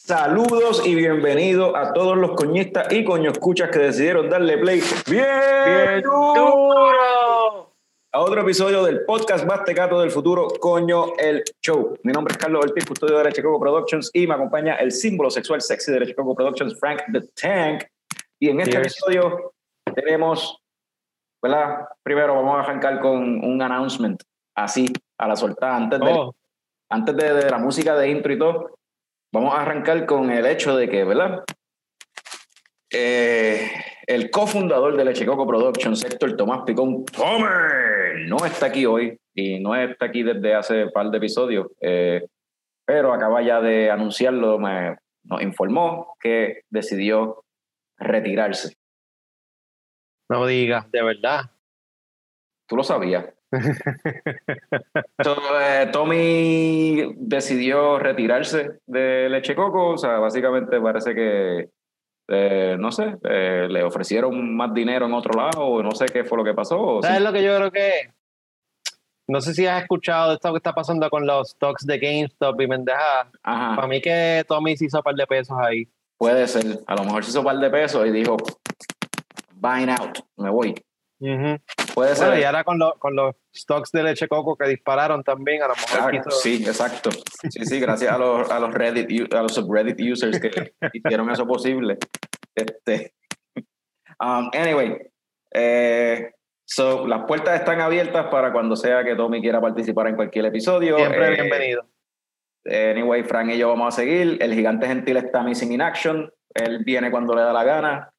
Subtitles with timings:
[0.00, 6.00] Saludos y bienvenido a todos los coñistas y coño escuchas que decidieron darle play bien,
[6.02, 7.74] duro
[8.12, 11.98] a otro episodio del podcast Bastecato del Futuro, Coño el Show.
[12.04, 15.30] Mi nombre es Carlos Ortiz, custodio de Derecho Coco Productions y me acompaña el símbolo
[15.30, 17.82] sexual sexy de Derecho Coco Productions, Frank the Tank.
[18.38, 19.52] Y en este episodio
[19.94, 20.58] tenemos,
[21.42, 21.86] ¿verdad?
[22.04, 24.22] Primero vamos a arrancar con un announcement,
[24.54, 24.86] así,
[25.18, 26.34] a la soltada, antes, de, Oh.
[26.88, 28.77] antes de, de la música de intro y todo.
[29.32, 31.44] Vamos a arrancar con el hecho de que, ¿verdad?
[32.90, 33.70] Eh,
[34.06, 39.60] el cofundador de Leche Coco Productions, Héctor Tomás Picón, Tomer, no está aquí hoy y
[39.60, 42.26] no está aquí desde hace un par de episodios, eh,
[42.86, 47.44] pero acaba ya de anunciarlo, me, nos informó que decidió
[47.98, 48.74] retirarse.
[50.30, 51.50] No digas, de verdad.
[52.66, 53.26] Tú lo sabías.
[55.22, 61.68] So, eh, Tommy decidió retirarse de Leche Coco, o sea, básicamente parece que,
[62.28, 66.24] eh, no sé, eh, le ofrecieron más dinero en otro lado, o no sé qué
[66.24, 67.00] fue lo que pasó.
[67.02, 67.92] ¿Sabes sí- lo que yo creo que?
[69.26, 72.58] No sé si has escuchado de esto que está pasando con los stocks de GameStop
[72.62, 73.28] y mendejadas.
[73.42, 75.86] Ajá, Para mí que Tommy se hizo un par de pesos ahí.
[76.16, 76.64] puede ser.
[76.86, 78.36] A lo mejor se hizo un par de pesos y dijo,
[79.54, 80.74] buying out, me voy.
[81.94, 82.38] Puede ser.
[82.38, 85.74] Y ahora con, los con los stocks de leche coco que dispararon también, a lo
[85.74, 87.10] mejor quiso- sí, exacto.
[87.50, 91.46] Sí, sí, gracias a los, a los Reddit, a los subreddit users que hicieron eso
[91.46, 91.98] posible.
[92.54, 93.14] Este,
[94.20, 94.96] um, anyway,
[95.52, 96.30] eh,
[96.64, 100.96] so, las puertas están abiertas para cuando sea que Tommy quiera participar en cualquier episodio.
[100.98, 101.88] siempre Eh, bienvenido.
[102.64, 104.36] Anyway, Frank y yo vamos a seguir.
[104.40, 106.32] El gigante gentil está missing in action.
[106.54, 108.12] Él viene cuando le da la gana.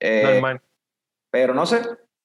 [0.00, 0.60] Eh, Normal.
[1.30, 1.80] pero no sé,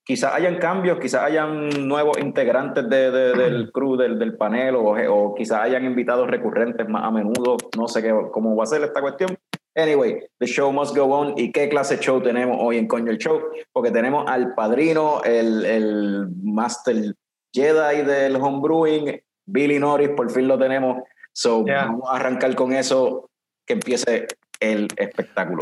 [0.05, 4.95] quizás hayan cambios, quizás hayan nuevos integrantes de, de- del crew, del, del panel, o,
[5.11, 7.57] o quizás hayan invitados recurrentes más a menudo.
[7.77, 9.37] No sé qué, cómo va a ser esta cuestión.
[9.75, 11.33] Anyway, the show must go on.
[11.35, 13.41] ¿Y qué clase de show tenemos hoy en Coño el Show?
[13.71, 17.15] Porque tenemos al padrino, el, el Master
[17.51, 21.01] Jedi del homebrewing, Billy Norris, por fin lo tenemos.
[21.31, 21.85] So, Yeah.
[21.85, 23.29] vamos a arrancar con eso,
[23.65, 24.27] que empiece
[24.59, 25.61] el espectáculo.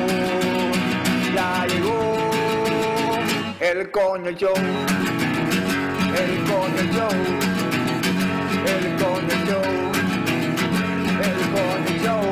[3.91, 4.53] el coño show.
[6.15, 7.11] El coño show.
[8.65, 9.65] El coño show.
[11.19, 12.23] El coño show.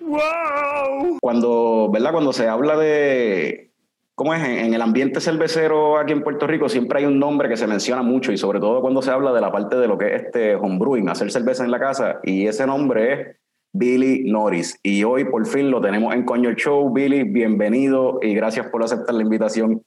[0.00, 1.18] ¡Wow!
[1.20, 2.12] cuando, ¿verdad?
[2.12, 3.72] Cuando se habla de,
[4.14, 4.44] ¿cómo es?
[4.44, 8.02] En, el ambiente cervecero aquí en Puerto Rico siempre hay un nombre que se menciona
[8.02, 10.54] mucho y sobre todo cuando se habla de la parte de lo que es este
[10.54, 13.36] homebrewing, hacer cerveza en la casa y ese nombre es
[13.80, 16.92] Billy Norris y hoy por fin lo tenemos en Coño Show.
[16.92, 19.82] Billy, bienvenido y gracias por aceptar la invitación.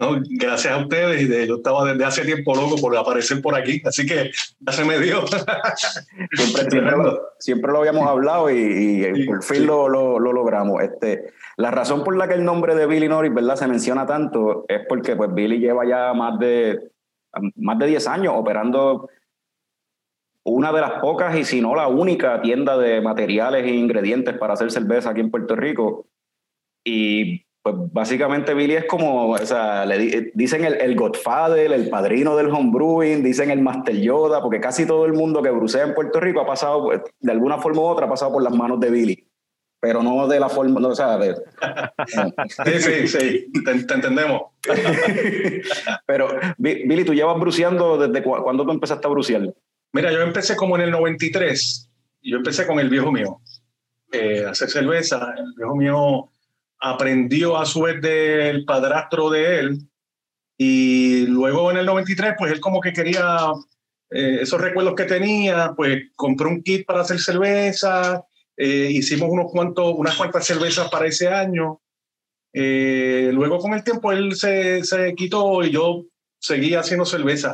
[0.00, 1.48] No, gracias a ustedes.
[1.48, 4.30] yo estaba desde hace tiempo loco por aparecer por aquí, así que
[4.60, 5.22] ya se me dio.
[6.32, 9.64] Siempre, siempre, lo, siempre lo habíamos hablado y, y Sí, por fin sí.
[9.64, 10.80] lo, lo- lo logramos.
[10.82, 13.56] Este, la razón por la que el nombre de Billy Norris ¿verdad?
[13.56, 16.78] se menciona tanto es porque pues, Billy lleva ya más de,
[17.56, 19.08] más de 10 años operando
[20.44, 24.54] una de las pocas y si no la única tienda de materiales e ingredientes para
[24.54, 26.06] hacer cerveza aquí en Puerto Rico.
[26.84, 31.90] Y pues básicamente Billy es como, o sea, le di- dicen el, el Godfather, el
[31.90, 35.94] padrino del homebrewing, dicen el Master Yoda, porque casi todo el mundo que brucea en
[35.94, 38.80] Puerto Rico ha pasado, pues, de alguna forma u otra, ha pasado por las manos
[38.80, 39.24] de Billy.
[39.80, 41.36] Pero no de la forma, no, o sea, de-
[42.64, 44.42] Sí, sí, sí, te, te entendemos.
[46.06, 49.52] pero Bi- Billy, tú llevas bruceando desde cu- cuándo tú empezaste a brucear?
[49.92, 51.90] Mira, yo empecé como en el 93.
[52.22, 53.40] y Yo empecé con el viejo mío
[54.12, 55.34] eh, a hacer cerveza.
[55.36, 56.30] El viejo mío
[56.80, 59.78] aprendió a su vez del padrastro de él.
[60.56, 63.52] Y luego en el 93, pues él como que quería
[64.10, 68.24] eh, esos recuerdos que tenía, pues compró un kit para hacer cerveza.
[68.56, 71.80] eh, hicimos unos cuantos, unas cuantas cervezas para ese año.
[72.52, 76.06] Eh, luego con el tiempo él se, se quitó y yo
[76.40, 77.52] seguí haciendo cerveza.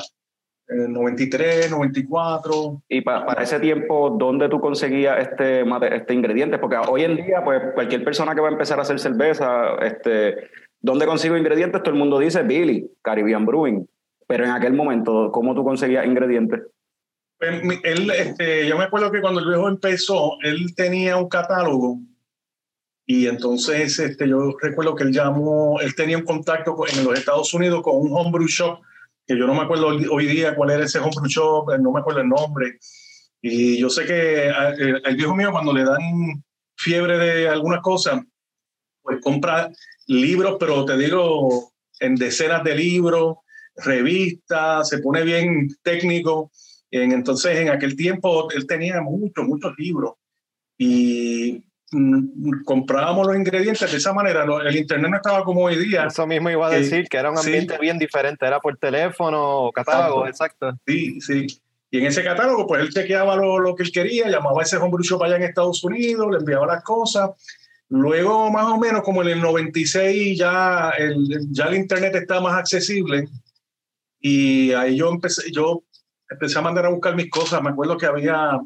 [0.67, 2.83] El 93, 94.
[2.89, 5.65] Y pa- para ese tiempo, ¿dónde tú conseguías este,
[5.95, 6.59] este ingrediente?
[6.59, 10.49] Porque hoy en día, pues cualquier persona que va a empezar a hacer cerveza, este,
[10.81, 11.83] ¿dónde consigo ingredientes?
[11.83, 13.87] Todo el mundo dice Billy, Caribbean Brewing.
[14.27, 16.63] Pero en aquel momento, ¿cómo tú conseguías ingredientes?
[17.39, 21.99] Pues, Él, este, yo me acuerdo que cuando el viejo empezó, él tenía un catálogo
[23.07, 27.19] y entonces este, yo recuerdo que él llamó, él tenía un contacto con- en los
[27.19, 28.79] Estados Unidos con un homebrew shop,
[29.27, 31.93] que yo no me acuerdo hoy- hoy día cuál era ese homebrew shop, eh, no
[31.93, 32.79] me acuerdo el nombre.
[33.41, 36.45] Y yo sé que a- el, el viejo mío cuando le dan
[36.77, 38.23] fiebre de algunas cosas,
[39.03, 39.71] pues compra
[40.07, 43.37] libros, pero te digo, en decenas de libros,
[43.77, 46.51] revistas, se pone bien técnico.
[46.91, 50.15] En- entonces, en aquel tiempo, él tenía muchos, muchos libros
[50.79, 51.65] y
[52.65, 54.45] comprábamos los ingredientes de esa manera.
[54.65, 56.05] El internet no estaba como hoy día.
[56.07, 57.47] Eso mismo iba a decir, que era un sí.
[57.47, 60.73] ambiente bien diferente, era por teléfono o catálogo, exacto.
[60.87, 61.47] Sí, sí.
[61.91, 64.77] Y en ese catálogo, pues él chequeaba lo, lo que él quería, llamaba a ese
[64.77, 67.31] homebrew shop allá en Estados Unidos, le enviaba las cosas.
[67.89, 72.55] Luego, más o menos, como en el 96, ya el, ya el internet está más
[72.55, 73.29] accesible.
[74.19, 75.85] Y ahí yo empecé, yo
[76.29, 77.63] empecé a mandar a buscar mis cosas.
[77.63, 78.59] Me acuerdo que había,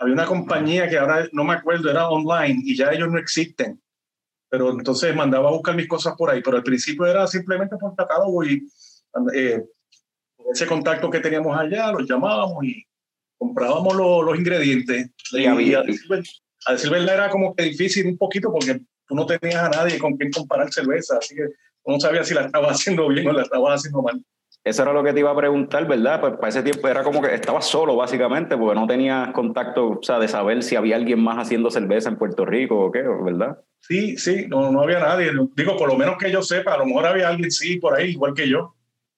[0.00, 3.80] había una compañía que ahora no me acuerdo, era online y ya ellos no existen.
[4.50, 6.42] Pero entonces mandaba a buscar mis cosas por ahí.
[6.42, 8.66] Pero al principio era simplemente por catálogo y
[9.34, 9.62] eh,
[10.52, 12.82] ese contacto que teníamos allá, los llamábamos y
[13.38, 15.10] comprábamos lo- los ingredientes.
[15.32, 16.22] Y había- a, decir,
[16.66, 19.98] a decir verdad era como que difícil un poquito porque tú no tenías a nadie
[19.98, 21.44] con quien comparar cerveza, así que
[21.86, 24.24] no sabías si la estaba haciendo bien o la estaba haciendo mal.
[24.62, 26.20] Eso era lo que te iba a preguntar, ¿verdad?
[26.20, 30.02] Pues para ese tiempo era como que estabas solo, básicamente, porque no tenías contacto, o
[30.02, 33.58] sea, de saber si había alguien más haciendo cerveza en Puerto Rico o qué, ¿verdad?
[33.80, 35.32] Sí, sí, no, no había nadie.
[35.56, 38.10] Digo, por lo menos que yo sepa, a lo mejor había alguien, sí, por ahí,
[38.10, 38.74] igual que yo.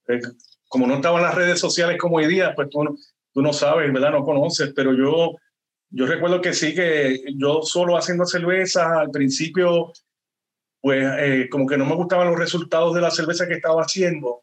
[0.07, 0.21] Eh,
[0.69, 2.97] Como no estaban las redes sociales como hoy día, pues tú,
[3.33, 4.13] tú no sabes, ¿verdad?
[4.13, 5.33] No conoces, pero yo,
[5.91, 9.93] yo recuerdo que sí, que yo solo haciendo cerveza, al principio,
[10.81, 14.43] pues eh, como que no me gustaban los resultados de la cerveza que estaba haciendo.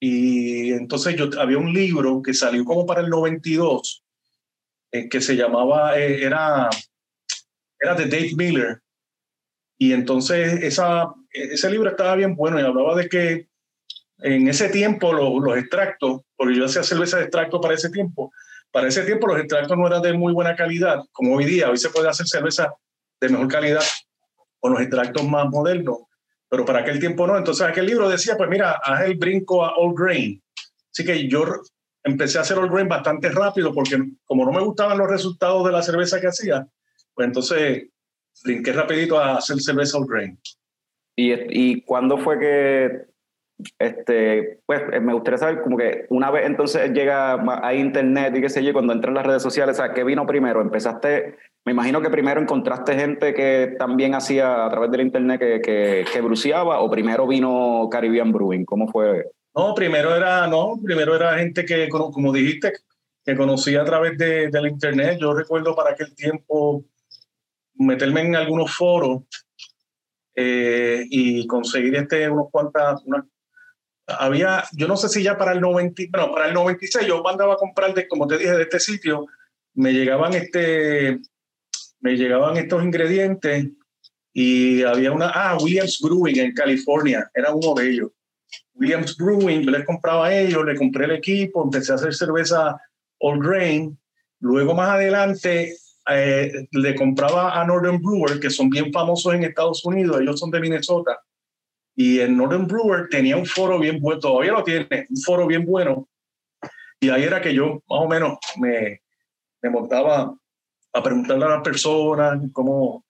[0.00, 4.04] Y entonces yo había un libro que salió como para el 92,
[4.92, 6.70] eh, que se llamaba, eh, era,
[7.78, 8.80] era de Dave Miller.
[9.76, 13.48] Y entonces esa, ese libro estaba bien bueno y hablaba de que
[14.18, 18.32] en ese tiempo los, los extractos, porque yo hacía cerveza de extracto para ese tiempo,
[18.70, 21.78] para ese tiempo los extractos no eran de muy buena calidad, como hoy día, hoy
[21.78, 22.72] se puede hacer cerveza
[23.20, 23.82] de mejor calidad
[24.60, 25.98] con los extractos más modernos,
[26.48, 27.36] pero para aquel tiempo no.
[27.36, 30.42] Entonces aquel libro decía, pues mira, haz el brinco a All Grain.
[30.90, 31.44] Así que yo
[32.02, 35.72] empecé a hacer All Grain bastante rápido porque como no me gustaban los resultados de
[35.72, 36.66] la cerveza que hacía,
[37.14, 37.88] pues entonces
[38.44, 40.38] brinqué rapidito a hacer cerveza All Grain.
[41.16, 43.08] ¿Y, y cuándo fue que,
[43.78, 48.40] este, pues eh, me gustaría saber como que una vez entonces llega a internet y
[48.40, 50.60] qué sé yo, cuando entran las redes sociales, o sea, ¿qué vino primero?
[50.60, 51.36] Empezaste,
[51.68, 56.04] me imagino que primero encontraste gente que también hacía a través del internet que, que,
[56.10, 59.26] que bruceaba o primero vino Caribbean Brewing, ¿cómo fue?
[59.54, 62.72] No, primero era, no, primero era gente que, como dijiste,
[63.22, 65.18] que conocía a través de, del internet.
[65.20, 66.84] Yo recuerdo para aquel tiempo
[67.74, 69.24] meterme en algunos foros
[70.36, 73.26] eh, y conseguir este, unos cuantas, una-
[74.06, 77.52] había, yo no sé si ya para el 90, no, para el 96 yo mandaba
[77.52, 79.26] a comprar, de, como te dije, de este sitio,
[79.74, 81.18] me llegaban este,
[82.00, 83.68] me llegaban estos ingredientes
[84.32, 88.10] y había una, ah, Williams Brewing en California, era uno de ellos.
[88.74, 92.80] Williams Brewing, yo les compraba a ellos, le compré el equipo, empecé a hacer cerveza
[93.18, 93.98] all grain.
[94.40, 95.76] Luego más adelante
[96.08, 100.50] eh, le compraba a Northern Brewer, que son bien famosos en Estados Unidos, ellos son
[100.50, 101.20] de Minnesota.
[101.96, 105.66] Y el Northern Brewer tenía un foro bien bueno, todavía lo tiene, un foro bien
[105.66, 106.08] bueno.
[107.00, 109.02] Y ahí era que yo más o menos me,
[109.62, 110.32] me montaba
[110.98, 113.04] a preguntarle a las personas cómo,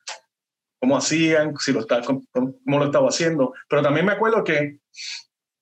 [0.80, 3.52] cómo hacían, si lo está, cómo, cómo lo estaba haciendo.
[3.68, 4.80] Pero también me acuerdo que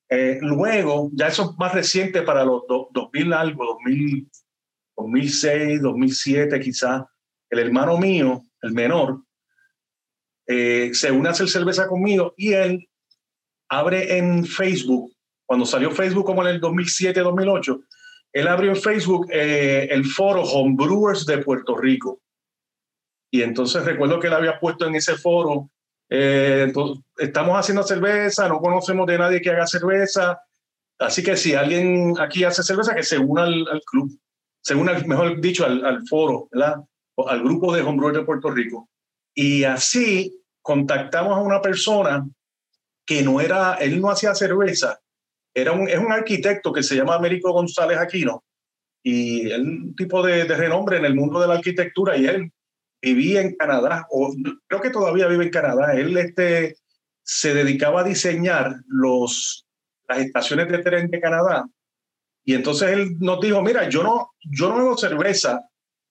[0.08, 4.30] eh, luego, ya eso es más reciente para los do- 2000 algo, 2000,
[4.96, 7.02] 2006, 2007 quizás,
[7.50, 9.22] el hermano mío, el menor,
[10.46, 12.88] eh, se une a hacer cerveza conmigo y él
[13.68, 15.12] abre en Facebook,
[15.44, 17.80] cuando salió Facebook como en el 2007, 2008,
[18.36, 22.20] él abrió en Facebook eh, el foro Homebrewers de Puerto Rico.
[23.30, 25.70] Y entonces recuerdo que él había puesto en ese foro
[26.10, 26.70] eh,
[27.16, 30.38] estamos haciendo cerveza, no conocemos de nadie que haga cerveza,
[30.98, 34.20] así que si alguien aquí hace cerveza, que se una al, club,
[34.60, 38.90] se una, mejor dicho, al, foro, al grupo de homebrewers de Puerto Rico.
[39.34, 42.28] Y así contactamos a una persona
[43.06, 45.00] que no era, él no hacía cerveza,
[45.56, 48.44] era un, es un arquitecto que se llama Américo González Aquino,
[49.02, 52.52] y él un tipo de, de renombre en el mundo de la arquitectura, y él
[53.00, 54.34] vivía en Canadá, o
[54.66, 55.94] creo que todavía vive en Canadá.
[55.94, 56.76] Él este,
[57.22, 59.66] se dedicaba a diseñar los,
[60.08, 61.66] las estaciones de tren de Canadá
[62.44, 65.60] Y entonces él nos dijo, mira, yo no, yo no bebo cerveza,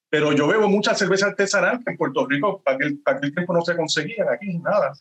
[0.10, 3.54] pero yo bebo mucha cerveza artesanal que en Puerto Rico para aquel, para aquel tiempo
[3.54, 4.94] no se conseguían aquí, nada.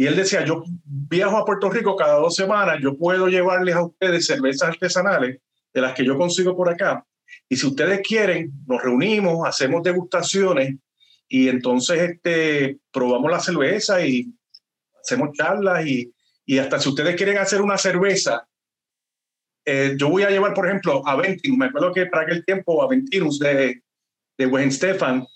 [0.00, 3.84] Y él decía, yo viajo a Puerto Rico cada dos semanas, yo puedo llevarles a
[3.84, 5.40] ustedes cervezas artesanales
[5.74, 7.04] de las que yo consigo por acá.
[7.48, 10.76] Y si ustedes quieren, nos reunimos, hacemos degustaciones
[11.26, 14.32] y entonces este, probamos la cerveza y
[15.02, 16.14] hacemos charlas y,
[16.46, 18.46] y hasta si ustedes quieren hacer una cerveza,
[19.64, 22.84] eh, yo voy a llevar, por ejemplo, a Ventinus, me acuerdo que para aquel tiempo
[22.84, 23.82] a Ventinus de,
[24.38, 25.26] de Wayne Stefan,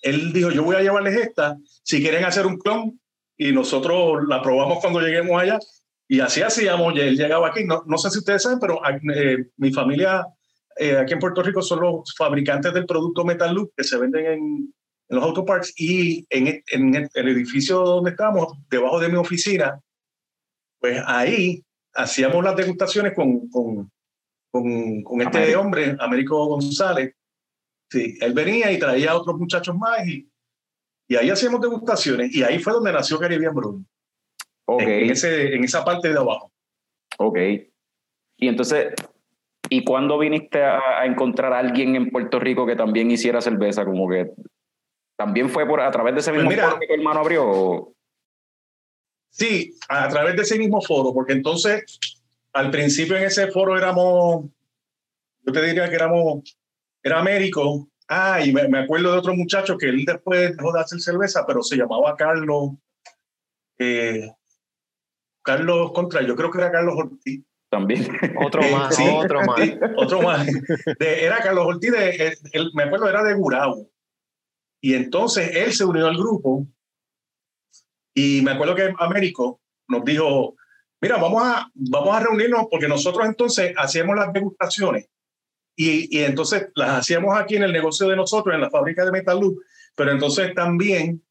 [0.00, 2.99] él dijo, yo voy a llevarles esta, si quieren hacer un clon,
[3.40, 5.58] y nosotros la probamos cuando lleguemos allá,
[6.06, 8.82] y así hacíamos, y él llegaba aquí, no, no sé si ustedes saben, pero
[9.14, 10.26] eh, mi familia
[10.76, 14.26] eh, aquí en Puerto Rico son los fabricantes del producto Metal Loop que se venden
[14.26, 14.74] en,
[15.08, 19.80] en los autoparks y en, en, el edificio donde estábamos, debajo de mi oficina,
[20.78, 23.90] pues ahí hacíamos las degustaciones con, con,
[24.50, 25.60] con, con este Américo.
[25.60, 27.14] hombre, Américo González.
[27.90, 30.29] Sí, él venía y traía a otros muchachos más y,
[31.10, 33.84] y ahí hacíamos degustaciones y ahí fue donde nació Caribbean Brewing,
[34.66, 36.52] Ok, en, ese, en esa parte de abajo.
[37.18, 37.36] ok.
[38.36, 38.94] Y entonces,
[39.68, 43.84] ¿y cuándo viniste a, a encontrar a alguien en Puerto Rico que también hiciera cerveza?
[43.84, 44.30] Como que
[45.18, 46.68] también fue por a través de ese Pues mismo mira.
[46.68, 47.44] foro que tu hermano abrió.
[47.50, 47.92] o-
[49.30, 51.98] Sí, a través de ese mismo foro, porque entonces
[52.52, 54.46] al principio en ese foro éramos,
[55.42, 56.56] yo te diría que éramos,
[57.02, 60.80] era Américo, ah, y me, me acuerdo de otro muchacho que él después dejó de
[60.80, 62.72] hacer cerveza, pero se llamaba Carlos,
[63.78, 64.30] eh,
[65.42, 68.06] Carlos Contra, yo creo que era Carlos Ortiz, También.
[68.44, 69.04] Otro más, Sí.
[69.08, 69.60] otro más.
[69.60, 70.46] Sí, otro más.
[70.98, 73.88] De- era Carlos Ortiz, de, él- él- me acuerdo, era de Gurabo.
[74.82, 76.66] Y entonces él se unió al grupo
[78.14, 80.56] y me acuerdo que Américo nos dijo,
[81.00, 85.08] mira, vamos a, vamos a reunirnos porque nosotros entonces hacíamos las degustaciones
[85.82, 89.12] y, y entonces las hacíamos aquí en el negocio de nosotros, en la fábrica de
[89.12, 89.60] Metal Loop,
[89.94, 91.22] pero entonces también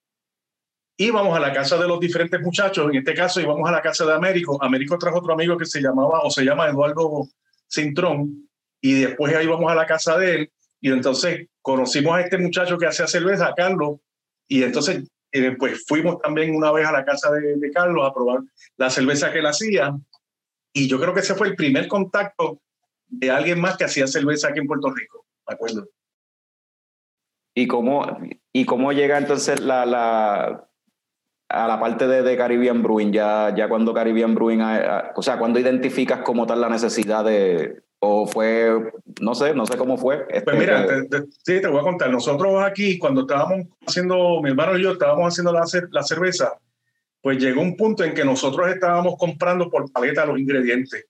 [0.97, 4.07] íbamos a la casa de los diferentes muchachos, en este caso íbamos a la casa
[4.07, 7.27] de Américo, Américo trajo otro amigo que se llamaba o se llama Eduardo
[7.71, 8.49] Cintrón
[8.81, 10.51] y después íbamos a la casa de él.
[10.81, 13.99] Y entonces conocimos a este muchacho que hacía cerveza, a Carlos,
[14.47, 18.13] y entonces eh, pues fuimos también una vez a la casa de, de Carlos a
[18.13, 18.39] probar
[18.77, 19.95] la cerveza que él hacía.
[20.73, 22.61] Y yo creo que ese fue el primer contacto
[23.09, 25.87] de alguien más que hacía cerveza aquí en Puerto Rico, me acuerdo.
[27.55, 28.05] ¿Y cómo,
[28.53, 30.69] y cómo llega entonces la, la,
[31.49, 33.11] a la parte de, de Caribbean Brewing?
[33.11, 37.25] Ya, ya cuando Caribbean Brewing, ah, ah, o sea, cuando identificas como tal la necesidad
[37.25, 40.19] de, o fue, no sé, no sé cómo fue.
[40.25, 42.09] Pues este, mira, te- te- sí, te voy a contar.
[42.11, 46.53] Nosotros aquí, cuando estábamos haciendo, mi hermano y yo estábamos haciendo la, la cerveza,
[47.21, 51.07] pues llegó un punto en que nosotros estábamos comprando por paleta los ingredientes.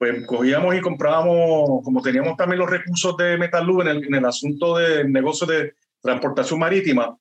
[0.00, 4.14] Pues cogíamos y comprábamos, como teníamos también los recursos de Metal Lube en el, en
[4.14, 7.18] el asunto del negocio de transportación marítima,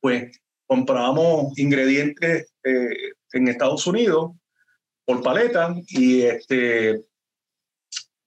[0.00, 0.36] pues
[0.66, 4.32] comprábamos ingredientes eh, en Estados Unidos
[5.04, 7.00] por paleta y este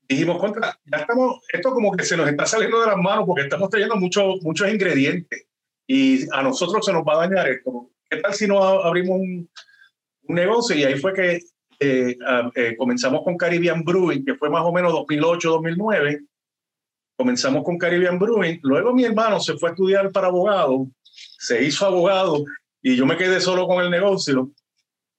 [0.07, 3.43] dijimos contra, ya estamos, esto como que se nos está saliendo de las manos porque
[3.43, 5.45] estamos trayendo muchos muchos ingredientes
[5.87, 7.89] y a nosotros se nos va a dañar esto.
[8.09, 9.49] ¿Qué tal si no abrimos un,
[10.29, 10.73] un negocio?
[10.73, 11.41] Y ahí fue que
[11.83, 16.25] eh, ah, eh, comenzamos con Caribbean Brewing, que fue más o menos 2008-2009.
[17.17, 18.59] Comenzamos con Caribbean Brewing.
[18.63, 22.43] Luego mi hermano se fue a estudiar para abogado, se hizo abogado
[22.81, 24.51] y yo me quedé solo con el negocio.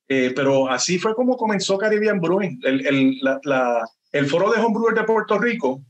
[0.09, 2.61] Eh, pero así fue como comenzó Caribbean Brewing.
[2.65, 5.83] El, el, la, la- el foro de Homebrewer de Puerto Rico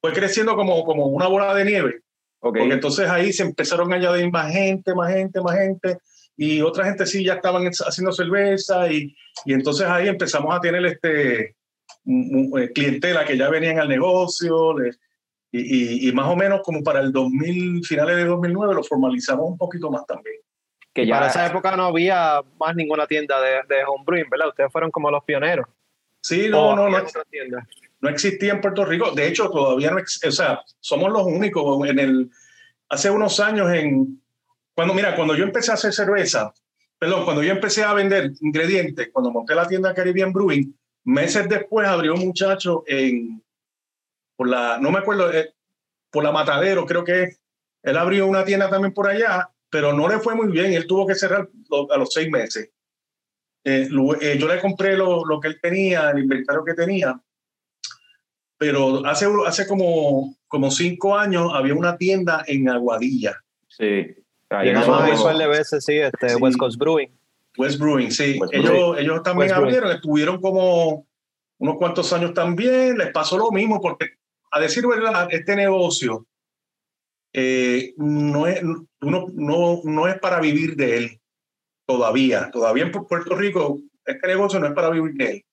[0.00, 2.00] fue creciendo como, como una bola de nieve.
[2.40, 2.58] ok.
[2.58, 5.98] Porque entonces ahí se empezaron a añadir más gente, más gente, más gente,
[6.36, 10.84] y otra gente sí ya estaban haciendo cerveza, y, y entonces ahí empezamos a tener
[10.86, 11.56] este
[12.06, 14.74] eh, clientela que ya venían al negocio,
[15.50, 19.50] y, y- y más o menos como para el 2000, finales de 2009, lo formalizamos
[19.50, 20.36] un poquito más también.
[20.94, 24.48] que Para ya, esa época no había más ninguna tienda de, de homebrewing, ¿verdad?
[24.48, 25.66] Ustedes fueron como los pioneros.
[26.20, 27.64] Sí, no, ¿O no, no, tiendas?
[28.00, 29.10] no existía en Puerto Rico.
[29.12, 32.30] De hecho, todavía no, o sea, somos los únicos en el,
[32.88, 34.21] hace unos años en,
[34.74, 36.52] cuando, mira, cuando yo empecé a hacer cerveza,
[36.98, 40.74] perdón, cuando yo empecé a vender ingredientes, cuando monté la tienda Caribbean Brewing,
[41.04, 43.42] meses después abrió un muchacho en,
[44.36, 45.54] por la, no me acuerdo, eh,
[46.10, 47.36] por la Matadero, creo que
[47.82, 51.06] él abrió una tienda también por allá, pero no le fue muy bien, él tuvo
[51.06, 51.48] que cerrar
[51.90, 52.70] a los seis meses.
[53.64, 53.88] Eh,
[54.20, 57.20] eh, yo le compré lo, lo que él tenía, el inventario que tenía,
[58.58, 64.21] pero hace, hace como, como cinco años había una tienda en Aguadilla, sí.
[64.52, 66.36] Ahí Y en Eso de veces, sí, este, Sí.
[66.40, 67.10] West Coast Brewing.
[67.58, 68.38] West Brewing, sí.
[68.40, 69.74] West ellos, ellos también West Brewing.
[69.74, 71.06] abrieron, estuvieron como
[71.58, 74.06] unos cuantos años también les pasó lo mismo, porque
[74.50, 76.26] a decir verdad, este negocio
[77.32, 78.62] eh, no, es,
[79.00, 81.20] uno, no, no es para vivir de él
[81.86, 82.50] todavía.
[82.50, 85.44] Todavía en Puerto Rico, este negocio no es para vivir de él.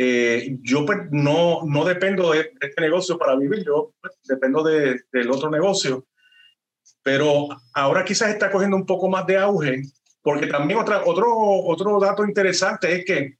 [0.00, 5.00] Eh, yo pues, no, no dependo de este negocio para vivir, yo pues, dependo de,
[5.12, 6.06] del otro negocio.
[7.08, 9.80] Pero ahora quizás está cogiendo un poco más de auge,
[10.20, 11.26] porque también otra, otro,
[11.64, 13.38] otro dato interesante es que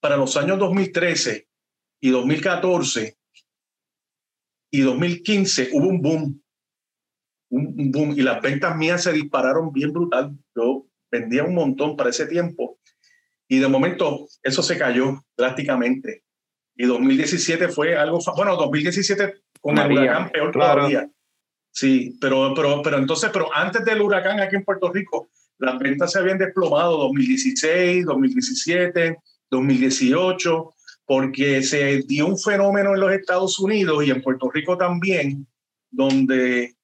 [0.00, 1.48] para los años 2013
[2.02, 3.16] y 2014
[4.70, 6.42] y 2015 hubo un boom,
[7.48, 10.36] un boom, y las ventas mías se dispararon bien brutal.
[10.54, 12.80] Yo vendía un montón para ese tiempo
[13.48, 16.22] y de momento eso se cayó drásticamente.
[16.76, 21.10] Y 2017 fue algo, bueno, 2017 con el huracán peor todavía.
[21.72, 26.12] Sí, pero, pero, pero entonces, pero antes del huracán aquí en Puerto Rico, las ventas
[26.12, 29.16] se habían desplomado 2016, 2017,
[29.50, 30.74] 2018,
[31.04, 35.46] porque se dio un fenómeno en los Estados Unidos y en Puerto Rico también,
[35.90, 36.74] donde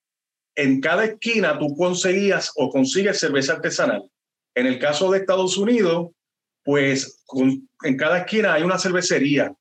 [0.54, 4.10] en cada esquina tú conseguías o consigues cerveza artesanal.
[4.54, 6.10] En el caso de Estados Unidos,
[6.64, 7.22] pues
[7.82, 9.54] en cada esquina hay una cervecería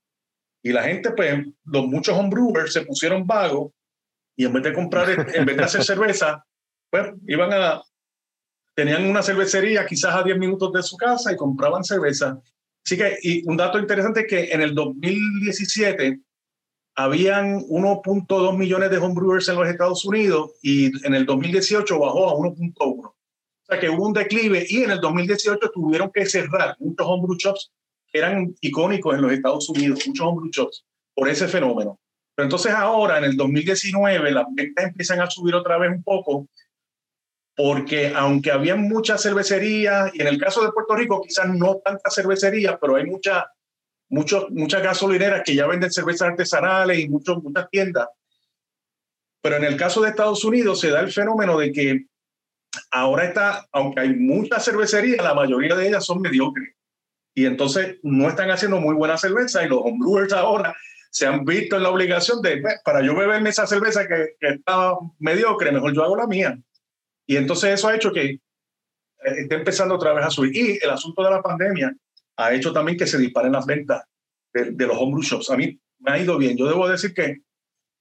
[0.64, 3.72] y la gente, pues los muchos homebrewers se pusieron vagos
[4.36, 6.46] y en vez de comprar, en vez de hacer cerveza,
[6.90, 7.82] pues iban a,
[8.76, 12.40] tenían una cervecería quizás a 10 minutos de su casa y compraban cerveza.
[12.86, 16.20] Así que, y un dato interesante es que en el 2017
[16.96, 22.34] habían 1.2 millones de homebrewers en los Estados Unidos y en el 2018 bajó a
[22.34, 22.76] 1.1.
[22.78, 23.16] O
[23.68, 27.72] sea que hubo un declive y en el 2018 tuvieron que cerrar muchos homebrew shops
[28.08, 32.00] que eran icónicos en los Estados Unidos, muchos homebrew shops, por ese fenómeno.
[32.36, 36.48] Pero entonces ahora, en el 2019, las ventas empiezan a subir otra vez un poco,
[37.56, 42.14] porque aunque había muchas cervecerías, y en el caso de Puerto Rico quizás no tantas
[42.14, 43.46] cervecerías, pero hay muchas
[44.10, 48.08] muchas gasolineras que ya venden cervezas artesanales y muchos, muchas tiendas.
[49.42, 52.06] Pero en el caso de Estados Unidos se da el fenómeno de que
[52.92, 56.74] ahora está, aunque hay muchas cervecerías, la mayoría de ellas son mediocres.
[57.34, 60.76] Y entonces no están haciendo muy buena cerveza y los homebrewers ahora
[61.16, 64.60] se han visto en la obligación de, para yo beberme esa cerveza que, que
[65.20, 66.60] mediocre, mejor yo hago la mía.
[67.26, 68.40] Y entonces eso ha hecho que eh,
[69.24, 70.54] esté empezando otra vez a subir.
[70.54, 71.96] Y el asunto de la pandemia
[72.36, 74.04] ha hecho también que se disparen las ventas
[74.54, 75.50] de, de los homebrew shops.
[75.52, 76.58] A mí me ha ido bien.
[76.58, 77.38] Yo debo decir que,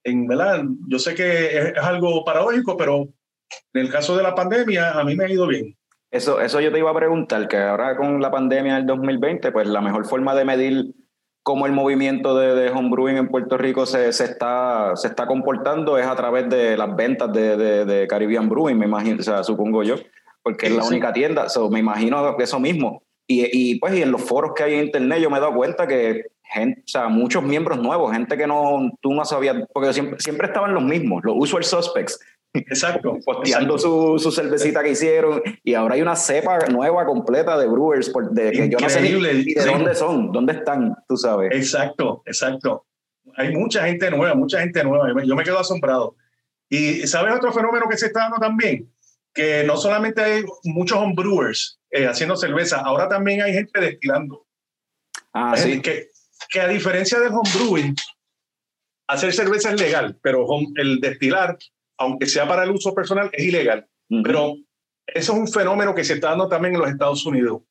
[0.03, 3.07] en verdad, yo sé que es, es algo paradójico, pero
[3.71, 5.73] en el caso de la pandemia, a mí me ha ido bien.
[6.11, 9.69] Eso, eso yo te iba a preguntar, que ahora con la pandemia del 2020, pues
[9.69, 10.93] la mejor forma de medir
[11.45, 15.95] cómo el movimiento de, de homebrewing en Puerto Rico se, se, está, se está comportando
[15.99, 19.43] es a través de las ventas de, de, de Caribbean Brewing, me imagino, o sea,
[19.43, 19.93] supongo yo,
[20.41, 23.03] porque es la única tienda, so, me imagino eso mismo.
[23.27, 25.53] Y, y, pues y en los foros que hay en internet yo me he dado
[25.53, 29.93] cuenta que gente, o sea, muchos miembros nuevos, gente que no, tú no sabías, porque
[29.93, 32.19] siempre, siempre estaban los mismos, los usual suspects,
[32.55, 33.17] Exacto.
[33.25, 35.41] Posteando Su, su, cervecita que hicieron.
[35.63, 39.11] Y ahora hay una cepa nueva completa de Brewers, de que yo no sé ni,
[39.13, 41.51] ni de dónde son, dónde están, tú sabes.
[41.53, 42.85] Exacto, exacto.
[43.37, 45.23] Hay mucha gente nueva, mucha gente nueva.
[45.23, 46.15] Yo me quedo asombrado.
[46.69, 48.91] Y ¿sabes otro fenómeno que se está dando también?
[49.33, 54.45] Que no solamente hay muchos homebrewers eh, haciendo cerveza, ahora también hay gente destilando.
[55.33, 55.81] Ah, sí.
[55.81, 56.09] Que,
[56.49, 57.95] que a diferencia del homebrewing,
[59.07, 61.57] hacer cerveza es legal, pero el destilar
[61.97, 63.87] aunque sea para el uso personal, es ilegal.
[64.09, 64.23] Uh -huh.
[64.23, 64.55] Pero
[65.07, 67.61] eso es un fenómeno que se está dando también en los Estados Unidos.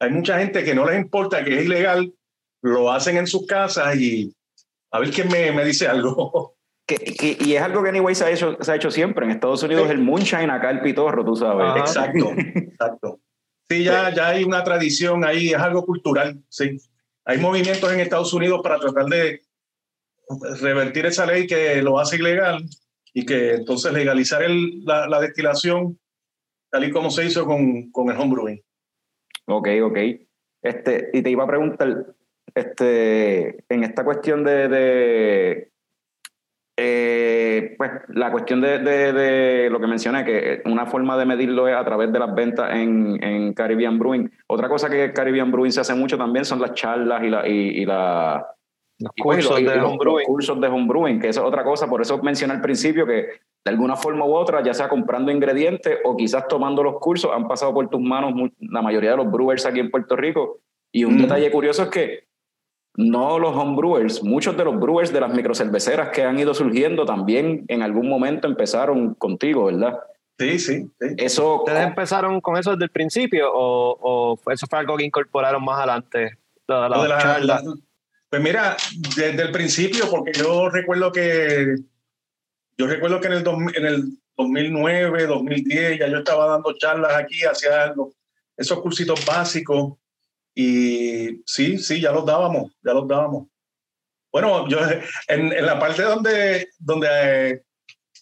[0.00, 2.14] Hay mucha gente que no les importa que es ilegal,
[2.62, 4.34] lo hacen en sus casas y
[4.90, 6.54] a ver quién me, me dice algo.
[6.88, 9.26] Que, que, y es algo que anyway se ha hecho, se ha hecho siempre.
[9.26, 9.92] En Estados Unidos sí.
[9.92, 11.66] el moonshine, acá el pitorro, tú sabes.
[11.66, 11.80] Ajá.
[11.80, 13.20] Exacto, exacto.
[13.68, 16.42] Sí, ya, ya hay una tradición ahí, es algo cultural.
[16.48, 16.78] Sí.
[17.26, 19.42] Hay movimientos en Estados Unidos para tratar de
[20.62, 22.64] revertir esa ley que lo hace ilegal
[23.12, 25.98] y que entonces legalizar el, la, la, destilación
[26.70, 28.62] tal y como se hizo con, con el homebrewing.
[29.46, 29.98] Ok, ok.
[30.62, 32.06] Este, y te iba a preguntar,
[32.54, 35.70] este, en esta cuestión de,
[36.76, 41.74] eh, pues la cuestión de, de, lo que mencioné, que una forma de medirlo es
[41.74, 44.30] a través de las ventas en, en Caribbean Brewing.
[44.46, 47.52] Otra cosa que Caribbean Brewing se hace mucho también son las charlas y la, y,
[47.52, 48.46] y la
[48.98, 52.02] los cursos, y, de los, los cursos de homebrewing, que eso es otra cosa, por
[52.02, 53.12] eso mencioné al principio que
[53.64, 57.46] de alguna forma u otra, ya sea comprando ingredientes o quizás tomando los cursos, han
[57.46, 60.60] pasado por tus manos la mayoría de los brewers aquí en Puerto Rico.
[60.90, 61.22] Y un mm.
[61.22, 62.28] detalle curioso es que
[62.96, 67.64] no los homebrewers, muchos de los brewers de las microcerveceras que han ido surgiendo también
[67.68, 70.00] en algún momento empezaron contigo, ¿verdad?
[70.38, 70.90] Sí, sí.
[71.00, 71.14] sí.
[71.16, 75.64] Eso, ¿Ustedes empezaron con eso desde el principio o, o, eso fue algo que incorporaron
[75.64, 76.38] más adelante?
[76.66, 77.62] La, la, la,
[78.30, 78.76] Pues mira,
[79.16, 81.76] desde el principio, porque yo recuerdo que
[82.76, 84.02] yo recuerdo que en el, dos- en el
[84.36, 87.92] 2009, 2010 ya yo estaba dando charlas aquí, hacía
[88.56, 89.94] esos cursitos básicos
[90.54, 93.48] y sí, sí, ya los dábamos, ya los dábamos.
[94.30, 94.78] Bueno, yo
[95.28, 97.08] en, en la parte donde, donde
[97.50, 97.62] eh,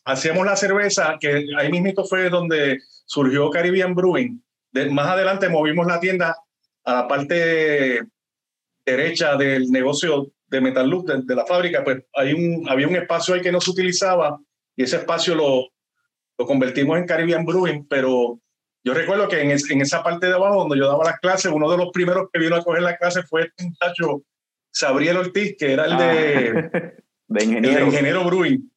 [0.04, 4.40] hacíamos la cerveza, que ahí mismito fue donde surgió Caribbean Brewing,
[4.70, 6.36] de- más adelante movimos la tienda
[6.84, 8.02] a la parte
[8.86, 12.94] derecha del negocio de Metal Loop, de, de la fábrica, pues hay un, había un
[12.96, 14.38] espacio ahí que no se utilizaba
[14.76, 15.66] y ese espacio lo,
[16.38, 18.38] lo convertimos en Caribbean Brewing, pero
[18.84, 21.50] yo recuerdo que en, es- en esa parte de abajo donde yo daba las clases,
[21.52, 24.22] uno de los primeros que vino a coger las clases fue este muchacho,
[24.70, 26.92] Sabriel Ortiz, que era el de, Ah,
[27.28, 27.86] de el de ingeniero.
[27.86, 28.70] Ingeniero Brewing.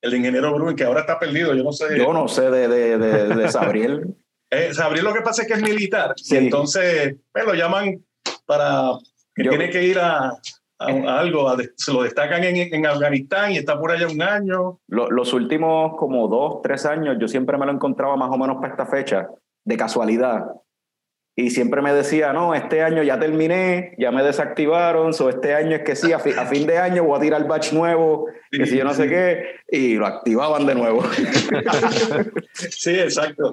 [0.00, 1.96] El de Ingeniero Brewing, que ahora está perdido, yo no sé.
[1.96, 4.16] Yo no sé de, de, de, de Sabriel.
[4.54, 6.34] Eh, Sabriel lo que pasa es que es militar, Sí.
[6.34, 8.04] y entonces pues, lo llaman
[8.46, 8.92] para
[9.34, 10.34] que Yo- tiene que ir a, a-
[10.78, 14.80] a algo, a se lo destacan en, en Afganistán y está por allá un año.
[14.88, 18.56] Lo- los últimos como dos, tres años, yo siempre me lo encontraba más o menos
[18.56, 19.28] para esta fecha,
[19.64, 20.44] de casualidad.
[21.34, 25.76] Y siempre me decía, no, este año ya terminé, ya me desactivaron, so este año
[25.76, 28.66] es que sí, a, fi- a fin de año voy a tirar batch nuevo, que
[28.66, 31.02] si yo no sé qué, y lo activaban de nuevo.
[32.54, 33.50] Sí, exacto.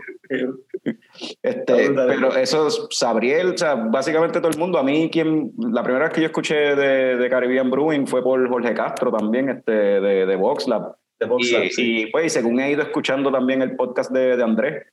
[0.86, 0.96] Eh,
[1.44, 4.78] Este, pero eso es Sabriel, o sea, básicamente todo el mundo.
[4.78, 8.48] A mí, quien, la primera vez que yo escuché de, de Caribbean Brewing fue por
[8.50, 10.96] Jorge Castro también, este, de, de VoxLab.
[11.20, 12.02] de Box Y, Lab, sí.
[12.02, 14.86] y, pues, y según he ido escuchando también el podcast de, de Andrés,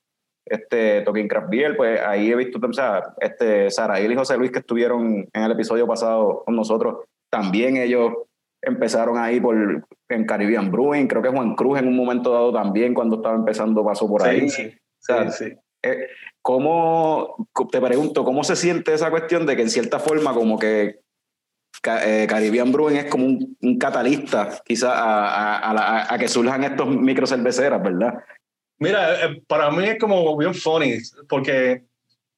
[0.44, 4.52] este, Talking Craft Beer, pues ahí he visto, o sea, este, Sarail y José Luis
[4.52, 8.12] que estuvieron en el episodio pasado con nosotros, también ellos
[8.62, 9.56] empezaron ahí por,
[10.08, 13.84] en Caribbean Brewing, creo que Juan Cruz en un momento dado también, cuando estaba empezando,
[13.84, 14.48] pasó por Sí, ahí.
[14.48, 15.56] sí, sea, sí, sí.
[15.86, 16.08] Eh,
[16.42, 21.00] ¿Cómo, te pregunto, cómo se siente esa cuestión de que en cierta forma como que
[22.02, 26.64] eh, Caribbean Brewing es como un, un catalista quizá a, a- a a que surjan
[26.64, 28.14] estos microcerveceras, ¿verdad?
[28.78, 31.84] Mira, eh, para mí es como bien funny, porque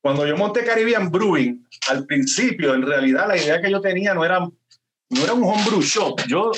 [0.01, 4.25] cuando yo monté Caribbean Brewing, al principio, en realidad, la idea que yo tenía no
[4.25, 6.21] era, no era un homebrew shop.
[6.29, 6.51] Yo,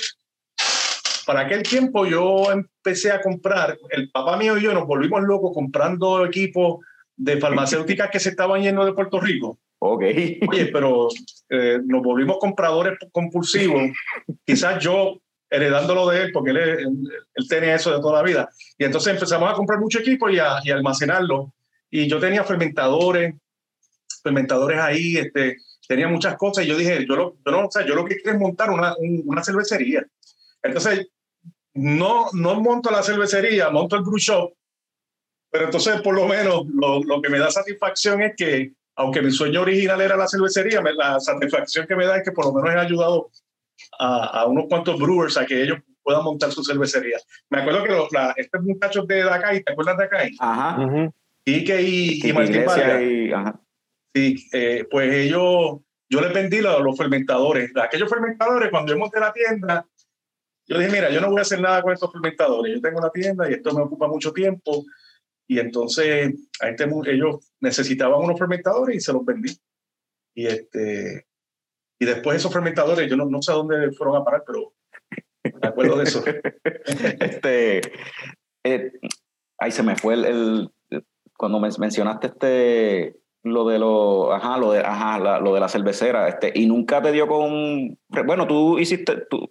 [1.30, 5.52] para aquel tiempo, yo empecé a comprar, el papá mío y yo nos volvimos locos
[5.54, 6.84] comprando equipos
[7.16, 9.60] de farmacéuticas que se estaban yendo de Puerto Rico.
[9.78, 10.02] Ok.
[10.48, 11.06] Oye, pero
[11.48, 13.80] eh, nos volvimos compradores compulsivos.
[14.44, 16.88] Quizás yo heredándolo de él, porque él, él,
[17.36, 18.48] él tenía eso de toda la vida.
[18.76, 21.54] Y entonces empezamos a comprar mucho equipo y a, y almacenarlo.
[21.92, 23.36] Y yo tenía fermentadores,
[24.24, 26.64] fermentadores ahí, este, tenía muchas cosas.
[26.64, 28.70] Y yo dije, yo, lo, yo, no, o sea, yo lo que quiero es montar
[28.70, 30.04] una, un- una cervecería.
[30.62, 31.06] Entonces,
[31.74, 34.52] no, no monto la cervecería, monto el brew shop.
[35.50, 39.30] Pero entonces, por lo menos, lo, lo que me da satisfacción es que aunque mi
[39.30, 42.52] sueño original era la cervecería, me- la satisfacción que me da es que por lo
[42.52, 43.30] menos he ayudado
[43.98, 47.18] a, a unos cuantos brewers a que ellos puedan montar su cervecería.
[47.48, 50.36] Me acuerdo que los, la- estos muchachos de Dakai, ¿te acuerdas de Dakai?
[50.38, 50.82] Ajá.
[50.84, 51.12] Ujú.
[51.46, 53.02] Ike y, y Martín Iglesia Vargas.
[53.02, 53.60] y- ajá.
[54.14, 55.78] Sí, eh, pues ellos,
[56.08, 57.70] yo les vendí los, los fermentadores.
[57.76, 59.86] Aquellos fermentadores, cuando yo monté la tienda,
[60.70, 62.72] yo dije, mira, yo no voy a hacer nada con estos fermentadores.
[62.74, 64.84] Yo tengo una tienda y esto me ocupa mucho tiempo.
[65.48, 69.50] Y entonces a este, ellos necesitaban unos fermentadores y se los vendí.
[70.36, 71.26] Y, este,
[72.00, 74.72] y después esos fermentadores, yo no, no sé dónde fueron a parar, pero
[75.60, 76.22] me acuerdo de eso.
[77.20, 77.80] este,
[78.64, 78.92] eh,
[79.58, 80.70] ay, se me fue el, el-
[81.36, 85.68] cuando men- mencionaste este lo de lo, ajá, lo de, ajá, la- lo de la
[85.68, 89.50] cervecera, este, y nunca te dio con, bueno, tú hiciste, tú,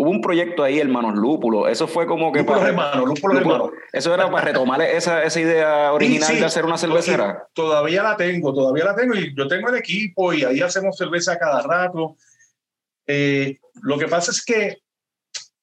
[0.00, 3.54] hubo un proyecto ahí, hermanos Lúpulo, eso fue como que Lúpulos para, hermanos, lúpulos Lúpulo,
[3.54, 3.82] hermanos.
[3.92, 6.36] eso era para retomar esa, esa idea original sí.
[6.36, 7.48] de hacer una cervecera.
[7.52, 11.36] Todavía la tengo, todavía la tengo y yo tengo el equipo y ahí hacemos cerveza
[11.36, 12.16] cada rato.
[13.08, 14.78] Eh, lo que pasa es que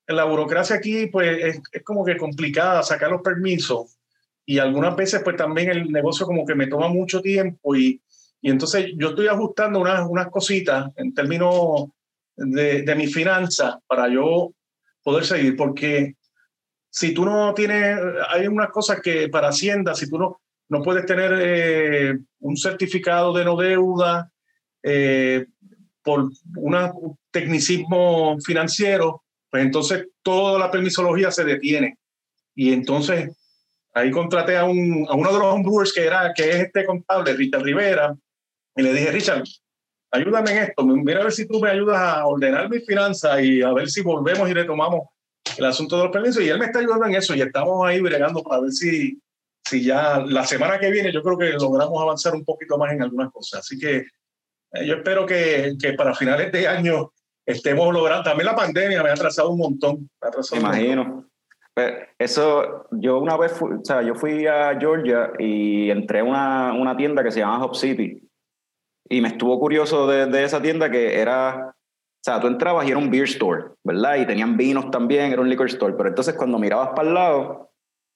[0.07, 3.97] la burocracia aquí pues es, es como que complicada sacar los permisos
[4.45, 8.01] y algunas veces pues también el negocio como que me toma mucho tiempo y,
[8.41, 11.85] y entonces yo estoy ajustando unas, unas cositas en términos
[12.35, 14.53] de, de mi finanza para yo
[15.03, 16.15] poder seguir porque
[16.95, 21.05] si tú no tienes, hay unas cosas que para Hacienda, si tú no, no puedes
[21.05, 24.31] tener eh, un certificado de no deuda
[24.81, 25.45] eh,
[26.01, 31.97] por un tecnicismo financiero, pues entonces toda la permisología se detiene.
[32.55, 33.35] Y entonces
[33.93, 37.33] ahí contraté a, un, a uno de los homebrewers que, era, que es este contable,
[37.33, 38.15] Richard Rivera,
[38.73, 39.43] y le dije, Richard,
[40.11, 43.61] ayúdame en esto, mira a ver si tú me ayudas a ordenar mis finanzas y
[43.61, 45.01] a ver si volvemos y retomamos
[45.57, 46.41] el asunto de los permisos.
[46.43, 49.19] Y él me está ayudando en eso y estamos ahí bregando para ver si,
[49.63, 53.01] si ya la semana que viene yo creo que logramos avanzar un poquito más en
[53.03, 53.59] algunas cosas.
[53.61, 54.05] Así que
[54.73, 57.11] Eh, Yo espero que, que para finales de año
[57.45, 58.23] estemos logrando.
[58.23, 60.09] También la pandemia me ha atrasado un montón.
[60.21, 60.85] me ha atrasado Me un montón.
[60.91, 61.29] imagino.
[61.73, 66.23] Pero Eso, yo una vez fui, o sea, yo fui a Georgia y entré a
[66.23, 68.24] una, una tienda que se llama Hop City.
[69.09, 72.91] Y me estuvo curioso de, de esa tienda que era, o sea, tú entrabas y
[72.91, 74.15] era un beer store, ¿verdad?
[74.15, 75.93] Y tenían vinos también, era un liquor store.
[75.95, 77.71] Pero entonces cuando mirabas para el lado,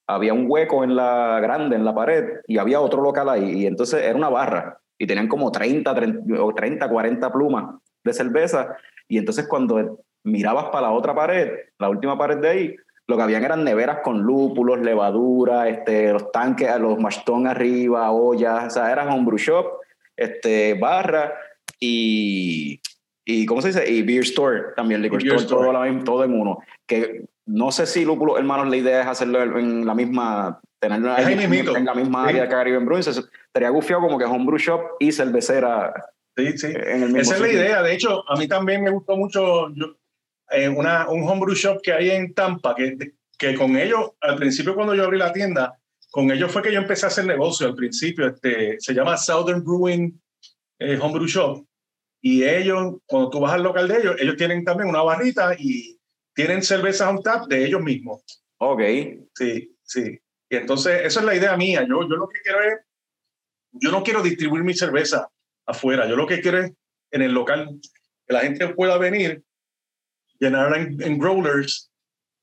[0.08, 3.62] había un hueco en la grande, en la pared, y había otro local ahí.
[3.62, 4.78] Y entonces era una barra.
[4.98, 8.76] Y tenían como 30, 30, o 30 40 plumas de cerveza.
[9.08, 12.76] Y entonces cuando mirabas para la otra pared, la última pared de ahí,
[13.06, 18.66] lo que habían eran neveras con lúpulos, levadura, este, los tanques, los mastón arriba, ollas,
[18.66, 19.79] o sea, era homebrew shop,
[20.20, 21.34] este, barra
[21.80, 22.80] y,
[23.24, 23.90] y, ¿cómo se dice?
[23.90, 25.66] Y beer store también, liquor store, store.
[25.68, 26.58] Todo, la todo en uno.
[26.86, 31.40] Que no sé si lúpulos hermanos la idea es hacerlo en la misma, tenerlo en,
[31.40, 32.28] en la misma Sí.
[32.30, 33.00] área que Caribbean Brewing.
[33.00, 35.92] Estaría gufiado como que homebrew shop y cervecera
[36.36, 36.66] Sí, sí.
[36.68, 37.60] en el mismo Esa es la sitio.
[37.62, 37.82] idea.
[37.82, 39.96] De hecho, a mí también me gustó mucho yo,
[40.50, 42.96] eh, una, un homebrew shop que hay en Tampa, que,
[43.38, 45.78] que con ellos, al principio cuando yo abrí la tienda,
[46.10, 48.26] con ellos fue que yo empecé a hacer negocio al principio.
[48.26, 50.20] Este, se llama Southern Brewing
[50.78, 51.64] eh, Homebrew Shop.
[52.20, 55.98] Y ellos, cuando tú vas al local de ellos, ellos tienen también una barrita y
[56.34, 58.22] tienen cervezas on tap de ellos mismos.
[58.58, 58.80] Ok.
[59.34, 60.18] Sí, sí.
[60.50, 61.86] Y entonces, esa es la idea mía.
[61.88, 62.80] Yo, yo lo que quiero es,
[63.72, 65.30] yo no quiero distribuir mi cerveza
[65.64, 66.08] afuera.
[66.08, 66.72] Yo lo que quiero es
[67.12, 67.78] en el local,
[68.26, 69.42] que la gente pueda venir,
[70.38, 71.89] llenarla en, en growlers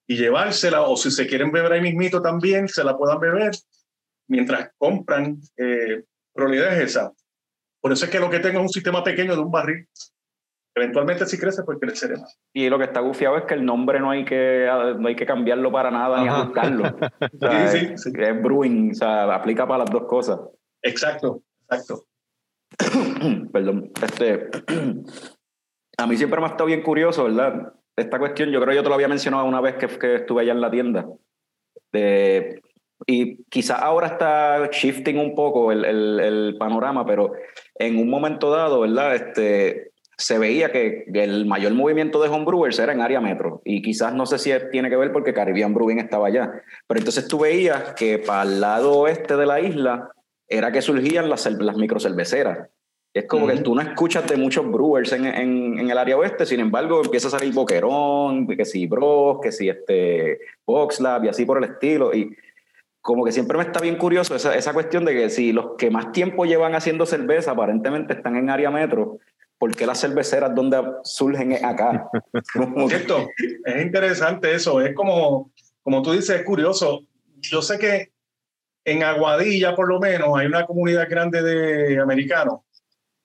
[0.07, 3.51] y llevársela, o si se quieren beber ahí mismito también, se la puedan beber
[4.27, 5.37] mientras compran.
[5.57, 7.11] Eh, pero la idea es esa.
[7.81, 9.87] Por eso es que lo que tengo es un sistema pequeño de un barril.
[10.75, 12.17] Eventualmente si crece, pues crecerá.
[12.53, 15.25] Y lo que está gufiado es que el nombre no hay que, no hay que
[15.25, 16.41] cambiarlo para nada ni Ajá.
[16.43, 16.83] ajustarlo.
[17.33, 18.11] O sea, Sí, sí, es, sí.
[18.15, 20.39] es brewing, o sea, aplica para las dos cosas.
[20.83, 22.05] Exacto, exacto.
[23.51, 23.91] Perdón.
[24.03, 24.49] Este,
[25.97, 27.73] a mí siempre me ha estado bien curioso, ¿verdad?
[27.97, 30.61] Esta cuestión, yo creo yo te lo había mencionado una vez que, estuve allá en
[30.61, 31.07] la tienda.
[33.05, 37.33] Y quizás ahora está shifting un poco el, panorama, pero
[37.75, 39.15] en un momento dado, ¿verdad?
[39.15, 43.61] Este, se veía que el mayor movimiento de homebrewers era en área metro.
[43.65, 46.51] Y quizás no sé si tiene que ver porque Caribbean Brewing estaba allá.
[46.87, 50.11] Pero entonces tú veías que para el lado oeste de la isla
[50.47, 52.69] era que surgían las, las microcerveceras.
[53.19, 56.45] Es como que tú no escuchas de muchos brewers en, en, en el área oeste,
[56.45, 61.45] sin embargo empieza a salir Boquerón, que si Bros, que si este Boxlab y así
[61.45, 62.13] por el estilo.
[62.13, 62.35] Y
[63.01, 65.89] como que siempre me está bien curioso esa, esa cuestión de que si los que
[65.89, 69.19] más tiempo llevan haciendo cerveza aparentemente están en área metro,
[69.57, 72.09] ¿por qué las cerveceras donde surgen es acá?
[72.53, 73.29] Como que- Cierto,
[73.65, 75.51] es interesante eso, es como,
[75.81, 77.01] como tú dices, es curioso.
[77.39, 78.11] Yo sé que
[78.83, 82.61] en Aguadilla, por lo menos, hay una comunidad grande de americanos.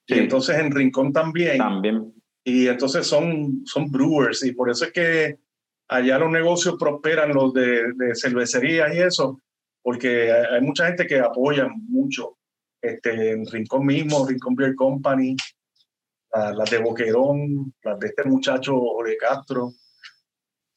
[0.07, 0.15] Sí.
[0.15, 1.59] Y entonces en Rincón también.
[1.59, 2.13] También.
[2.45, 4.45] Y entonces son, son brewers.
[4.45, 5.39] Y por eso es que
[5.89, 9.41] allá los negocios prosperan, los de, de cervecerías y eso,
[9.83, 12.39] porque hay, mucha gente que apoya mucho.
[12.81, 15.37] Este, en Rincón mismo, Rincón Beer Company,
[16.35, 19.71] la- las de Boquerón, las de este muchacho Ole Castro.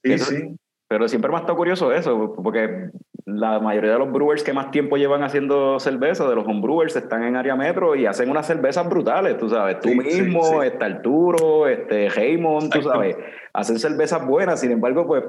[0.03, 0.55] Sí, Eso- sí.
[0.87, 2.91] Pero siempre me ha estado curioso eso, porque
[3.25, 7.23] la mayoría de los brewers que más tiempo llevan haciendo cerveza, de los homebrewers, están
[7.23, 9.79] en área metro y hacen unas cervezas brutales, tú sabes.
[9.79, 10.67] Tú Sí, mismo, sí, sí.
[10.67, 13.17] este Arturo, este Raymond, tú sabes.
[13.51, 15.23] Hacen cervezas buenas, sin embargo, pues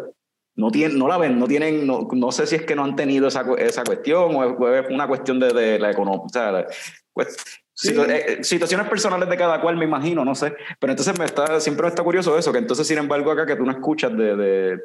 [0.56, 2.96] no, tienen, no la ven, no tienen, no, no sé si es que no han
[2.96, 6.20] tenido esa, esa cuestión o es, una cuestión de, de la economía.
[6.24, 6.66] O sea,
[7.12, 7.36] pues,
[7.78, 7.88] Sí.
[7.90, 10.54] situ- eh, situaciones personales de cada cual, me imagino, no sé.
[10.80, 13.54] Pero entonces me está, siempre me está curioso eso, que entonces, sin embargo, acá que
[13.56, 14.80] tú no escuchas de, de,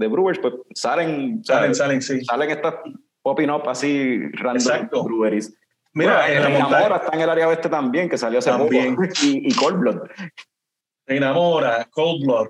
[0.00, 2.24] de brewers, pues salen, Salen, salen, sí.
[2.24, 2.74] salen estas
[3.22, 5.04] popping up así random Exacto.
[5.04, 5.54] breweries.
[5.92, 8.96] Mira, Bueno, en la Enamora está en el área oeste también, que salió hace También.
[8.96, 9.08] poco.
[9.22, 10.00] Y, y Cold Blood.
[11.06, 12.48] Enamora, Cold Blood,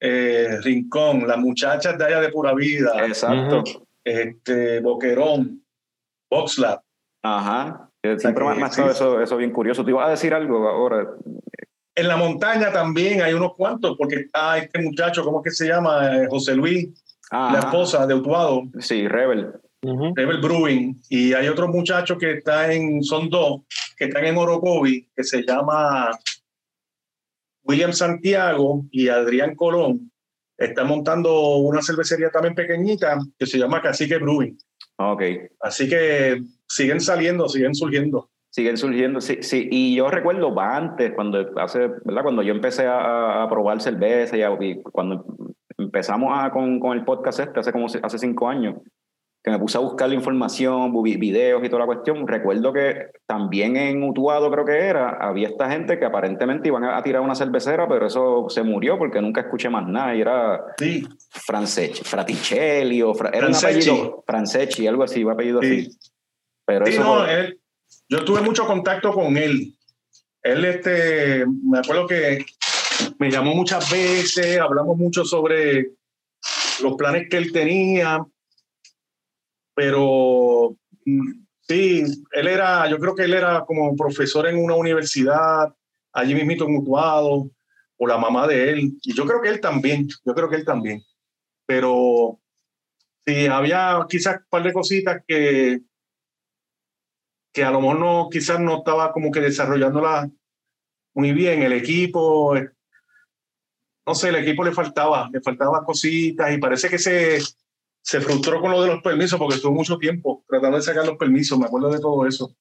[0.00, 3.64] eh, Rincón, las muchachas de allá de Pura Vida, Exacto.
[4.04, 5.62] este, Boquerón,
[6.30, 6.80] Boxlab.
[7.22, 7.88] Ajá.
[8.18, 9.84] Siempre me, ha estado eso, eso bien curioso.
[9.84, 11.08] Te iba a decir algo ahora.
[11.94, 15.68] En la montaña también hay unos cuantos, porque está este muchacho, ¿cómo es que se
[15.68, 16.16] llama?
[16.16, 16.88] Eh, José Luis,
[17.30, 19.52] la esposa de Utuado, Sí, Rebel.
[19.82, 23.62] Rebel Brewing, y hay otro muchacho que está en, son dos,
[23.96, 26.10] que están en Orocovi, que se llama
[27.64, 30.10] William Santiago y Adrián Colón.
[30.56, 34.56] Está montando una cervecería también pequeñita que se llama Cacique Brewing.
[34.98, 35.22] Ok.
[35.60, 38.30] Así que siguen saliendo, siguen surgiendo.
[38.54, 39.66] Siguen surgiendo, sí, sí.
[39.70, 42.22] Y yo recuerdo antes, cuando hace, ¿verdad?
[42.22, 45.24] Cuando yo empecé a, a probar cerveza y, a- y cuando
[45.78, 48.74] empezamos a- con, con el podcast este hace como hace cinco años,
[49.42, 53.06] que me puse a buscar la información, vi- videos y toda la cuestión, recuerdo que
[53.26, 57.34] también en Utuado creo que era, había esta gente que aparentemente iban a, tirar una
[57.34, 63.00] cervecera, pero eso se murió porque nunca escuché más nada y era Sí, Franceschi, Fraticelli
[63.02, 65.86] o Fra- era un apellido, Franceschi, algo así, un apellido Sí.
[65.88, 65.98] así.
[66.66, 67.58] Pero Sí, eso no, él-
[68.08, 69.74] yo tuve mucho contacto con él.
[70.42, 72.44] Él, este, me acuerdo que
[73.18, 75.92] me llamó muchas veces, hablamos mucho sobre
[76.82, 78.24] los planes que él tenía,
[79.74, 85.74] pero mm, sí, él era, yo creo que él era como profesor en una universidad,
[86.12, 87.50] allí mismito en Utuado,
[87.96, 90.64] o la mamá de él, y yo creo que él también, yo creo que él
[90.64, 91.02] también,
[91.66, 92.40] pero
[93.24, 95.80] sí, había quizás un par de cositas que
[97.52, 100.30] que a lo mejor no, quizás no estaba como que desarrollándola
[101.14, 101.62] muy bien.
[101.62, 102.70] El equipo, eh,
[104.06, 107.40] no sé, el equipo le faltaba, le faltaba cositas y parece que se,
[108.02, 111.16] se frustró con lo de los permisos porque estuvo mucho tiempo tratando de sacar los
[111.16, 112.54] permisos, me acuerdo de todo eso.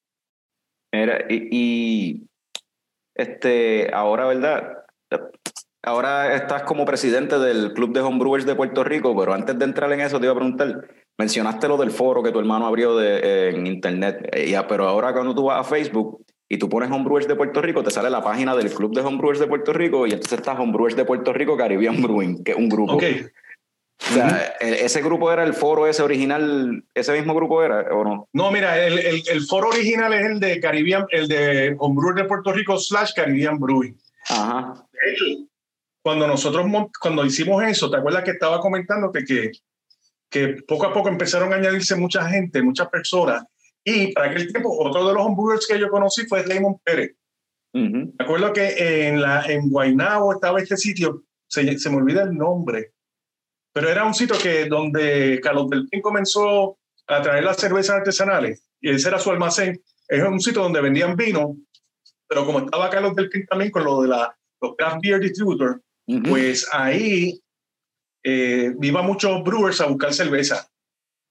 [1.30, 2.30] Y, y,
[3.16, 4.84] este, ahora, ¿verdad?
[5.84, 9.92] Ahora estás como presidente del Club de Homebrewers de Puerto Rico, pero antes de entrar
[9.94, 13.20] en eso te iba a preguntar, mencionaste lo del foro que tu hermano abrió de,
[13.20, 16.92] eh, en internet, eh, ya, pero ahora cuando tú vas a Facebook y tú pones
[16.92, 20.08] Homebrewers de Puerto Rico, te sale la página del Club de Homebrewers de Puerto Rico
[20.08, 22.94] y entonces está Homebrewers de Puerto Rico Caribbean Brewing, que es un grupo.
[22.94, 23.04] Ok,
[24.10, 28.28] O sea, ese grupo era el foro ese original, ese mismo grupo era, ¿o no?
[28.34, 32.26] no, mira, el, el, el foro original es el de Caribbean, el de Homebrewer de
[32.26, 33.96] Puerto Rico slash Caribbean Brewing.
[34.30, 34.88] Ajá.
[34.92, 35.26] De hecho,
[36.02, 36.66] cuando nosotros
[37.00, 39.52] cuando hicimos eso, ¿te acuerdas que estaba comentándote que,
[40.32, 43.44] que poco a poco empezaron a añadirse mucha gente, muchas personas?
[43.84, 47.16] Y para aquel tiempo, otro de los homebrewers que yo conocí fue Raymond Pérez.
[47.74, 48.14] Ujú.
[48.18, 52.34] Me acuerdo que en, la, en Guaynabo estaba este sitio, se, se me olvida el
[52.36, 52.94] nombre,
[53.74, 58.64] pero era un sitio que donde Carlos del Pin comenzó a traer las cervezas artesanales
[58.80, 59.82] y ese era su almacén.
[60.08, 61.58] Es un sitio donde vendían vino,
[62.28, 65.82] pero como estaba Carlos del Pin también con lo de la, los craft beer distributor,
[66.08, 66.24] Ujú.
[66.24, 67.41] pues ahí
[68.24, 70.68] eh, iba muchos brewers a buscar cerveza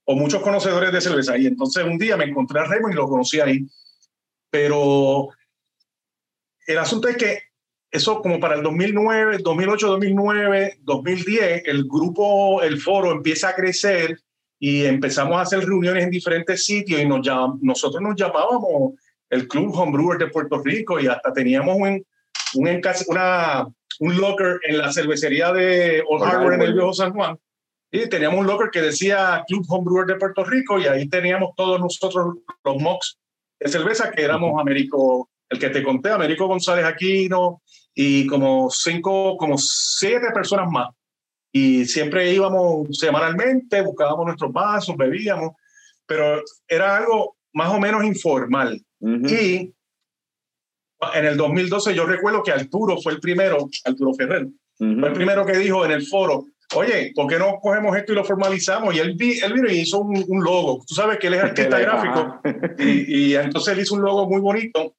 [0.05, 1.37] o muchos conocedores de cerveza.
[1.37, 3.65] Y entonces un día me encontré a Raymond y lo conocí ahí.
[4.49, 5.29] Pero
[6.67, 7.39] el asunto es que
[7.91, 14.17] eso como para el 2009, 2008, 2009, 2010, el grupo, el foro empieza a crecer
[14.59, 18.93] y empezamos a hacer reuniones en diferentes sitios y nos llam- nosotros nos llamábamos
[19.29, 22.05] el Club Homebrewer de Puerto Rico y hasta teníamos un,
[22.55, 23.67] un, una,
[24.01, 26.73] un locker en la cervecería de Old Harbor en el.
[26.73, 27.37] Viejo San Juan.
[27.91, 31.79] Y teníamos un locker que decía Club Homebrewer de Puerto Rico y ahí teníamos todos
[31.79, 33.19] nosotros los mocks
[33.59, 37.61] de cerveza que éramos Américo, el que te conté, Américo González Aquino
[37.93, 40.89] y como cinco, como siete personas más.
[41.51, 45.51] Y siempre íbamos semanalmente, buscábamos nuestros vasos, bebíamos,
[46.07, 48.81] pero era algo más o menos informal.
[48.99, 49.73] Y
[51.13, 54.99] en el 2012 yo recuerdo que Arturo fue el primero, Arturo Ferrer, Ujú.
[54.99, 58.15] fue el primero que dijo en el foro, oye, ¿por qué no cogemos esto y
[58.15, 58.95] lo formalizamos?
[58.95, 60.83] Y él, él vino y hizo un, un logo.
[60.87, 62.39] Tú sabes que él es artista gráfico.
[62.79, 64.95] Y, y entonces él hizo un logo muy bonito,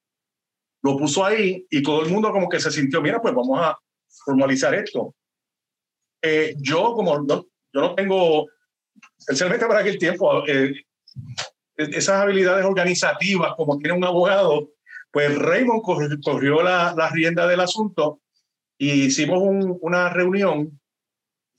[0.83, 3.77] lo puso ahí y todo el mundo como que se sintió, mira, pues vamos a
[4.25, 5.15] formalizar esto.
[6.21, 8.47] Eh, yo como no, yo no tengo,
[9.17, 10.73] especialmente para aquel tiempo, eh,
[11.75, 14.69] esas habilidades organizativas como tiene un abogado,
[15.13, 15.83] pues Raymond
[16.23, 18.19] corrió, la, rienda del asunto
[18.79, 20.81] y hicimos un- una reunión,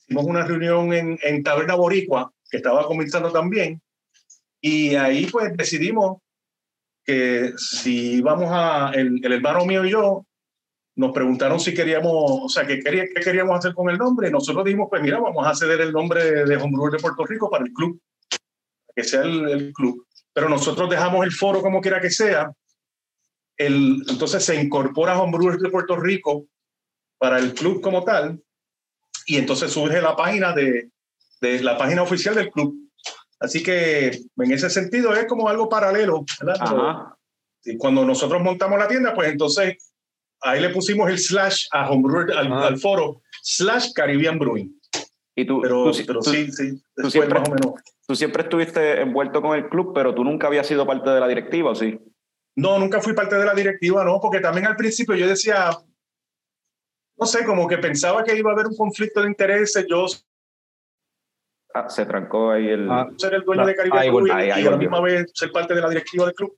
[0.00, 3.80] hicimos una reunión en, en Taberna Boricua, que estaba comenzando también,
[4.60, 6.18] y ahí pues decidimos
[7.04, 10.26] que si íbamos a, el, el hermano mío y yo,
[10.96, 14.30] nos preguntaron si queríamos, o sea, qué, quería, qué queríamos hacer con el nombre.
[14.32, 17.64] Nosotros dijimos, pues mira, vamos a ceder el nombre de, Homebrewer de Puerto Rico para
[17.64, 18.00] el club,
[18.96, 20.06] que sea el club.
[20.32, 22.50] Pero nosotros dejamos el foro como quiera que sea.
[23.56, 26.46] El, entonces se incorpora Homebrewers de Puerto Rico
[27.18, 28.40] para el club como tal.
[29.26, 30.90] Y entonces surge la página de,
[31.40, 32.74] de la página oficial del club.
[33.40, 36.24] Así que en ese sentido es como algo paralelo.
[37.64, 39.76] y cuando nosotros montamos la tienda, pues entonces
[40.42, 44.78] ahí le pusimos el slash a Homebrewer, al, al foro, slash Caribbean Brewing.
[45.36, 47.74] Y tú, Pero, tú, pero tú- sí, sí, después siempre- más o menos.
[48.06, 51.26] tú siempre estuviste envuelto con el club, pero tú nunca habías sido parte de la
[51.28, 51.98] directiva, ¿o sí?
[52.56, 55.70] No, nunca fui parte de la directiva, no, porque también al principio yo decía,
[57.16, 60.06] no sé, como que pensaba que iba a haber un conflicto de intereses, yo
[61.76, 62.88] Ah, se trancó ahí el...
[62.88, 65.00] Ah, ser el dueño No, de Caribbean ahí volvió, ahí- ahí y a la misma
[65.00, 66.56] vez ser parte de la directiva del club.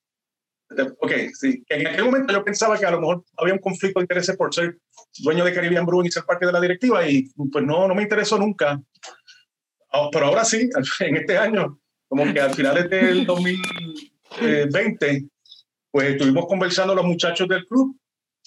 [1.00, 1.64] Ok, sí.
[1.70, 4.52] En aquel momento yo pensaba que a lo mejor había un conflicto de intereses por
[4.54, 4.78] ser
[5.20, 8.02] dueño de Caribbean Brewing y ser parte de la directiva y pues no, no me
[8.02, 8.78] interesó nunca.
[9.90, 10.68] Ah, Pero ahora sí,
[11.00, 15.28] en este año, como que al final del 2020,
[15.90, 17.96] pues estuvimos conversando los muchachos del club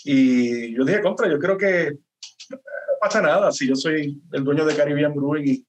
[0.03, 1.91] y yo dije, contra, yo creo que
[2.51, 2.57] no
[3.01, 5.65] pasa nada si yo soy el dueño de Caribbean Brewing y,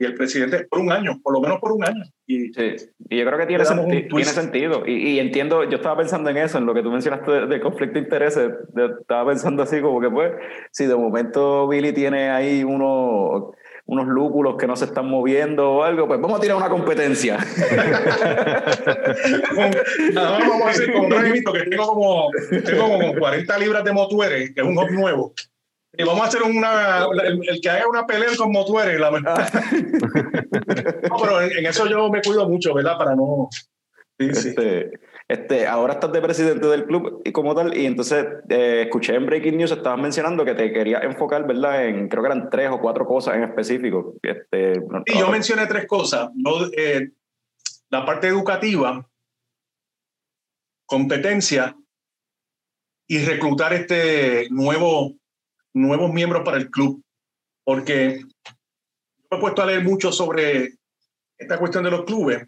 [0.00, 2.04] y el presidente por un año, por lo menos por un año.
[2.26, 2.74] Y, Sí,
[3.10, 4.86] y yo creo que tiene, senti- tiene sentido.
[4.86, 7.60] Y, y entiendo, yo estaba pensando en eso, en lo que tú mencionaste de, de
[7.60, 8.50] conflicto de intereses.
[8.74, 10.32] de- estaba pensando así como que, pues,
[10.70, 13.54] si de momento Billy tiene ahí unos,
[13.88, 17.38] unos lúpulos que no se están moviendo o algo, pues vamos a tirar una competencia.
[20.12, 23.82] nada más vamos a hacer con un regimento que tengo como, tengo como 40 libras
[23.84, 25.32] de motuere, que es un hop nuevo.
[25.96, 29.48] Y vamos a hacer una, el, el que haga una pelea con motuere, la verdad.
[31.08, 32.98] No, pero en, en eso yo me cuido mucho, ¿verdad?
[32.98, 33.48] Para no...
[34.20, 34.54] Sí, sí.
[35.30, 39.26] Este, ahora estás de presidente del club y como tal, y entonces eh, escuché en
[39.26, 41.84] Breaking News, estabas mencionando que te querías enfocar, ¿verdad?
[41.86, 44.14] En, creo que eran tres o cuatro cosas en específico.
[44.22, 46.30] Este, no- Y yo mencioné tres cosas.
[46.34, 47.10] Yo, eh,
[47.90, 49.06] la parte educativa,
[50.86, 51.76] competencia
[53.06, 55.12] y reclutar este nuevo,
[55.74, 57.02] nuevos miembros para el club.
[57.64, 58.22] Porque
[59.30, 60.70] me he puesto a leer mucho sobre
[61.36, 62.46] esta cuestión de los clubes.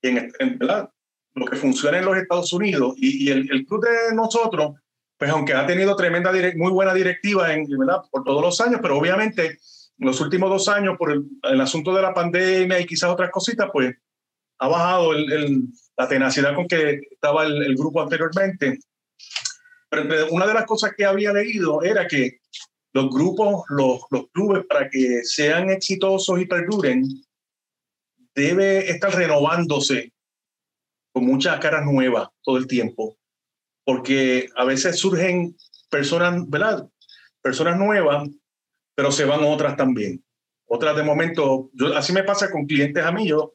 [0.00, 0.90] Y en, en verdad,
[1.34, 4.74] lo que funciona en los Estados Unidos y, y el, el club de nosotros,
[5.16, 8.02] pues aunque ha tenido tremenda, muy buena directiva en, ¿verdad?
[8.10, 11.94] por todos los años, pero obviamente en los últimos dos años, por el, el asunto
[11.94, 13.94] de la pandemia y quizás otras cositas, pues
[14.58, 15.66] ha bajado el-
[15.96, 18.78] la tenacidad con que estaba el, grupo anteriormente.
[19.90, 22.38] Pero una de las cosas que había leído era que
[22.94, 27.04] los grupos, los, los clubes, para que sean exitosos y perduren,
[28.34, 30.12] debe estar renovándose
[31.12, 33.16] con muchas caras nuevas todo el tiempo.
[33.84, 35.56] Porque a veces surgen
[35.90, 36.88] personas, ¿verdad?
[37.42, 38.28] Personas nuevas
[39.00, 40.22] pero se van otras también.
[40.66, 43.26] Otras de momento, así me pasa con clientes a mí.
[43.26, 43.54] Yo,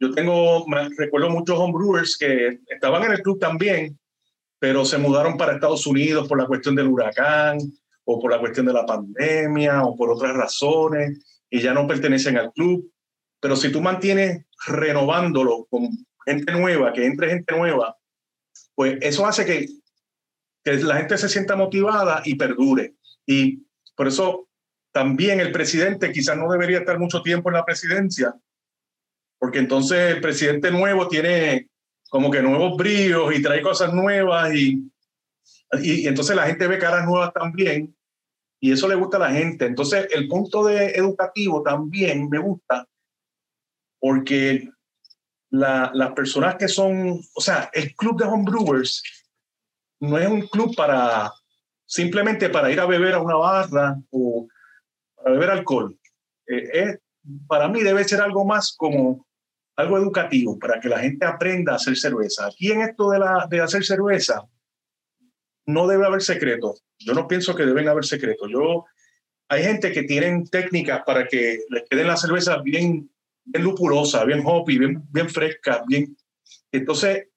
[0.00, 0.64] yo tengo,
[0.96, 3.98] recuerdo muchos homebrewers que estaban en el club también,
[4.58, 7.58] pero se mudaron para Estados Unidos por la cuestión del huracán
[8.04, 12.38] o por la cuestión de la pandemia o por otras razones y ya no pertenecen
[12.38, 12.90] al club.
[13.38, 17.96] Pero si tú mantienes renovándolo con gente nueva, que entre gente nueva,
[18.74, 19.66] pues eso hace que,
[20.64, 22.96] que la gente se sienta motivada y perdure.
[23.24, 23.64] Y
[23.94, 24.48] por eso
[24.92, 28.34] también el presidente quizás no debería estar mucho tiempo en la presidencia,
[29.38, 31.68] porque entonces el presidente nuevo tiene
[32.08, 34.90] como que nuevos bríos y trae cosas nuevas y,
[35.82, 37.94] y, entonces la gente ve caras nuevas también
[38.60, 39.66] y eso le gusta a la gente.
[39.66, 42.88] Entonces el punto de educativo también me gusta
[44.00, 44.70] porque
[45.58, 49.02] la- las personas que son, o sea, el club de homebrewers
[50.00, 51.32] no es un club para
[51.84, 54.46] simplemente para ir a beber a una barra o
[55.16, 55.96] para beber alcohol.
[56.46, 56.98] Eh, es-
[57.48, 59.26] para mí debe ser algo más como
[59.76, 62.46] algo educativo, para que la gente aprenda a hacer cerveza.
[62.46, 64.42] Aquí en esto de, la, de hacer cerveza,
[65.66, 66.82] no debe haber secretos.
[66.98, 68.48] Yo no pienso que deben haber secretos.
[68.50, 68.86] Yo,
[69.48, 73.10] hay gente que tienen técnicas para que les queden las cervezas bien,
[73.46, 76.16] bien lupulosas, bien hoppy, bien, bien frescas, bien...
[76.72, 77.28] Entonces,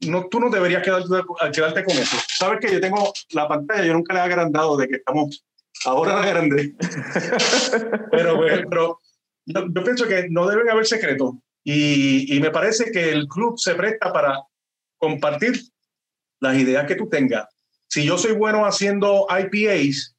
[0.00, 1.08] no, tú no deberías quedarte,
[1.52, 2.16] quedarte con eso.
[2.28, 5.44] Sabes que yo tengo la pantalla, yo nunca le he agrandado de que estamos
[5.84, 6.74] ahora la grande.
[8.10, 9.00] pero, pero
[9.46, 11.32] yo, yo pienso que no deben haber secretos.
[11.64, 14.42] Y, y me parece que el club se presta para
[14.98, 15.58] compartir
[16.40, 17.46] las ideas que tú tengas.
[17.88, 20.13] Si yo soy bueno haciendo IPAs,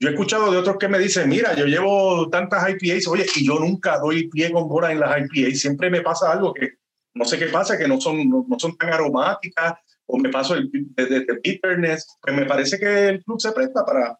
[0.00, 3.46] yo he escuchado de otros que me dicen, mira, yo llevo tantas IPAs, oye, y
[3.46, 6.74] yo nunca doy pie con bola en las IPAs, siempre me pasa algo que
[7.14, 9.74] no sé qué pasa, que no son, no, no son tan aromáticas,
[10.06, 13.84] o me paso el, de, de- bitterness, pues me parece que el club se presta
[13.84, 14.18] para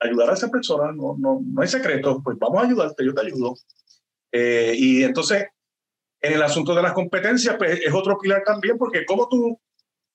[0.00, 3.26] ayudar a esa persona, no, no, no hay secreto, pues vamos a ayudarte, yo te
[3.26, 3.54] ayudo.
[4.32, 5.46] Eh, y entonces,
[6.20, 9.60] en el asunto de las competencias, pues es otro pilar también, porque ¿cómo tú,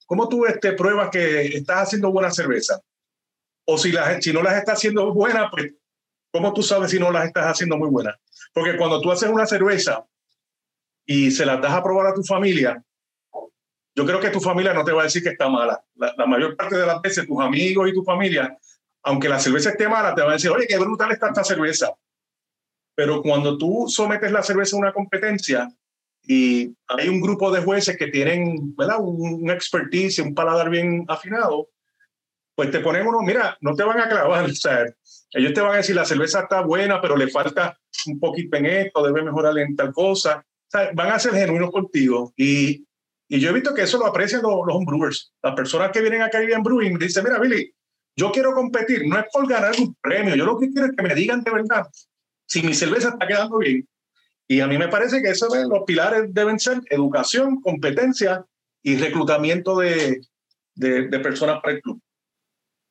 [0.06, 2.80] cómo tú este, pruebas que estás haciendo buena cerveza?
[3.66, 5.72] O si, las, si no las estás haciendo buenas, pues
[6.32, 8.16] ¿cómo tú sabes si no las estás haciendo muy buenas?
[8.54, 10.06] Porque cuando tú haces una cerveza
[11.06, 12.84] y se las das a probar a tu familia,
[13.96, 15.84] yo creo que tu familia no te va a decir que está mala.
[15.96, 18.58] La, mayor parte de las veces tus amigos y tu familia,
[19.04, 21.94] aunque la cerveza esté mala, te van a decir, oye, qué brutal está esta cerveza.
[22.96, 25.70] Pero cuando tú sometes la cerveza a una competencia
[26.24, 28.98] y hay un grupo de jueces que tienen ¿verdad?
[29.00, 31.70] un, un expertise, un paladar bien afinado,
[32.62, 34.86] pues te ponen uno, mira, no te van a clavar, o sea,
[35.32, 38.68] ellos te van a decir la cerveza está buena, pero le falta un poquito en
[38.68, 40.46] esto, debe mejorar en tal cosa.
[40.46, 42.32] O sea, van a ser genuinos contigo.
[42.38, 42.86] Y,
[43.28, 45.34] y yo he visto que eso lo aprecian los, los homebrewers.
[45.42, 47.74] Las personas que vienen a Caribbean Brewing dicen, mira, Billy,
[48.16, 51.02] yo quiero competir, no es por ganar un premio, yo lo que quiero es que
[51.02, 51.88] me digan de verdad
[52.46, 53.90] si mi cerveza está quedando bien.
[54.48, 58.46] Y a mí me parece que esos los pilares deben ser educación, competencia
[58.84, 60.22] y reclutamiento de,
[60.76, 62.00] de, de personas para el club.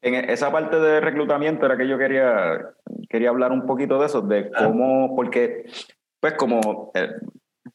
[0.03, 2.71] En esa parte de reclutamiento era que yo quería,
[3.09, 5.67] quería hablar un poquito de eso, de cómo, porque,
[6.21, 7.11] pues como eh,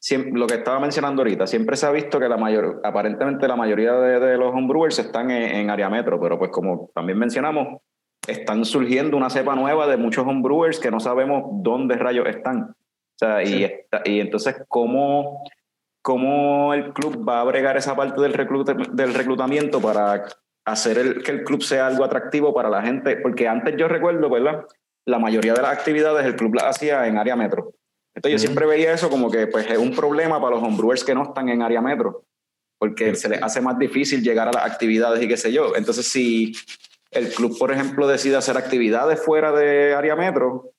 [0.00, 3.54] siempre, lo que estaba mencionando ahorita, siempre se ha visto que la mayor, aparentemente la
[3.54, 7.80] mayoría de, de los homebrewers están en, en, área metro, pero pues como también mencionamos,
[8.26, 12.62] están surgiendo una cepa nueva de muchos homebrewers que no sabemos dónde rayos están.
[13.16, 15.44] O sea, y, está, y entonces, ¿cómo,
[16.02, 20.24] ¿cómo el club va a bregar esa parte del, reclut del reclutamiento para
[20.66, 24.28] hacer el, que el club sea algo atractivo para la gente, porque antes yo recuerdo,
[24.28, 24.66] ¿verdad?
[25.06, 27.72] La mayoría de las actividades el club las hacía en área metro.
[28.14, 31.14] Entonces yo siempre veía eso como que pues es un problema para los homebrewers que
[31.14, 32.24] no están en área metro,
[32.78, 35.76] porque se les hace más difícil llegar a las actividades y qué sé yo.
[35.76, 36.54] Entonces si
[37.12, 40.72] el club, por ejemplo, decide hacer actividades fuera de área metro,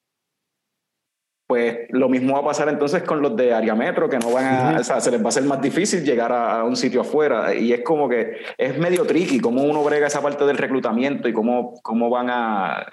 [1.48, 4.45] pues lo mismo va a pasar entonces con los de área metro, que no van
[4.45, 4.82] a, uh -huh.
[4.82, 7.56] o sea, se les va a hacer más difícil llegar a, a, un sitio afuera.
[7.56, 11.34] Y es como que es medio tricky cómo uno brega esa parte del reclutamiento y
[11.34, 12.86] cómo, cómo van a,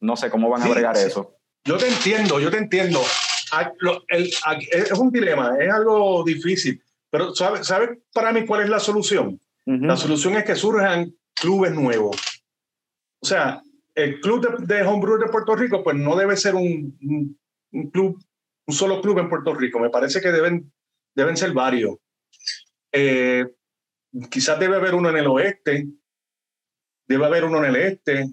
[0.00, 1.08] no sé, cómo van sí, a bregar sí.
[1.08, 1.34] eso.
[1.64, 3.00] Yo te entiendo, yo te entiendo.
[4.10, 6.80] Es un dilema, es algo difícil.
[7.10, 9.40] Pero ¿sabes sabe para mí cuál es la solución?
[9.66, 9.86] Uh -huh.
[9.86, 12.16] La solución es que surjan clubes nuevos.
[13.20, 13.60] O sea,
[13.94, 17.37] el club de, de homebrew de Puerto Rico, pues no debe ser un, un
[17.72, 18.22] un club,
[18.66, 19.78] un solo club en Puerto Rico.
[19.78, 20.72] Me parece que deben,
[21.14, 21.96] deben ser varios.
[22.92, 23.46] Eh,
[24.30, 25.86] quizás debe haber uno en el oeste,
[27.06, 28.26] debe haber uno en el este,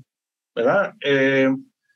[0.56, 0.94] ¿verdad?
[1.02, 1.50] Eh,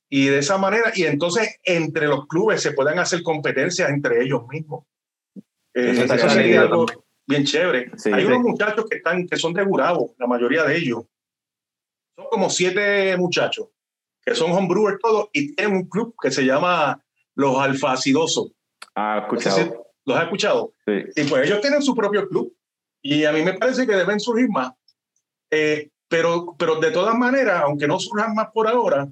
[0.09, 4.47] y de esa manera, y entonces entre los clubes se puedan hacer competencias entre ellos
[4.47, 4.85] mismos.
[5.73, 6.85] Eh, eso, eso sería algo
[7.27, 7.91] bien chévere.
[7.95, 8.27] Sí, Hay sí.
[8.27, 11.03] unos muchachos que, están, que son de Gurabo, la mayoría de ellos.
[12.15, 13.69] Son como siete muchachos
[14.29, 17.03] que son homebrewers todos y tienen un club que se llama
[17.39, 18.51] los alfacidosos.
[18.95, 19.57] Ah, escuchado.
[19.57, 20.73] No sé si ¿Los has escuchado?
[20.85, 21.03] Sí.
[21.15, 22.53] Y pues ellos tienen su propio club.
[23.01, 24.73] Y a mí me parece que deben surgir más.
[25.49, 29.07] Eh, pero, pero de todas maneras, aunque no surjan más por ahora,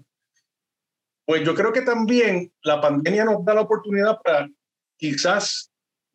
[1.25, 4.49] pues yo creo que también la pandemia nos da la oportunidad para
[4.97, 5.71] quizás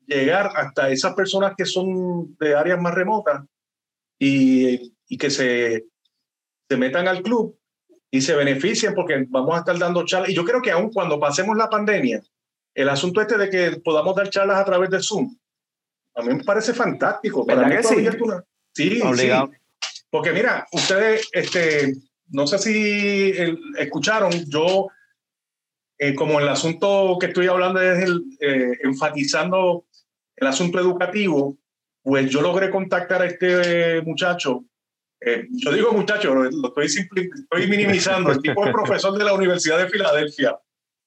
[0.07, 3.43] llegar hasta esas personas que son de áreas más remotas
[4.19, 5.87] y, y que se,
[6.69, 7.59] se metan al club
[8.15, 10.29] y se beneficien porque vamos a estar dando charlas.
[10.29, 12.23] Y yo creo que aún cuando pasemos la pandemia,
[12.75, 15.35] el asunto este de que podamos dar charlas a través de Zoom,
[16.15, 17.47] a mí me parece fantástico.
[17.47, 17.95] ¿Verdad que sí?
[18.21, 18.45] Una...
[18.75, 19.51] Sí, Obligado.
[19.51, 19.59] sí.
[20.11, 21.95] Porque mira, ustedes, este,
[22.29, 24.89] no sé si el, escucharon, yo,
[25.97, 29.87] eh, como el asunto que estoy hablando es el, eh, enfatizando
[30.37, 31.57] el asunto educativo,
[32.03, 34.67] pues yo logré contactar a este muchacho
[35.25, 39.35] eh, yo digo muchacho, lo, lo estoy, estoy, minimizando, el tipo es profesor de la
[39.35, 40.59] Universidad de Filadelfia,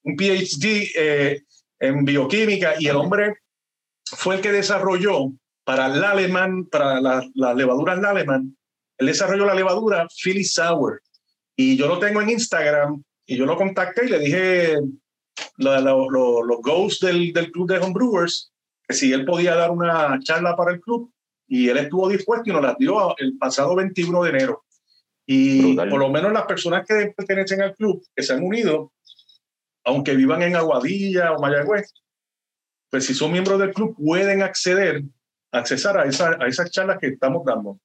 [0.03, 1.43] un PhD eh,
[1.79, 3.35] en bioquímica y el hombre
[4.05, 5.31] fue el que desarrolló
[5.63, 8.55] para el alemán, para las la levaduras Laleman,
[8.97, 11.01] él desarrolló la levadura Philly Sour.
[11.57, 14.75] Y yo lo tengo en Instagram y yo lo contacté y le dije
[15.57, 18.51] la, la, lo, los goals del, del club de homebrewers
[18.87, 21.11] que si él podía dar una charla para el club
[21.47, 24.65] y él estuvo dispuesto y nos las dio el pasado 21 de enero.
[25.25, 25.89] Y Brutal.
[25.89, 28.93] por lo menos las personas que pertenecen al club, que se han unido,
[29.83, 31.93] aunque vivan en Aguadilla o Mayagüez,
[32.89, 35.03] pues si son miembros del club pueden acceder,
[35.51, 37.79] accesar a, esa, a esas charlas que estamos dando.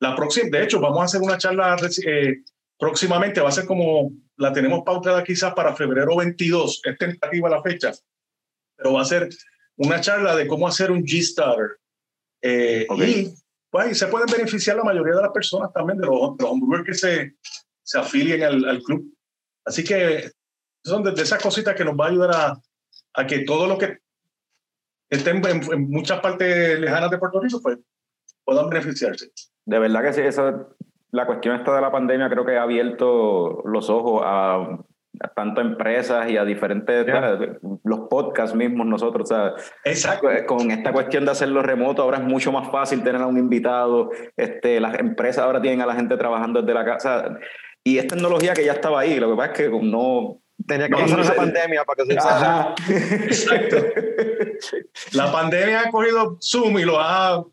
[0.00, 2.38] La próxima, de hecho, vamos a hacer una charla eh,
[2.78, 7.62] próximamente, va a ser como la tenemos pautada quizás para febrero 22, es tentativa la
[7.62, 7.92] fecha,
[8.76, 9.28] pero va a ser
[9.76, 11.79] una charla de cómo hacer un G-Starter
[12.42, 13.10] eh, okay.
[13.10, 13.34] Y
[13.70, 16.86] pues, se pueden beneficiar la mayoría de las personas también de los, de los homebrewers
[16.86, 17.36] que se,
[17.82, 19.14] se afilien al, al, club.
[19.64, 20.30] Así que
[20.84, 22.60] son de, de, esas cositas que nos va a ayudar a,
[23.14, 23.98] a que todos los que
[25.08, 27.78] estén en, en, muchas partes lejanas de Puerto Rico pues,
[28.44, 29.30] puedan beneficiarse.
[29.64, 30.76] De verdad que sí, eso,
[31.10, 34.78] la cuestión esta de la pandemia creo que ha abierto los ojos a
[35.34, 37.38] tanto a empresas y a diferentes yeah.
[37.84, 39.54] los podcasts mismos nosotros o sea,
[39.84, 40.28] Exacto.
[40.46, 44.10] con esta cuestión de hacerlo remoto ahora es mucho más fácil tener a un invitado
[44.36, 47.38] este las empresas ahora tienen a la gente trabajando desde la casa
[47.84, 50.94] y es tecnología que ya estaba ahí lo que pasa es que no tenía que
[50.94, 52.74] pasar esa pandemia para que se Ajá.
[53.24, 53.76] Exacto.
[55.12, 57.44] la pandemia ha cogido Zoom y lo ha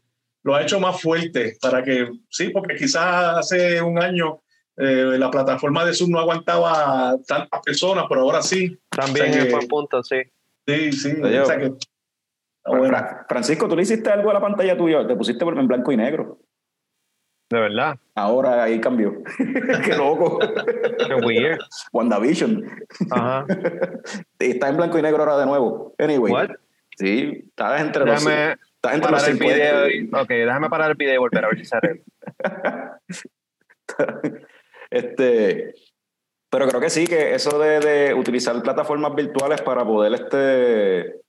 [0.43, 4.41] lo ha hecho más fuerte para que sí porque quizás hace un año
[4.77, 8.77] eh, la plataforma de Zoom no aguantaba tantas personas, pero ahora sí.
[8.89, 10.17] También o sea que, buen punto, sí.
[10.67, 11.21] Sí, sí.
[11.21, 11.73] O sea que,
[12.65, 12.97] bueno.
[13.27, 15.07] Francisco, ¿tú le hiciste algo a la pantalla tuya?
[15.07, 16.39] Te pusiste en blanco y negro.
[17.49, 17.97] De verdad.
[18.13, 19.23] Ahora ahí cambió.
[19.85, 20.39] Qué loco.
[20.39, 21.59] Qué weird.
[21.93, 22.63] WandaVision.
[23.09, 23.45] Ajá.
[24.39, 25.95] Y está en blanco y negro ahora de nuevo.
[25.97, 26.33] Anyway.
[26.33, 26.49] What?
[26.97, 28.23] Sí, está entre los.
[28.25, 29.55] Déjame Está entre los el 50.
[29.55, 29.89] video.
[29.89, 32.03] y- Ok, déjame parar el video y volver a ver si sale.
[34.89, 35.73] este,
[36.49, 41.21] pero creo que sí, que eso de, de utilizar plataformas virtuales para poder, este,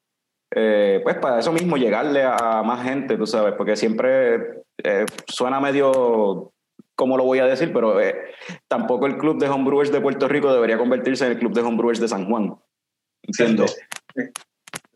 [0.55, 5.61] eh, pues para eso mismo, llegarle a, más gente, tú sabes, porque siempre eh, suena
[5.61, 6.53] medio,
[6.95, 7.73] ¿cómo lo voy a decir?
[7.73, 8.17] Pero eh,
[8.69, 12.01] tampoco el club de homebrewers de Puerto Rico debería convertirse en el club de homebrewers
[12.01, 12.57] de San Juan.
[13.23, 13.67] Entiendo.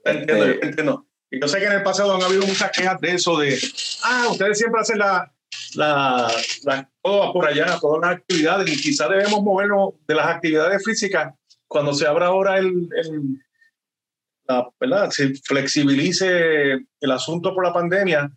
[0.05, 1.07] Entiendo, Este- yo entiendo.
[1.31, 3.59] Y yo sé que en el pasado han habido muchas quejas de eso, de,
[4.05, 5.32] ah, ustedes siempre hacen la,
[5.75, 6.31] la,
[6.65, 11.35] la- todo por allá, todas las actividades, y quizás debemos movernos de las actividades físicas
[11.67, 13.43] cuando se abra ahora el, el-
[14.47, 15.11] la, ¿verdad?
[15.11, 18.31] Se flexibilice el asunto por la pandemia,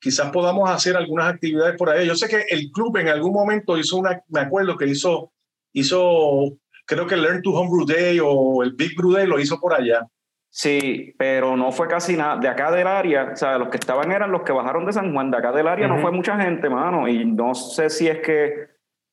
[0.00, 2.06] quizás podamos hacer algunas actividades por ahí.
[2.06, 5.32] Yo sé que el club en algún momento hizo una, me acuerdo que hizo,
[5.72, 6.56] hizo,
[6.86, 9.74] creo que el Learn to Homebrew Day o el Big Brew Day lo hizo por
[9.74, 10.06] allá.
[10.52, 12.36] Sí, pero no fue casi nada.
[12.36, 15.12] De acá del área, o sea, los que estaban eran los que bajaron de San
[15.12, 15.30] Juan.
[15.30, 17.06] De acá del área no fue mucha gente, mano.
[17.08, 18.66] Y no sé si es que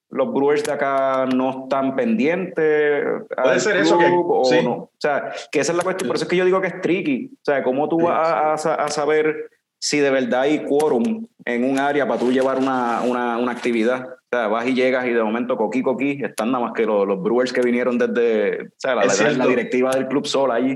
[0.09, 3.03] los Brewers de acá no están pendientes.
[3.43, 4.61] Puede ser eso que- o sí.
[4.63, 4.71] no.
[4.73, 6.07] O sea, que esa es la cuestión.
[6.07, 7.29] Por eso es que yo digo que es tricky.
[7.35, 11.27] O sea, ¿cómo tú vas a, a sa- a saber si de verdad hay quórum
[11.45, 14.07] en un área para tú llevar una, una, una actividad?
[14.07, 17.07] O sea, vas y llegas y de momento coquí, coquí, están nada más que los,
[17.07, 19.03] los Brewers que vinieron desde, o sea, la,
[19.37, 20.75] la- directiva del club sola allí.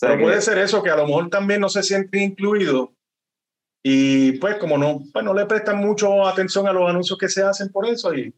[0.00, 2.90] Sea, Pero que- puede ser eso, que a lo mejor también no se sienten incluidos
[3.86, 7.42] y pues como no, pues no le prestan mucho atención a los anuncios que se
[7.42, 8.14] hacen por eso.
[8.14, 8.34] Y,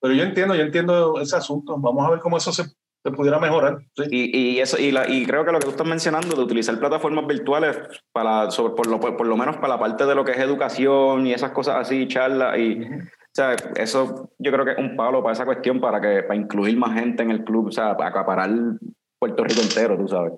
[0.00, 1.76] pero yo entiendo, yo entiendo ese asunto.
[1.78, 3.78] Vamos a ver cómo eso se, se pudiera mejorar.
[3.96, 4.04] sí.
[4.10, 6.78] Y, y eso y, la, y creo que lo que tú estás mencionando de utilizar
[6.78, 7.76] plataformas virtuales
[8.12, 11.26] para sobre, por, lo, por lo menos para la parte de lo que es educación
[11.26, 15.22] y esas cosas así charlas y o sea eso yo creo que es un palo
[15.22, 18.08] para esa cuestión para que para incluir más gente en el club o sea para
[18.10, 18.50] acaparar
[19.20, 20.32] Puerto Rico entero tú sabes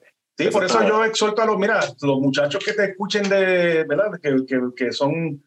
[0.45, 4.19] Sí, por eso yo exhorto a los, mira, los muchachos que te escuchen de, ¿verdad?
[4.23, 5.43] Que, que, que son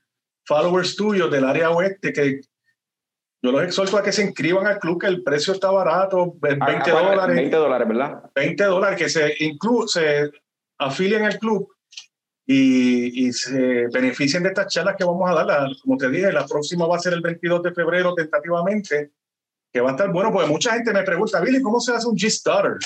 [0.46, 2.42] followers tuyos del área oeste, que
[3.42, 6.66] yo los exhorto a que se inscriban al club, que el precio está barato, 20
[6.66, 7.36] Ah, dólares.
[7.36, 10.32] 20 dólares verdad 20 dólares, que se, inclu se
[10.80, 11.68] afilien al club
[12.46, 15.70] y, y se beneficien de estas charlas que vamos a dar.
[15.82, 19.12] Como te dije, la próxima va a ser el 22 de febrero tentativamente,
[19.74, 22.16] que va a estar bueno, porque mucha gente me pregunta, Billy, ¿cómo se hace un
[22.16, 22.78] G-Starter?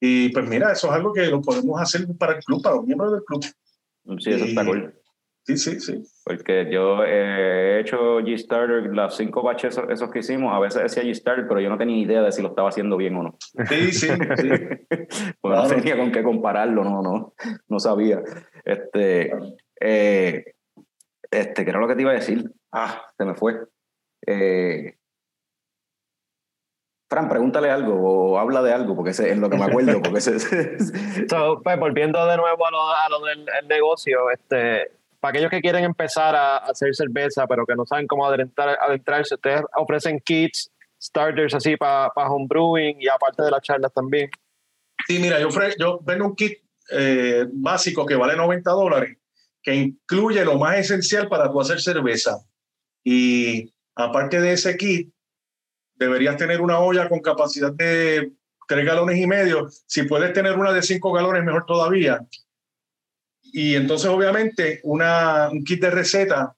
[0.00, 2.84] Y pues mira, eso es algo que lo podemos hacer para el club, para los
[2.84, 3.44] miembros del club.
[4.20, 4.94] sí eso está cool
[5.48, 6.02] Sí, sí, sí.
[6.24, 10.82] porque yo eh, he hecho G-Starter las cinco baches esos, esos que hicimos a veces
[10.82, 13.38] decía G-Starter pero yo no tenía idea de si lo estaba haciendo bien o no
[13.68, 14.48] Sí, sí, sí.
[15.40, 17.34] Porque no tenía con qué compararlo, no, no,
[17.68, 18.22] no sabía.
[18.64, 19.30] Este,
[19.80, 20.54] eh,
[21.30, 22.50] este, ¿qué era lo que te iba a decir?
[22.72, 23.54] Ah, se me fue.
[24.26, 24.96] Eh,
[27.08, 27.94] Fran, pregúntale algo
[28.32, 30.00] o habla de algo, porque ese es lo que me acuerdo.
[30.02, 30.38] Porque ese,
[31.28, 34.90] So, pues, volviendo de nuevo a lo, a lo del el negocio, este,
[35.20, 38.76] para aquellos que quieren empezar a, a hacer cerveza, pero que no saben cómo adentrar,
[38.80, 44.28] adentrarse, ustedes ofrecen kits, starters así para homebrewing y aparte de las charlas también.
[45.06, 46.58] Sí, mira, yo, ofre- yo vendo un kit
[46.90, 49.16] eh, básico que vale 90 dólares,
[49.62, 52.38] que incluye lo más esencial para tú hacer cerveza.
[53.04, 55.12] Y aparte de ese kit,
[55.96, 58.32] deberías tener una olla con capacidad de
[58.68, 59.68] 3 galones y medio.
[59.86, 62.20] Si puedes tener una de 5 galones, mejor todavía.
[63.42, 66.54] Y entonces, obviamente, una, un kit de receta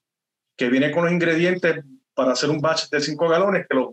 [0.57, 1.83] que viene con los ingredientes
[2.13, 3.89] para hacer un batch de 5 galones, que los,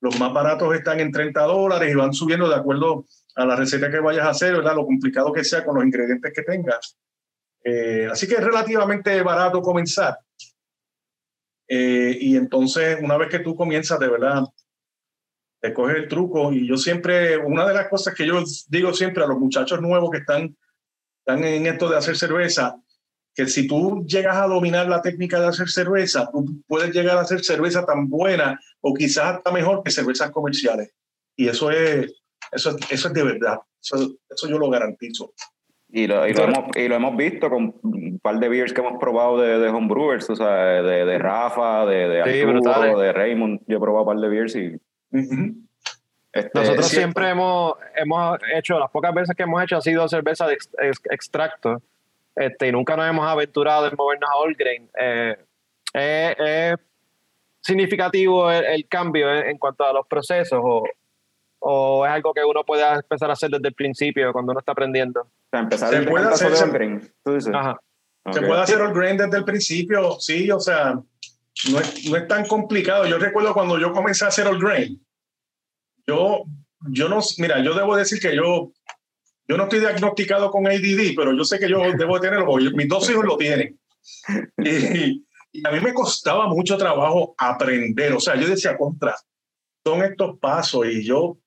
[0.00, 3.90] los más baratos están en 30 dólares y van subiendo de acuerdo a la receta
[3.90, 4.74] que vayas a hacer, ¿verdad?
[4.74, 6.98] Lo complicado que sea con los ingredientes que tengas.
[7.64, 10.18] Eh, así que es relativamente barato comenzar.
[11.68, 14.42] Eh, y entonces, una vez que tú comienzas, de verdad,
[15.62, 16.52] te coges el truco.
[16.52, 20.10] Y yo siempre, una de las cosas que yo digo siempre a los muchachos nuevos
[20.10, 20.56] que están,
[21.24, 22.76] están en esto de hacer cerveza,
[23.34, 27.20] que si tú llegas a dominar la técnica de hacer cerveza, tú puedes llegar a
[27.22, 30.92] hacer cerveza tan buena o quizás hasta mejor que cervezas comerciales.
[31.36, 32.12] Y eso es,
[32.50, 33.58] eso, es- eso es de verdad.
[33.80, 35.32] Eso, eso yo lo garantizo.
[35.94, 38.80] y, lo, y, lo hemos, y lo hemos visto con un par de beers que
[38.80, 42.98] hemos probado de, de homebrewers, o sea, de, de Rafa, de, de Sí, Arturo, brutales.
[42.98, 43.60] de Raymond.
[43.66, 44.72] Yo he probado un par de beers y.
[45.12, 50.46] Este, Nosotros siempre hemos, hemos hecho, las pocas veces que hemos hecho ha sido cerveza
[50.46, 51.82] de ex- ex- extracto
[52.34, 54.88] este, y nunca nos hemos aventurado en movernos a all grain.
[54.98, 55.36] Eh,
[55.92, 56.76] es, es
[57.60, 60.84] significativo el, el cambio en, en cuanto a los procesos o,
[61.58, 64.72] o es algo que uno puede empezar a hacer desde el principio cuando uno está
[64.72, 65.20] aprendiendo.
[65.20, 67.52] o sea, empezar Se puede hacer, se- All Grain, tú dices.
[67.54, 67.78] Ajá.
[68.32, 68.46] Se Ok.
[68.46, 70.94] puede hacer all grain desde el principio, sí, o sea,
[71.70, 73.06] no es, no es tan complicado.
[73.06, 75.04] Yo recuerdo cuando yo comencé a hacer el grain,
[76.06, 76.44] yo,
[76.90, 78.72] yo no, mira, yo debo decir que yo,
[79.48, 83.08] yo no estoy diagnosticado con ADD, pero yo sé que yo debo tenerlo, mis dos
[83.10, 83.78] hijos lo tienen.
[84.58, 89.14] Y, y a mí me costaba mucho trabajo aprender, o sea, yo decía, contra,
[89.84, 91.38] son estos pasos y yo,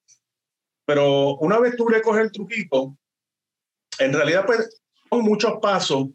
[0.85, 2.95] pero una vez tú le coges el truquito,
[3.99, 6.07] en realidad pues son muchos pasos,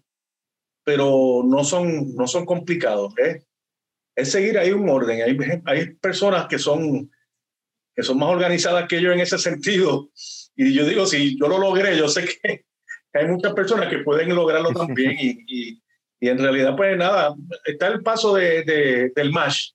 [0.85, 3.13] pero no son, no son complicados.
[3.19, 3.45] ¿eh?
[4.17, 5.23] Es seguir ahí un orden.
[5.23, 7.11] Hay, hay personas que son,
[7.95, 10.11] que son más organizadas que yo en ese sentido.
[10.57, 12.67] Y yo digo, si yo lo logré, yo sé que,
[13.13, 15.17] hay muchas personas que pueden lograrlo también.
[15.19, 15.83] Y, y,
[16.29, 17.35] en realidad, pues nada,
[17.65, 19.71] está el paso de, de, del MASH.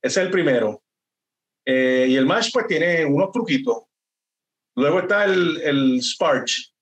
[0.00, 0.82] Es el primero.
[1.66, 3.82] Eh, y el MASH pues tiene unos truquitos.
[4.76, 6.72] Luego está el, el Sparge.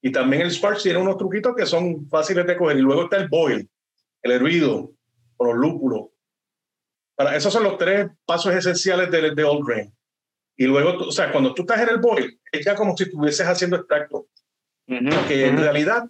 [0.00, 2.78] Y también el Sparge tiene unos truquitos que son fáciles de coger.
[2.78, 3.68] Y luego está el Boil,
[4.22, 4.93] el hervido,
[5.44, 6.08] con los lúpulos.
[7.16, 9.94] Para, esos son los tres pasos esenciales de, de Old Grain.
[10.56, 13.46] Y luego, o sea, cuando tú estás en el Boil, es ya como si estuvieses
[13.46, 14.28] haciendo extracto.
[14.86, 15.50] Uh -huh, Porque uh -huh.
[15.50, 16.04] en realidad,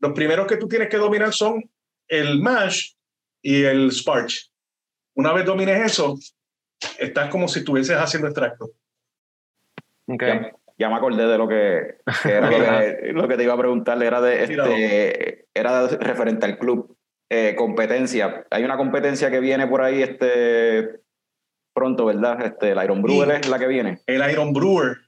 [0.00, 1.62] los primeros que tú tienes que dominar son
[2.08, 2.92] el mash
[3.42, 4.50] y el sparge.
[5.14, 6.18] Una vez domines eso,
[6.98, 8.70] estás como si estuvieses haciendo extracto.
[10.06, 10.28] Okay.
[10.28, 13.54] Ya, ya, me acordé de lo que, que era lo, que, lo, que, te iba
[13.54, 16.96] a preguntar, era de este, era referente al club.
[17.30, 18.46] Eh, competencia.
[18.50, 21.00] Hay una competencia que viene por ahí este
[21.74, 22.44] pronto, ¿verdad?
[22.44, 24.00] Este, el Iron Brewer es la que viene.
[24.06, 24.98] El Iron Brewer.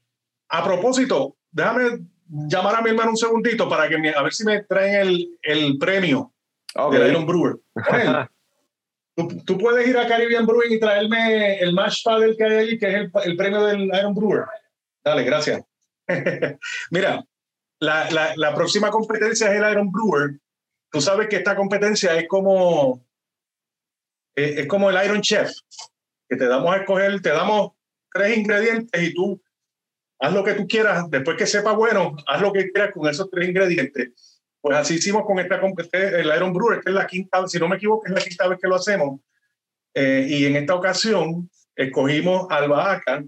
[0.49, 4.45] A propósito, déjame llamar a mi hermano un segundito para que me, a ver si
[4.45, 6.33] me traen el, el premio
[6.75, 6.99] okay.
[6.99, 7.57] del Iron Brewer.
[9.15, 12.79] Tú, tú, puedes ir a Caribbean Brewing y traerme el Mash Paddle que hay allí,
[12.79, 14.45] que es el, el premio del Iron Brewer.
[15.03, 15.63] Dale, gracias.
[16.91, 17.25] Mira,
[17.81, 20.39] la, la, la, próxima competencia es el Iron Brewer.
[20.91, 23.05] Tú sabes que esta competencia es como,
[24.35, 25.51] es, como el Iron Chef,
[26.29, 27.73] que te damos a escoger, te damos
[28.13, 29.41] tres ingredientes y tú
[30.19, 33.31] haz lo que tú quieras, después que sepa bueno, haz lo que quieras con esos
[33.31, 34.41] tres ingredientes.
[34.61, 37.69] Pues así hicimos con esta competencia, el Iron Brewer, que es la quinta, si no
[37.69, 39.21] me equivoco, es la quinta vez que lo hacemos.
[39.95, 43.23] Eh, y en esta ocasión escogimos albahaca,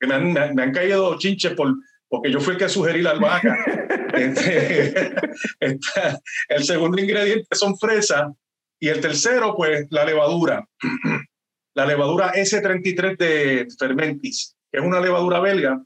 [0.00, 1.74] que me han, me han caído chinches por,
[2.08, 3.56] porque yo fui el que sugerí la albahaca.
[4.14, 5.14] este,
[5.60, 8.32] esta, el segundo ingrediente son fresas
[8.80, 10.66] y el tercero, pues, la levadura.
[11.74, 15.80] la levadura S33 de Fermentis, que es una levadura belga.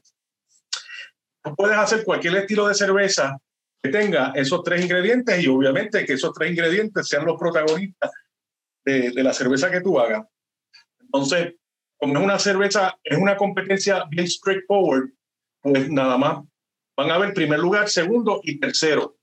[1.43, 3.37] Tú puedes hacer cualquier estilo de cerveza
[3.81, 8.11] que tenga esos tres ingredientes y obviamente que esos tres ingredientes sean los protagonistas
[8.85, 10.23] de, de la cerveza que tú hagas.
[11.01, 11.55] Entonces,
[11.97, 15.09] como es una cerveza, es una competencia bien straightforward,
[15.63, 16.43] pues nada más
[16.95, 19.15] van a ver primer lugar, segundo y tercero.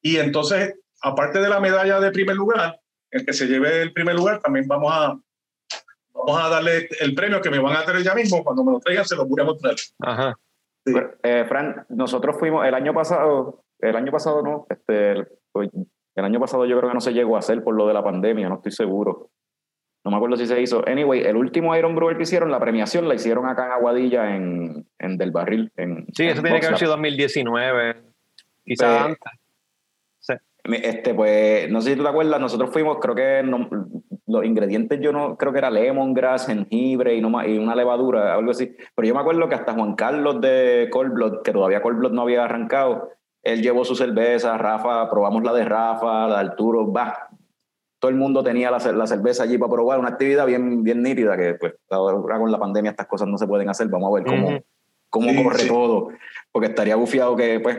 [0.00, 2.78] Y entonces, aparte de la medalla de primer lugar,
[3.10, 5.18] el que se lleve el primer lugar, también vamos a,
[6.12, 8.44] vamos a darle el premio que me van a traer ya mismo.
[8.44, 9.74] Cuando me lo traigan, se lo voy a mostrar.
[10.00, 10.38] Ajá.
[10.86, 10.92] Sí.
[11.22, 15.28] Eh, Fran, nosotros fuimos el año pasado, el año pasado no, este, el,
[16.14, 18.04] el año pasado yo creo que no se llegó a hacer por lo de la
[18.04, 19.30] pandemia, no estoy seguro.
[20.04, 20.86] No me acuerdo si se hizo.
[20.86, 24.86] Anyway, el último Iron Brewer que hicieron, la premiación la hicieron acá en Aguadilla, en,
[24.98, 25.72] en Del Barril.
[25.76, 27.96] En, sí, eso en tiene que haber sido 2019,
[28.64, 29.32] quizás pues, antes.
[30.18, 30.34] Sí.
[30.82, 33.68] Este, pues, no sé si tú te acuerdas, nosotros fuimos, creo que no,
[34.26, 38.50] los ingredientes yo no, creo que era lemongrass, jengibre y, no, y una levadura, algo
[38.50, 38.76] así.
[38.94, 42.44] Pero yo me acuerdo que hasta Juan Carlos de Cold que todavía Cold no había
[42.44, 43.10] arrancado,
[43.42, 47.28] él llevó su cerveza, Rafa, probamos la de Rafa, la de Arturo, va,
[48.04, 51.38] todo el mundo tenía la, la, cerveza allí para probar, una actividad bien, bien nítida,
[51.38, 54.24] que pues ahora con la pandemia estas cosas no se pueden hacer, vamos a ver
[54.26, 54.64] cómo, uh -huh.
[55.08, 55.68] cómo sí, corre sí.
[55.68, 56.10] todo,
[56.52, 57.78] porque estaría bufiado que pues,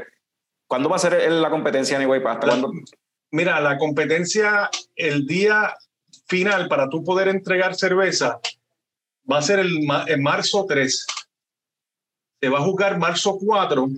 [0.65, 2.23] ¿cuándo va a ser la competencia, anyway?
[2.26, 2.67] ¿Hasta la?
[3.30, 5.76] Mira, la competencia, el día
[6.26, 8.39] final para tú poder entregar cerveza,
[9.32, 11.05] va a ser el, en marzo 3.
[12.41, 13.89] Se va a jugar marzo 4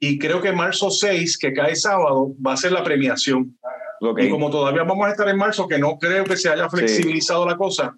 [0.00, 3.58] y creo que marzo 6, que cae sábado, va a ser la premiación.
[4.00, 4.26] Okay.
[4.26, 7.44] Y como todavía vamos a estar en marzo, que no creo que se haya flexibilizado
[7.44, 7.50] sí.
[7.50, 7.96] la cosa,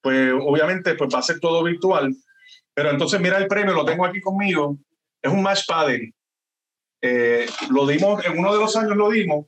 [0.00, 2.14] pues obviamente pues va a ser todo virtual.
[2.74, 4.78] Pero entonces mira el premio, lo tengo aquí conmigo,
[5.22, 6.12] es un match paddle.
[7.00, 9.46] Eh, lo dimos, en uno de los años lo dimos,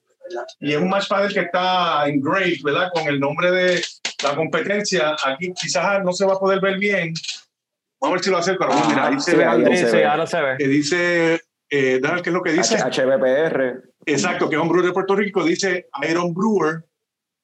[0.60, 2.90] y es un match paddle que está engraved, ¿verdad?
[2.92, 3.82] Con el nombre de
[4.22, 5.16] la competencia.
[5.24, 7.12] Aquí quizás no se va a poder ver bien.
[8.00, 10.04] Vamos a ver si lo hace, pero ah, mira, ahí se, ve, ahí se, ve.
[10.06, 10.56] Ahora se ve.
[10.58, 11.34] Que dice,
[11.68, 12.78] eh, ¿qué es lo que dice?
[12.78, 13.89] HBPR.
[14.06, 16.84] Exacto, que es un brewer de Puerto Rico, dice Iron Brewer,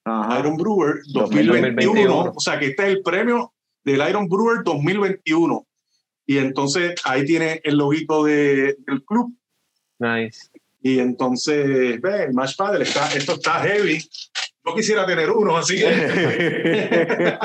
[0.05, 0.41] Ajá.
[0.41, 3.53] Iron Brewer 2021, 2021, o sea que este es el premio
[3.85, 5.67] del Iron Brewer 2021.
[6.27, 9.33] Y entonces ahí tiene el loguito de, del club.
[9.99, 10.49] Nice.
[10.83, 13.99] Y entonces, ve, el Match está, esto está heavy.
[14.65, 15.89] yo quisiera tener uno, así que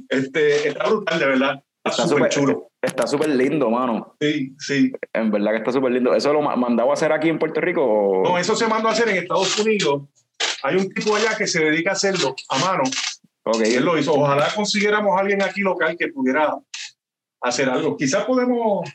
[0.08, 1.64] este, está brutal, de verdad.
[1.90, 2.70] Está súper chulo.
[2.80, 4.14] Está súper lindo, mano.
[4.20, 4.92] Sí, sí.
[5.12, 6.14] En verdad que está súper lindo.
[6.14, 7.84] ¿Eso lo ma- mandaba a hacer aquí en Puerto Rico?
[7.84, 10.02] o- No, eso se mandó a hacer en Estados Unidos.
[10.62, 12.82] Hay un tipo allá que se dedica a hacerlo a mano.
[13.44, 14.12] Ok, Y él lo hizo.
[14.14, 16.54] Ojalá consiguiéramos a alguien aquí local que pudiera
[17.40, 17.96] hacer algo.
[17.96, 18.88] Quizás podemos,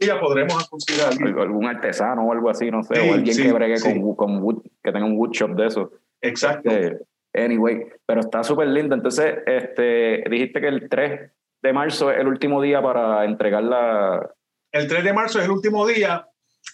[0.00, 1.28] día podremos conseguir a alguien.
[1.34, 3.84] Al- algún artesano o algo así, no sé, Sí, o alguien sí, que bregue sí.
[3.88, 5.92] con, wood- con wood, que tenga un woodshop de eso.
[6.20, 6.70] Exacto.
[6.70, 6.98] Este,
[7.34, 8.94] anyway, pero está súper lindo.
[8.94, 11.30] Entonces, este, dijiste que el 3
[11.62, 14.30] de marzo es el último día para entregar la...
[14.72, 16.26] El 3 de marzo es el último día.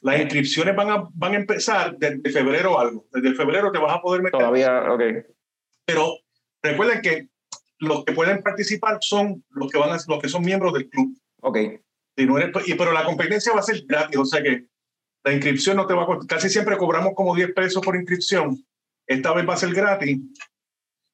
[0.03, 3.07] Las inscripciones van a, van a empezar desde febrero algo.
[3.13, 4.39] Desde febrero te vas a poder meter.
[4.41, 5.03] Todavía, ok.
[5.87, 6.19] Pero
[6.63, 7.29] recuerden que
[7.79, 11.17] los que pueden participar son los que, van a, los que son miembros del club.
[11.41, 11.59] Ok,
[12.17, 14.67] Si no eres- y, pero la competencia va a ser gratis, o sea que
[15.25, 16.27] la inscripción no te va a costar.
[16.39, 18.57] Casi siempre cobramos como 10 pesos por inscripción.
[19.07, 20.19] Esta vez va a ser gratis,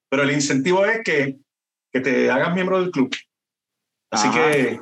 [0.09, 1.39] pero el incentivo es que,
[1.93, 3.11] que te hagas miembro del club.
[4.11, 4.51] Así Ajá.
[4.53, 4.81] que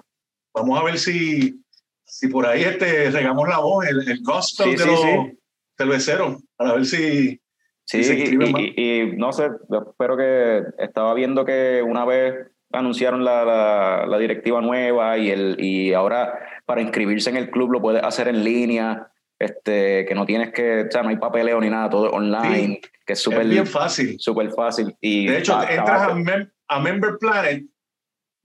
[0.55, 1.63] vamos a ver si,
[2.05, 5.39] si por ahí este, regamos la voz, el, el gospel Sí, de sí, los sí.
[5.77, 7.41] cerveceros, para ver si,
[7.85, 9.49] Sí, se y, y- y no sé,
[9.89, 12.35] espero que estaba viendo que una vez
[12.71, 17.71] anunciaron la, la, la directiva nueva y, el, y ahora para inscribirse en el club
[17.73, 21.59] lo puedes hacer en línea, este, que no tienes que, o sea, no hay papeleo
[21.63, 24.17] ni nada, todo online, que es súper fácil.
[24.19, 24.95] súper fácil.
[25.01, 27.65] Y De hecho, entras a, Mem- a Member Planet,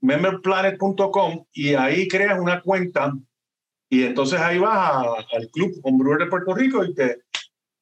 [0.04, 3.12] memberplanet.com y ahí creas una cuenta
[3.88, 7.18] y entonces ahí vas a- al club Homebrewer de Puerto Rico y te,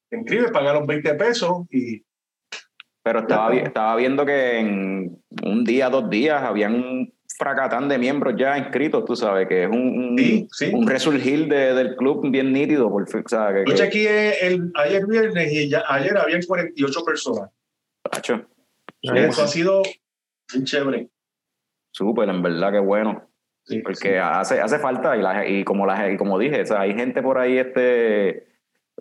[0.09, 2.03] te inscribes, pagas los 20 pesos y
[3.03, 7.97] Pero estaba, vi- estaba viendo que en un día, dos días, habían un fracatán de
[7.97, 9.77] miembros ya inscritos, tú sabes, que es un,
[10.11, 10.71] un, Sí, sí.
[10.73, 12.89] un resurgir de- del club bien nítido.
[12.89, 17.03] Por, o sea, que, yo que- chequeé el, ayer viernes y ya, ayer habían 48
[17.03, 17.49] personas.
[18.09, 18.45] Tacho,
[19.01, 19.81] Y eso ha sido
[20.53, 21.09] bien chévere.
[21.93, 23.23] Súper, en verdad, que bueno.
[23.65, 26.81] Sí, Porque hace, hace falta, y, la, y, como la, y como dije, o sea,
[26.81, 28.45] hay gente por ahí este,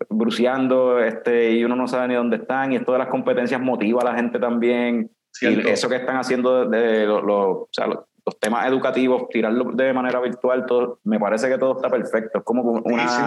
[0.09, 4.03] bruceando este, y uno no sabe ni dónde están, y esto de las competencias motiva
[4.03, 5.11] a la gente también.
[5.33, 5.69] Cierto.
[5.69, 9.29] Y eso que están haciendo de, de lo- lo- o sea, los, los temas educativos,
[9.31, 12.39] tirarlo de manera virtual, todo, me parece que todo está perfecto.
[12.39, 13.09] Es como una.
[13.09, 13.23] Sí,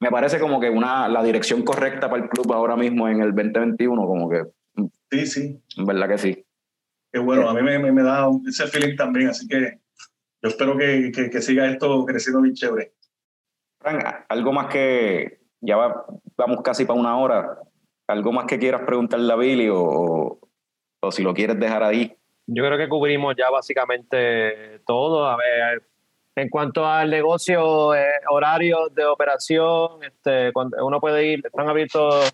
[0.00, 3.32] Me parece como que una la dirección correcta para el club ahora mismo en el
[3.34, 4.42] 2021, como que,
[5.10, 5.62] sí, sí.
[5.76, 6.44] en verdad que sí.
[7.20, 9.80] Qué bueno, a mí me, me, me da ese feeling también, así que
[10.42, 12.92] yo espero que, que, que siga esto creciendo bien chévere.
[13.80, 15.40] Fran, algo más que.
[15.60, 16.04] Ya va-
[16.36, 17.58] vamos casi para una hora.
[18.06, 20.40] ¿Algo más que quieras preguntarle a Billy o, o,
[21.00, 22.16] o si lo quieres dejar ahí?
[22.46, 25.26] Yo creo que cubrimos ya básicamente todo.
[25.26, 25.82] A ver,
[26.36, 32.32] en cuanto al negocio, eh, horarios de operación, este, cuando uno puede ir, están abiertos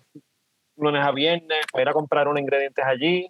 [0.77, 3.27] lunes a viernes, para ir a comprar unos ingredientes allí.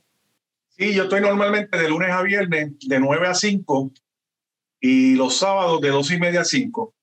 [0.77, 3.91] Sí, yo estoy normalmente de lunes a viernes de 9 a 5
[4.81, 6.93] y los sábados de 2 y media a 5.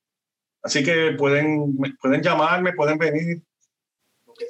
[0.63, 3.43] Así que pueden, me- pueden llamarme, pueden venir.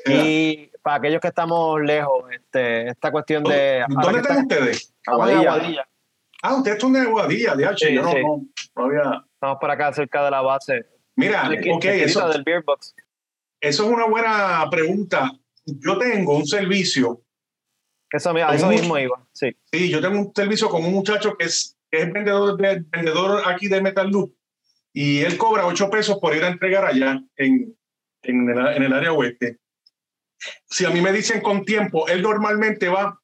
[0.07, 3.85] Y para aquellos que estamos lejos, este, esta cuestión de...
[3.89, 4.95] ¿Dónde están está- ustedes?
[5.07, 5.53] Aguadilla.
[5.53, 5.89] Aguadilla.
[6.43, 7.87] Ah, ustedes son de Aguadilla, de H.
[7.87, 8.19] Sí, yo no, sí.
[8.23, 8.45] no,
[8.77, 10.87] no había- Estamos por acá cerca de la base.
[11.15, 12.95] Mira, ok, eso, del Beer Box.
[13.61, 15.31] eso es una buena pregunta.
[15.65, 17.23] Yo tengo un servicio
[18.13, 19.51] Eso, eso mismo iba, sí.
[19.73, 23.43] Sí, yo tengo un servicio con un muchacho que es, que es vendedor, de- vendedor
[23.47, 24.35] aquí de Metal Loop
[24.93, 27.75] y él cobra 8 pesos por ir a entregar allá en,
[28.23, 29.59] en, el, en el área oeste.
[30.69, 33.19] Si a mí me dicen con tiempo, él normalmente va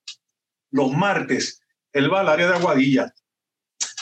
[0.70, 1.61] los martes,
[1.93, 3.12] él va al área de Aguadilla,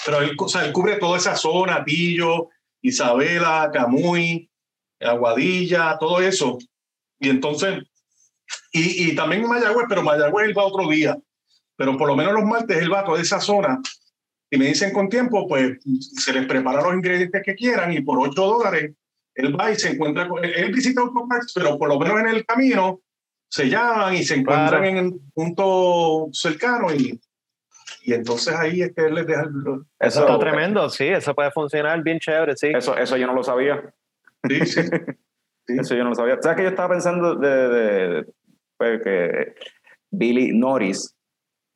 [0.05, 2.49] pero él, o sea, él cubre toda esa zona, Pillo,
[2.82, 4.49] Isabela, Camuy,
[5.01, 6.59] Aguadilla, todo eso.
[7.18, 7.82] Y entonces,
[8.72, 11.16] y, y también Mayagüez, pero Mayagüez él va otro día
[11.78, 13.78] pero por lo menos los martes él va a toda esa zona
[14.51, 15.76] y me dicen con tiempo, pues
[16.24, 18.92] se les prepara los ingredientes que quieran y por 8 dólares
[19.34, 22.47] él va y se encuentra con, él, visita Autoparts, pero por lo menos en el
[22.47, 23.01] camino
[23.51, 24.86] se llaman y se encuentran Claro.
[24.86, 27.20] en un punto cercano y,
[28.05, 31.34] y entonces ahí es que él les deja el- Eso Eso- está tremendo, sí, eso
[31.34, 32.68] puede funcionar bien chévere, sí.
[32.74, 33.92] Eso, eso yo no lo sabía.
[34.49, 34.80] sí, sí.
[35.67, 35.77] Sí.
[35.79, 36.39] Eso yo no lo sabía.
[36.41, 38.27] ¿Sabes que yo estaba pensando de, de-
[38.79, 39.55] pues, que
[40.11, 41.14] Billy Norris,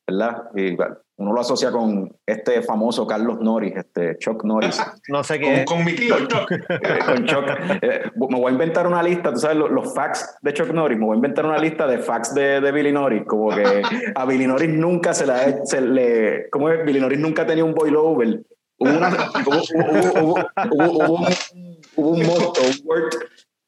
[0.06, 0.44] ¿verdad?
[0.54, 4.80] Y, bueno, uno lo asocia con este famoso Carlos Norris, este Chuck Norris.
[5.08, 5.64] No sé qué.
[5.66, 6.48] con mi tío Chuck.
[7.06, 7.44] con Chuck.
[7.82, 10.98] Eh, me voy a inventar una lista, tú sabes, los, los facts de Chuck Norris,
[10.98, 13.82] me voy a inventar una lista de facts de, de Billy Norris, como que
[14.14, 16.48] a Billy Norris nunca se, la, se le...
[16.50, 16.84] ¿Cómo es?
[16.84, 18.42] Billy Norris nunca tenía un boil over.
[18.78, 21.26] Hubo, una, hubo, hubo- hubo- hubo- hubo un,
[21.96, 23.10] hubo un mosto, un word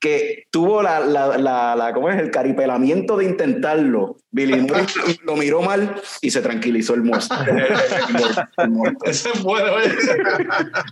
[0.03, 2.19] que tuvo la, la, la, la- ¿cómo es?
[2.19, 4.17] el caripelamiento de intentarlo.
[4.33, 7.33] Billy Norris lo miró mal y se tranquilizó el muerto.
[9.05, 9.81] Ese es bueno.
[9.81, 9.93] ¿eh?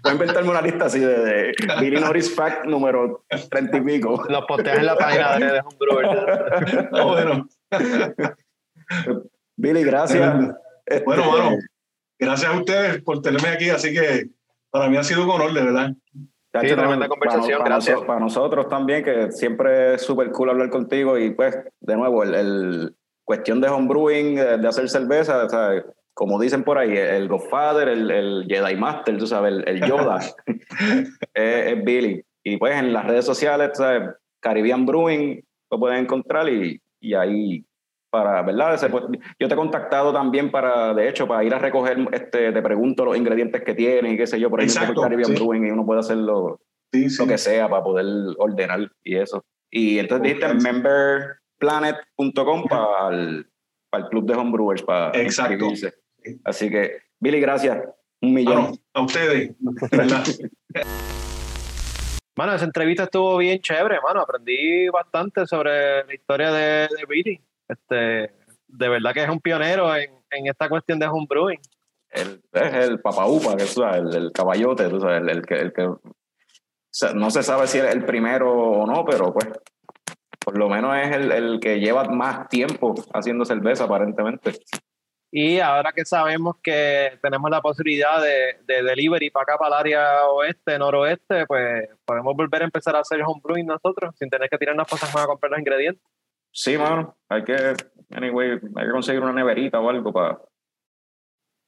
[0.04, 4.24] Voy a inventarme una lista así de, de Billy Norris Fact número 30 y pico.
[4.28, 6.84] Los posteas en la página de, de Homebrewer.
[6.84, 7.48] Está bueno.
[9.56, 10.34] Billy, gracias.
[10.86, 11.50] Este, Bueno,
[12.18, 14.28] gracias a ustedes por tenerme aquí, así que
[14.70, 15.92] para mí ha sido un honor, de verdad.
[16.52, 17.96] Sí, tremenda conversación, para, gracias.
[17.98, 22.22] noso- para nosotros también, que siempre es súper cool hablar contigo y pues, de nuevo,
[22.24, 26.96] el, el cuestión de homebrewing, de, de hacer cerveza, o sea, como dicen por ahí,
[26.96, 30.18] el Godfather, el, el Jedi Master, tú sabes, el, el Yoda,
[31.34, 32.22] es, es Billy.
[32.42, 34.10] Y pues en las redes sociales, ¿sabes?
[34.40, 35.40] Caribbean Brewing,
[35.70, 37.64] lo pueden encontrar y, y ahí
[38.10, 38.78] para, ¿verdad?
[39.38, 43.04] Yo te he contactado también para, de hecho, para ir a recoger, este, te pregunto
[43.04, 45.34] los ingredientes que tienen y qué sé yo, por ejemplo, Caribbean sí.
[45.34, 46.60] Brewing y uno puede hacerlo
[46.92, 47.22] Sí, sí.
[47.22, 48.04] lo que sea para poder
[48.38, 49.44] ordenar y eso.
[49.70, 53.46] Y entonces dijiste memberplanet.com para el,
[53.88, 55.68] para el club de homebrewers, para Exacto.
[56.44, 57.78] Así que, Billy, gracias.
[58.20, 58.62] Un millón.
[58.62, 60.24] Mano, a ustedes, de verdad.
[62.36, 64.20] Mano, esa entrevista estuvo bien chévere, mano.
[64.20, 67.40] Aprendí bastante sobre la historia de, de Billy.
[67.70, 68.34] Este,
[68.66, 71.60] de verdad que es un pionero en, en esta cuestión de homebrewing.
[72.10, 75.54] El, es el papaupa, que tú sabes, el, el caballote, tú sabes, el, el que,
[75.54, 76.00] el que o
[76.90, 79.48] sea, no se sabe si es el primero o no, pero pues
[80.40, 84.54] por lo menos es el, el que lleva más tiempo haciendo cerveza, aparentemente.
[85.30, 89.80] Y ahora que sabemos que tenemos la posibilidad de, de delivery para acá, para el
[89.80, 94.58] área oeste, noroeste, pues podemos volver a empezar a hacer homebrewing nosotros, sin tener que
[94.58, 96.02] tirarnos cosas más a comprar los ingredientes.
[96.52, 97.74] Sí, mano, hay que,
[98.10, 100.38] anyway, hay que conseguir una neverita o algo para...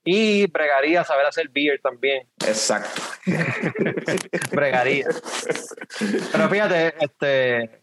[0.04, 2.28] Y bregaría, saber hacer beer también.
[2.44, 3.00] Exacto.
[4.50, 5.06] bregaría.
[6.32, 7.82] Pero fíjate, este,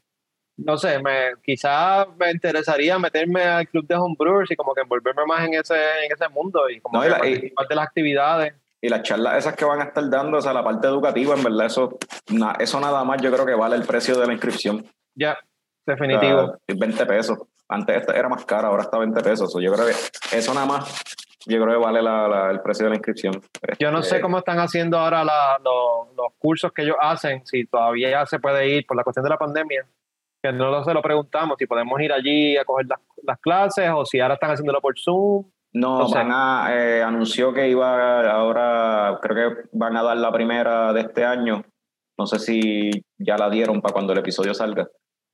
[0.58, 5.26] no sé, me, quizás me interesaría meterme al club de homebrewers y como que envolverme
[5.26, 5.76] más en ese,
[6.06, 8.54] en ese mundo y como No, que y la- y- participar de las actividades.
[8.82, 11.44] Y las charlas esas que van a estar dando, o sea, la parte educativa, en
[11.44, 11.98] verdad, eso,
[12.32, 14.86] na- eso nada más yo creo que vale el precio de la inscripción.
[15.16, 15.38] Ya,
[15.90, 16.40] definitivo.
[16.42, 17.38] O sea, 20 pesos.
[17.68, 19.52] Antes era más cara, ahora está 20 pesos.
[19.52, 21.04] So, yo creo que eso nada más,
[21.46, 23.40] yo creo que vale la- la- el precio de la inscripción.
[23.80, 27.46] Yo no Este, sé cómo están haciendo ahora la- lo- los cursos que ellos hacen,
[27.46, 29.86] si todavía ya se puede ir por la cuestión de la pandemia,
[30.42, 34.06] que no se lo preguntamos, si podemos ir allí a coger las, las clases o
[34.06, 35.46] si ahora están haciéndolo por Zoom.
[35.72, 36.16] No, No sé.
[36.18, 41.02] van a, eh, anunció que iba ahora, creo que van a dar la primera de
[41.02, 41.64] este año.
[42.18, 44.88] No sé si ya la dieron para cuando el episodio salga.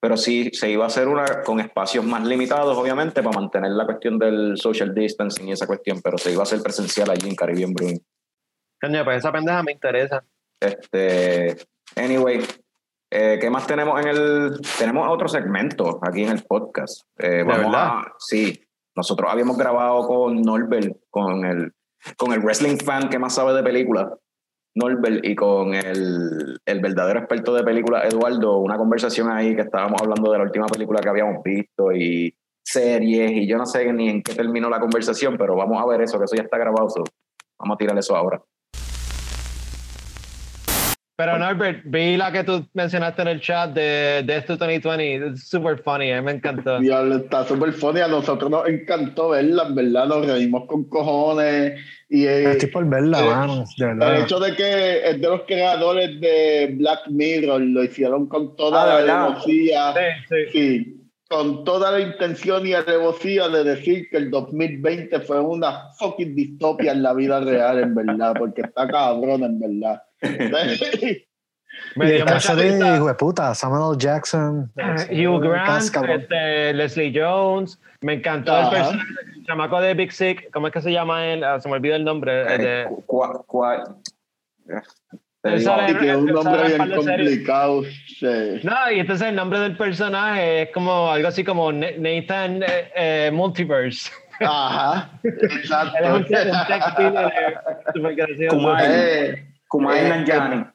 [0.06, 3.86] Pero sí, se iba a hacer una con espacios más limitados, obviamente, para mantener la
[3.86, 7.36] cuestión del social distancing y esa cuestión, pero se iba a hacer presencial allí en
[7.36, 8.00] Caribbean Brewing.
[8.80, 10.24] Coño, pues esa pendeja me interesa.
[10.60, 11.58] Este,
[11.96, 12.40] anyway,
[13.10, 14.62] eh, ¿qué más tenemos en el?
[14.78, 17.02] Tenemos otro segmento aquí en el podcast.
[17.18, 17.88] Eh, vamos verdad?
[17.88, 18.62] a- sí,
[18.96, 21.74] nosotros habíamos grabado con Norbert, con el,
[22.16, 24.06] con el wrestling fan que más sabe de películas,
[24.76, 30.02] Norbert, y con el, el verdadero experto de películas, Eduardo, una conversación ahí que estábamos
[30.02, 34.10] hablando de la última película que habíamos visto y series, y yo no sé ni
[34.10, 36.90] en qué terminó la conversación, pero vamos a ver eso, que eso ya está grabado.
[36.90, 37.04] so
[37.58, 38.42] vamos a tirar eso ahora.
[41.18, 45.28] Pero Norbert, vi la que tú mencionaste en el chat de Death to 2020.
[45.34, 46.78] Es super funny, a mí me encantó.
[46.80, 48.02] Diablo, está súper funny.
[48.02, 50.08] A nosotros nos encantó verla, en verdad.
[50.08, 51.80] Nos reímos con cojones.
[52.10, 54.20] Y eh, Estoy por verla, eh, mano, de el verdad.
[54.22, 59.00] hecho de que es de los creadores de Black Mirror lo hicieron con toda Ah,
[59.02, 59.94] ¿de la alevosía.
[59.94, 60.52] Sí, sí.
[60.52, 66.36] Sí, con toda la intención y alevosía de decir que el 2020 fue una fucking
[66.36, 70.04] distopia en la vida real, en verdad, porque está cabrón, en verdad.
[71.98, 73.98] Me dio el mucha de, hijo de puta, Samuel L.
[74.00, 74.72] Jackson.
[75.12, 78.72] Hugh Grant, este, Leslie Jones, me encantó el Ajá.
[78.72, 81.44] personaje, el chamaco de Big Sick, ¿cómo es que se llama él?
[81.44, 82.42] Ah, se me olvida el nombre.
[82.54, 83.96] el de- Eh, cua- cua-
[84.66, 87.84] te Él digo, sale- y que es un nombre bien de complicado.
[87.84, 88.60] sí.
[88.64, 92.92] No, y entonces el nombre del personaje es como algo así como Na- Nathan eh,
[92.96, 94.12] eh, Multiverse.
[94.42, 95.98] Ajá, exacto.
[96.02, 96.26] Es un, un
[97.94, 98.76] súper gracioso.
[99.74, 100.66] Eh, Eh, Nanjiani.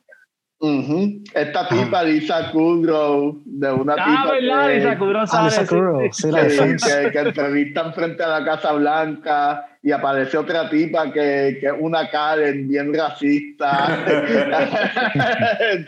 [0.61, 1.23] ujú.
[1.35, 4.67] Esta tipa, Lisa Kudrow, de una Ah, tipa ¿verdad?
[4.69, 6.23] que- Lisa Kudrow Ah, sale, Lisa Kudrow, sí.
[6.23, 11.05] sí, la que, que, que entrevistan frente a la Casa Blanca y aparece otra tipa
[11.11, 13.87] que, que es una Karen bien racista.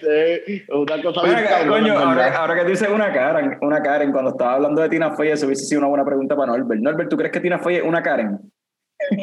[0.01, 4.81] sí, una cosa bien coño, ahora, que dices una Karen, una Karen, cuando estaba hablando
[4.83, 6.81] de Tina Fey, eso hubiese sido una buena pregunta para Norbert.
[6.81, 8.39] Norbert, ¿tú crees que Tina Fey es una Karen?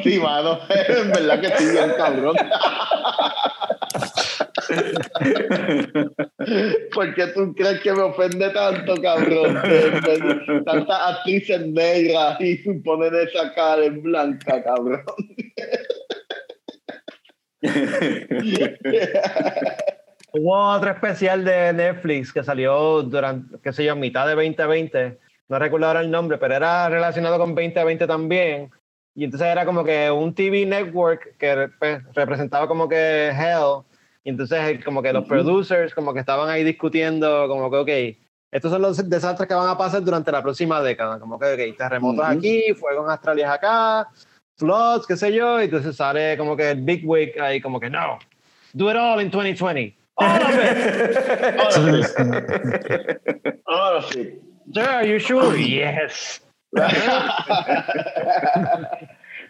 [0.04, 2.36] Sí, mano, en verdad que sí, bien cabrón.
[6.94, 9.62] ¿Por qué tú crees que me ofende tanto, cabrón?
[10.66, 15.04] Tantas actrices negras y ponen esa cara en blanca, cabrón.
[20.32, 25.18] Hubo otro especial de Netflix que salió durante, qué sé yo, mitad de 2020.
[25.50, 28.70] No recuerdo ahora el nombre, pero era relacionado con 2020 también.
[29.16, 33.84] Y entonces era como que un TV network que pues, representaba como que Hell.
[34.24, 38.18] Y entonces como que los producers como que estaban ahí discutiendo como que, ok,
[38.52, 41.20] estos son los desastres que van a pasar durante la próxima década.
[41.20, 42.38] Como que, ok, terremotos Ujú.
[42.38, 44.08] aquí, fuegos astrales acá,
[44.58, 45.60] floods, qué sé yo.
[45.62, 48.20] Y entonces sale como que el Big Wig ahí como que, no,
[48.74, 49.96] do it all in 2020.
[50.20, 51.56] All of it.
[51.58, 52.12] Ahora sí.
[53.66, 54.40] Ahora sí.
[54.74, 55.58] Sir, are you sure?
[55.58, 56.42] yes.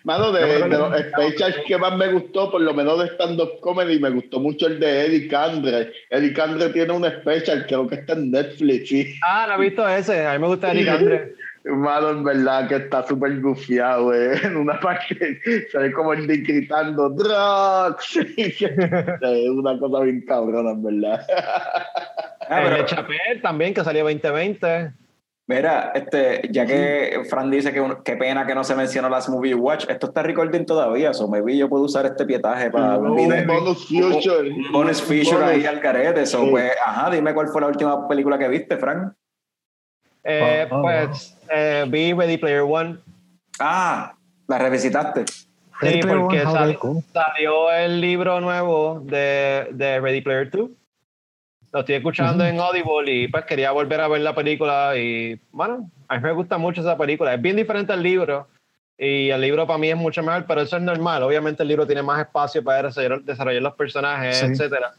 [0.04, 4.00] Mano, de, de los specials que más me gustó, por lo menos de stand-up comedy,
[4.00, 5.92] me gustó mucho el de Eddie Candre.
[6.10, 9.14] Eddie Candre tiene un special, creo que está en Netflix, sí.
[9.24, 10.26] Ah, no he visto ese.
[10.26, 11.34] A mí me gusta Eric Andre.
[11.66, 14.40] Mano, en verdad que está súper gufiado, eh.
[14.44, 18.16] En una parte se ve como el Dick gritando ¡Drugs!
[18.38, 21.26] es una cosa bien cabrona, en verdad.
[22.48, 24.94] Ah, el pero- de Chapel también, que salió 2020.
[25.54, 29.28] Mira, este, ya que Fran dice que un- qué pena que no se mencionó las
[29.30, 33.08] Movie Watch, esto está recording todavía, so maybe yo puedo usar este pietaje para un
[33.20, 34.48] un bonus feature.
[34.52, 36.28] Un bonus feature ahí al carete.
[36.28, 36.52] So, Sí.
[36.52, 39.16] pues, ajá, dime cuál fue la última película que viste, Fran.
[40.24, 43.00] Eh, Oh, oh, pues eh, vi Ready Player One.
[43.60, 44.14] Ah,
[44.48, 45.26] la revisitaste.
[45.82, 50.70] Sí, porque salió el libro nuevo de, de Ready Player 2.
[51.72, 55.90] Lo estoy escuchando en Audible y pues quería volver a ver la película y bueno,
[56.08, 57.34] a mí me gusta mucho esa película.
[57.36, 58.48] Es bien diferente al libro
[58.98, 61.22] y el libro para mí es mucho mejor, pero eso es normal.
[61.24, 64.46] Obviamente el libro tiene más espacio para desarrollar, desarrollar los personajes, Sí.
[64.48, 64.94] etcétera.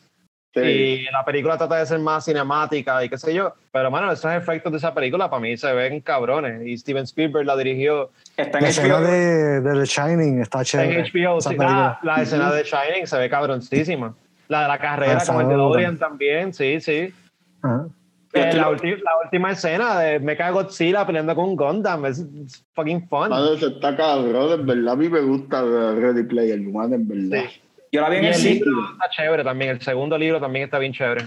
[0.54, 0.60] Sí.
[0.60, 3.54] Y la película trata de ser más cinemática y qué sé yo.
[3.70, 6.66] Pero, bueno, esos efectos de esa película para mí se ven cabrones.
[6.66, 9.02] Y Steven Spielberg la dirigió Está en La escena HBO.
[9.06, 10.92] de, de The Shining está chévere.
[10.98, 11.40] en HBO.
[11.40, 11.48] sí.
[11.50, 11.88] película.
[11.90, 14.14] Ah, la escena de Shining se ve cabroncísima.
[14.50, 15.54] La de la carrera, Esa como el de.
[15.54, 17.12] Dorian también, sí, sí.
[17.62, 17.86] Ajá.
[18.32, 22.24] Eh, la, ulti- la última escena de Mecha Godzilla peleando con un Gundam es
[22.74, 23.28] fucking fun.
[23.30, 24.92] Mano, eso está cabrón, en verdad.
[24.92, 27.48] A mí me gusta Ready Player One, en verdad.
[27.48, 27.60] Sí.
[27.92, 28.54] Yo la vi en Y el el cine.
[28.54, 29.70] libro está chévere también.
[29.72, 31.24] El segundo libro también está bien chévere.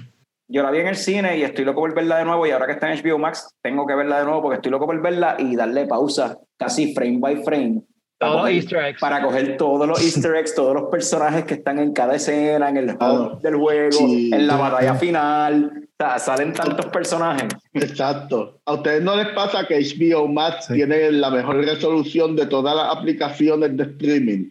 [0.50, 2.46] Yo la vi en el cine y estoy loco por verla de nuevo.
[2.48, 4.86] Y ahora que está en HBO Max, tengo que verla de nuevo porque estoy loco
[4.86, 7.82] por verla y darle pausa, casi frame by frame.
[8.24, 9.00] Para Todos los coger- Easter eggs.
[9.02, 12.78] Para coger todos los Easter eggs, todos los personajes que están en cada escena, en
[12.78, 14.32] el hub del juego, sí.
[14.34, 15.80] en la batalla final.
[16.00, 17.48] O sea, salen tantos personajes.
[17.74, 18.60] Exacto.
[18.66, 20.74] ¿A ustedes no les pasa que HBO Max Sí.
[20.74, 24.50] tiene la mejor resolución de todas las aplicaciones de streaming?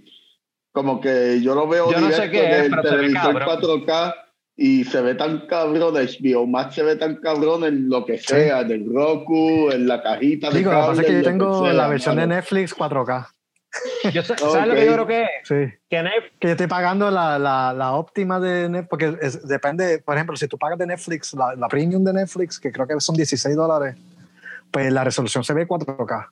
[0.72, 3.58] Como que yo lo veo Yo no sé directo qué es, del ve televisor cabrón.
[3.60, 4.14] 4K
[4.56, 8.60] y se ve tan cabrón, HBO Max se ve tan cabrón en lo que sea,
[8.60, 11.30] en el Roku, en la cajita de Digo, lo que pasa es cable, que yo
[11.30, 12.34] tengo sea, la versión de mano.
[12.36, 13.26] Netflix 4K.
[14.12, 15.28] Yo sé- ¿Sabes lo que yo creo que es?
[15.44, 15.74] Sí.
[15.88, 19.98] Que Netflix Que yo estoy pagando la, la, la óptima de Netflix, porque es- depende,
[20.00, 23.00] por ejemplo, si tú pagas de Netflix, la, la premium de Netflix, que creo que
[23.00, 23.96] son 16 dólares,
[24.70, 26.28] pues la resolución se ve 4K.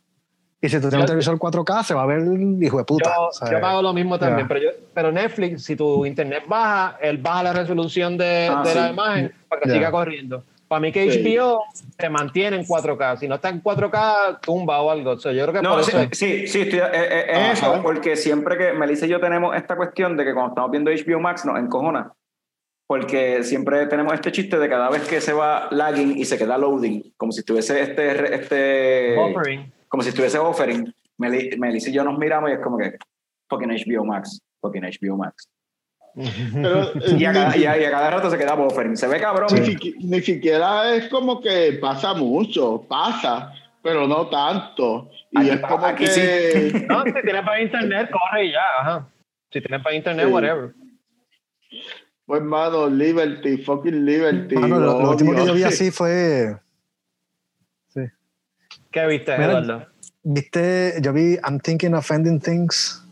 [0.63, 2.21] Y si tú tienes un televisor 4K, se va a ver
[2.61, 3.11] hijo de puta.
[3.17, 6.43] Yo, o sea, yo pago lo mismo también, pero, yo, pero Netflix, si tu internet
[6.47, 10.45] baja, él baja la resolución de, Ah, de la imagen para que siga corriendo.
[10.71, 11.19] Para mí que Sí.
[11.37, 11.65] HBO
[11.99, 13.17] se mantiene en 4K.
[13.17, 15.11] Si no está en 4K, tumba o algo.
[15.11, 17.25] O sea, yo creo que No, por sí, eso es- sí, sí, estoy, eh, eh,
[17.29, 17.53] es Ajá.
[17.75, 20.93] eso, porque siempre que Melissa y yo tenemos esta cuestión de que cuando estamos viendo
[20.93, 22.13] HBO Max nos encojona,
[22.87, 26.57] porque siempre tenemos este chiste de cada vez que se va lagging y se queda
[26.57, 29.73] loading, como si estuviese este, este buffering.
[29.89, 32.93] como si estuviese offering, Meli- Melissa y yo nos miramos y es como que
[33.49, 35.49] fucking HBO Max, fucking HBO Max.
[36.15, 38.97] Pero, eh, Y a cada, ni, y a- y a cada rato se queda buffering,
[38.97, 39.49] se ve cabrón.
[39.53, 45.09] ni siqui- ni siquiera es como que pasa mucho, pasa, pero no tanto.
[45.31, 46.87] Y Aquí- es como aquí que...
[46.89, 48.59] No, si tienes para internet, corre y ya.
[48.81, 49.09] Ajá.
[49.53, 50.33] Si tienes para internet, Sí.
[50.33, 50.75] whatever.
[52.27, 54.55] Pues, mano, Liberty, fucking Liberty.
[54.57, 56.57] Mano, lo, lo último que yo vi así fue.
[58.93, 59.87] ¿Qué viste, Mira, Eduardo?
[60.25, 60.95] ¿Viste?
[61.01, 63.05] Yo vi I'm Thinking of Ending Things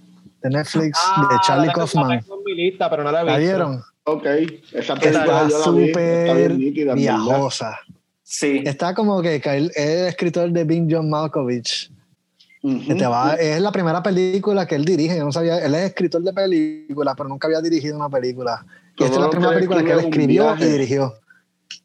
[0.42, 2.24] de Netflix de Ah, Charlie tengo- la Kaufman.
[2.48, 3.82] Mi lista, pero no la he ¿La vieron?
[4.04, 4.24] Ok,
[4.72, 6.52] esa película Está vi, súper
[6.94, 7.78] viajosa.
[8.22, 11.90] Sí, Está como que él es escritor de Bing John Malkovich.
[12.60, 12.88] Ujú.
[12.88, 15.16] que te va- es la primera película que él dirige.
[15.16, 18.66] Yo no sabía, él es escritor de películas, pero nunca había dirigido una película.
[18.96, 21.14] Y esta es la primera película que él escribió y dirigió.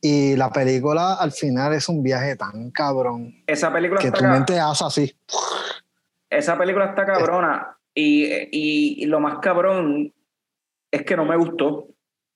[0.01, 4.25] Y la película al final es un viaje tan cabrón esa película que está tu
[4.25, 5.15] mente hace así.
[6.29, 10.11] esa película está cabrona y, y- y lo más cabrón
[10.93, 11.87] es que no me gustó.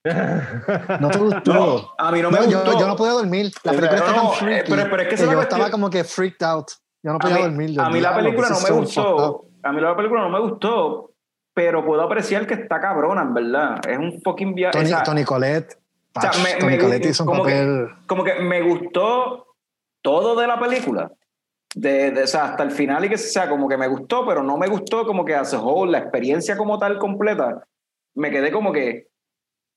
[1.01, 1.53] No te gustó.
[1.53, 2.79] No, a mí no me yo, gustó.
[2.79, 3.51] yo no podía dormir.
[3.63, 5.41] La Pero película no, tan eh, freaky pero- pero es que que yo cuestión.
[5.41, 6.67] estaba como que freaked out.
[7.03, 7.81] Yo no a podía mí, dormir.
[7.81, 9.45] a mí la película no me gustó.
[9.63, 11.11] A mí la película no me gustó,
[11.53, 13.79] pero puedo apreciar que está cabrona, en verdad.
[13.87, 14.71] Es un fucking viaje.
[14.77, 15.77] Tony, o sea, Tony Collette.
[16.15, 17.87] o sea, me- Tony me- Collette hizo un como que- papel.
[18.07, 19.47] como que me gustó
[20.01, 21.11] todo de la película.
[21.75, 24.25] De, de- o sea, hasta el final y que o sea, como que me gustó,
[24.25, 27.63] pero no me gustó como que as a whole, la experiencia como tal completa.
[28.17, 29.09] Me quedé como que,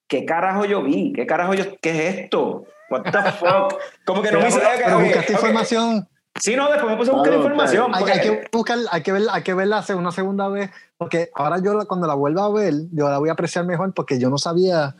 [0.09, 1.13] ¿qué carajo yo vi?
[1.13, 2.65] ¿Qué carajo yo, qué es esto?
[2.91, 3.79] What the fuck?
[4.05, 4.59] Como que no me hizo...
[4.83, 6.09] Pero ok, buscaste información.
[6.41, 7.95] Sí, no, después me puse a buscar Claro, información.
[7.95, 10.71] Hay, porque- hay que buscar, hay que ver, hay que verla hace una segunda vez,
[10.97, 14.19] porque ahora yo cuando la vuelva a ver, yo la voy a apreciar mejor porque
[14.19, 14.95] yo no sabía,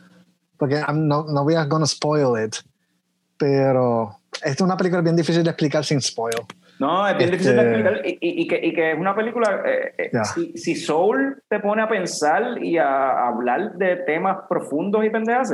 [0.57, 2.57] porque I'm no, no voy a gonna spoil it,
[3.37, 6.35] pero es una película bien difícil de explicar sin spoil.
[6.81, 8.01] No, es bien Este- difícil de explicar.
[8.05, 9.61] Y, y- y que, y que es una película.
[9.65, 10.23] eh, Ya.
[10.23, 15.53] si, si Soul te pone a pensar y a hablar de temas profundos y pendejas,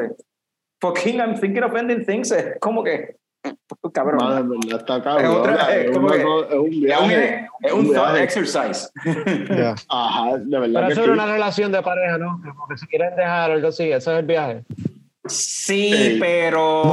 [0.82, 3.18] fucking I'm thinking of ending things es como que.
[3.94, 4.18] Cabrón.
[4.22, 5.36] Madre está Es cabrón.
[5.38, 7.48] otra- es Es, como una que- es un es un, viaje.
[7.62, 8.24] es un un thought viaje.
[8.24, 8.90] exercise.
[9.50, 9.76] Yeah.
[9.90, 12.42] Ajá, de verdad Pero eso era una relación de pareja, ¿no?
[12.42, 14.64] Como que si quieren dejar algo así, eso es el viaje.
[15.26, 16.18] Sí, Sí.
[16.22, 16.84] pero.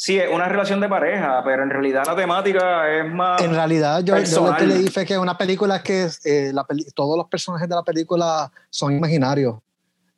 [0.00, 3.42] Sí, es una relación de pareja, pero en realidad la temática es más.
[3.42, 6.52] En realidad, yo, yo lo que leí fue que es una película que es, eh,
[6.54, 9.56] la peli- todos los personajes de la película son imaginarios.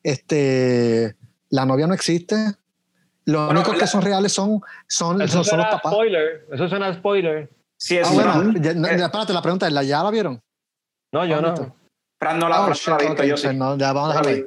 [0.02, 1.16] Este,
[1.48, 2.34] la novia no existe.
[3.24, 5.70] Los Bueno, únicos la- que son reales son, son, Eso son, son los suena a
[5.70, 5.92] papás.
[5.92, 6.46] spoiler.
[6.52, 7.50] Eso suena a spoiler.
[7.78, 10.02] Sí, es Ah, una- bueno, ya, no, eh, ya, espérate, la pregunta es, ¿la, ¿ya
[10.02, 10.42] la vieron?
[11.12, 11.76] No, yo Ah, no.
[12.18, 13.48] Fran no la, Oh, shit, no la ha visto, ok, yo sí.
[13.56, 14.44] no, ya vamos a dejarla ahí.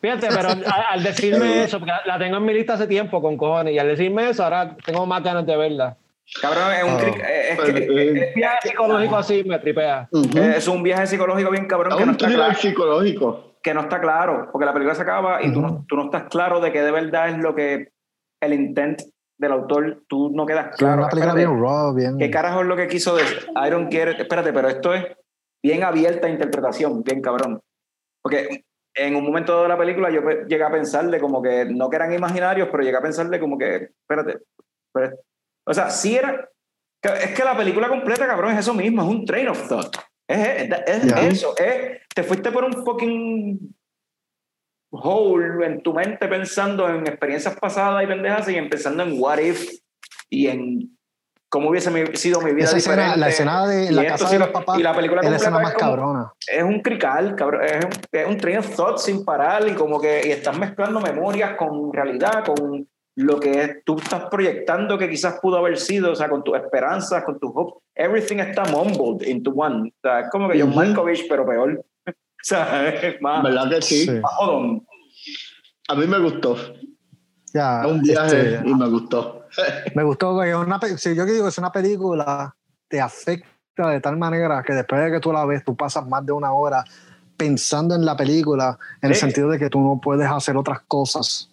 [0.00, 3.36] Fíjate, pero al, al decirme eso, porque la tengo en mi lista hace tiempo con
[3.36, 5.96] cojones, y al decirme eso, ahora tengo más ganas de verla.
[6.42, 6.98] Cabrón, es un, Oh.
[6.98, 10.08] es, Pero, que- eh, es- Viaje psicológico así me tripea.
[10.10, 10.38] Ujú.
[10.38, 13.54] es un viaje psicológico bien cabrón Es que no, un está thriller claro, psicológico.
[13.62, 16.24] que no está claro, porque la película se acaba y tú, no, tú no estás
[16.24, 17.92] claro de que de verdad es lo que
[18.42, 19.02] el intent
[19.38, 20.98] del autor, tú no quedas Es claro.
[20.98, 22.18] una película Espérate, bien raw, bien...
[22.18, 23.46] ¿Qué carajo es lo que quiso decir?
[23.64, 24.20] I don't get it.
[24.20, 25.04] Espérate, pero esto es
[25.62, 27.60] bien abierta a interpretación, bien cabrón.
[28.22, 28.64] Porque
[28.96, 31.96] en un momento de la película yo pe- llegué a pensarle como que no que
[31.96, 34.38] eran imaginarios, pero llegué a pensarle como que, espérate,
[34.92, 35.16] pero-
[35.66, 36.48] o sea, sí era,
[37.02, 39.96] es que la película completa, cabrón, es eso mismo, es un train of thought.
[40.28, 41.20] Es, es- es Ya.
[41.28, 43.74] eso, es, te fuiste por un fucking
[44.90, 49.70] hole en tu mente pensando en experiencias pasadas y pendejas y pensando en what if
[50.30, 50.95] y en
[51.48, 53.20] cómo hubiese mi- sido mi vida Esa escena, diferente.
[53.20, 55.36] la escena de la casa sí de lo- los papás y la película es la
[55.36, 56.32] escena más es como- cabrona.
[56.46, 60.00] es un crical, cabrón, es un, es un train of thought sin parar y como
[60.00, 62.86] que y estás mezclando memorias con realidad, con
[63.18, 67.24] lo que tú estás proyectando que quizás pudo haber sido, o sea, con tus esperanzas,
[67.24, 69.88] con tus hopes, everything está mumbled into one.
[69.88, 70.74] O sea, es como que John.
[70.74, 71.82] Malkovich, pero peor.
[72.06, 72.12] o
[72.42, 74.04] sea, es más, ¿Verdad que sí?
[74.04, 74.20] Sí.
[75.88, 76.56] A mí me gustó.
[77.54, 79.45] Ya, Es un viaje este, y me gustó.
[79.94, 82.54] Me gustó es una, si yo que digo es una película
[82.88, 83.48] te afecta
[83.90, 86.52] de tal manera que después de que tú la ves tú pasas más de una
[86.52, 86.84] hora
[87.36, 91.50] pensando en la película en el sentido de que tú no puedes hacer otras cosas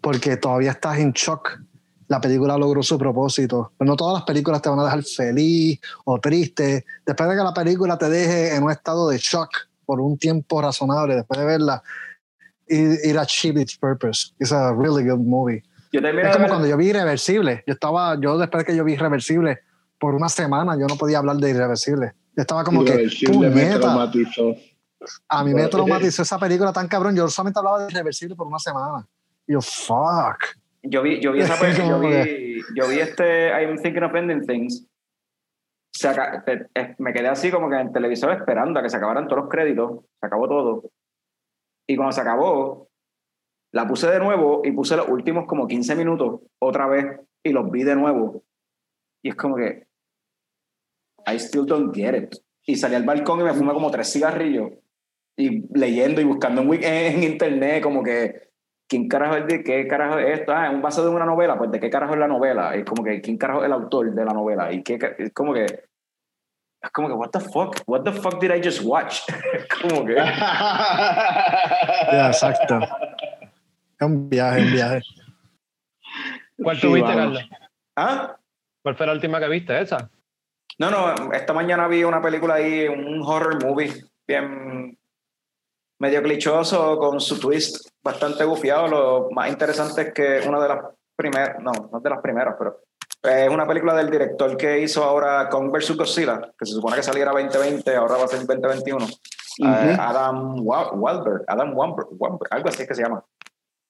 [0.00, 1.58] porque todavía estás en shock.
[2.08, 3.72] La película logró su propósito.
[3.78, 6.84] Pero no todas las películas te van a dejar feliz o triste.
[7.06, 9.48] Después de que la película te deje en un estado de shock
[9.86, 11.82] por un tiempo razonable después de verla
[12.68, 14.34] it, it achieved its purpose.
[14.38, 15.62] It's a really good movie
[16.00, 17.62] Yo es como cuando yo vi Irreversible.
[17.66, 19.60] Yo estaba, yo después de que yo vi Irreversible,
[19.98, 22.14] por una semana yo no podía hablar de Irreversible.
[22.36, 23.08] Yo estaba como que,
[23.50, 24.54] me traumatizó.
[25.28, 27.14] a mí me traumatizó esa película tan cabrón.
[27.14, 29.06] Yo solamente hablaba de Irreversible por una semana.
[29.46, 30.38] Y yo, fuck.
[30.82, 34.46] Yo vi, yo vi esa película, yo vi, yo vi este I'm Thinking of Ending
[34.46, 34.86] Things.
[35.92, 38.96] Se aca- te- me quedé así como que en el televisor esperando a que se
[38.96, 40.00] acabaran todos los créditos.
[40.20, 40.90] Se acabó todo.
[41.86, 42.83] Y cuando se acabó,
[43.74, 47.06] la puse de nuevo y puse los últimos como 15 minutos otra vez
[47.42, 48.44] y los vi de nuevo.
[49.20, 49.88] Y es como que
[51.26, 52.36] I still don't get it.
[52.66, 54.70] Y salí al balcón y me fumé como tres cigarrillos
[55.36, 58.52] y leyendo y buscando en, en internet como que
[58.88, 60.52] ¿quién carajo es de qué carajo es esto?
[60.52, 62.84] Ah, es un vaso de una novela, pues de qué carajo es la novela, es
[62.84, 65.64] como que quién carajo es el autor de la novela y qué es como que
[65.64, 69.22] es como que what the fuck, what the fuck did I just watch?
[69.54, 70.14] Es como que
[72.12, 72.78] Ya, exacto.
[73.98, 75.00] Es un viaje, un viaje.
[76.62, 77.38] ¿Cuál Sí, tuviste, vamos.
[77.38, 77.48] Carlos?
[77.96, 78.36] ¿Ah?
[78.82, 79.80] ¿Cuál fue la última que viste?
[79.80, 80.10] ¿Esa?
[80.78, 83.92] No, no, esta mañana vi una película ahí, un horror movie,
[84.26, 84.98] bien
[86.00, 88.88] medio clichoso, con su twist bastante bufiado.
[88.88, 90.84] Lo más interesante es que una de las
[91.16, 92.80] primeras, no, no es de las primeras, pero
[93.22, 95.96] es una película del director que hizo ahora Kong vs.
[95.96, 99.06] Godzilla, que se supone que saliera 2020, ahora va a ser 2021.
[99.06, 102.08] Eh, Adam Wa- Wahlberg, Adam Wahlberg,
[102.50, 103.24] algo así es que se llama.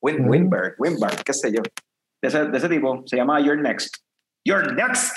[0.05, 0.29] Win.
[0.29, 1.63] Winberg, Winberg, qué sé yo.
[2.23, 3.97] De ese, de ese tipo, se llama You're Next.
[4.45, 5.17] You're Next.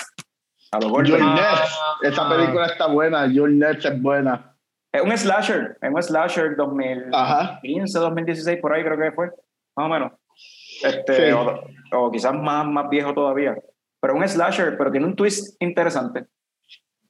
[0.72, 1.20] A lo Your.
[1.20, 1.72] Next.
[2.02, 3.26] Esa película está buena.
[3.26, 4.54] Your Next es buena.
[4.92, 7.60] Es un slasher, es un slasher 2015, Ajá.
[7.62, 9.26] 2016, por ahí creo que fue,
[9.76, 10.12] más o menos.
[10.82, 11.32] Este, Sí.
[11.32, 11.60] o,
[11.92, 13.54] o quizás más, más viejo todavía.
[14.00, 16.26] Pero un slasher, pero tiene un twist interesante.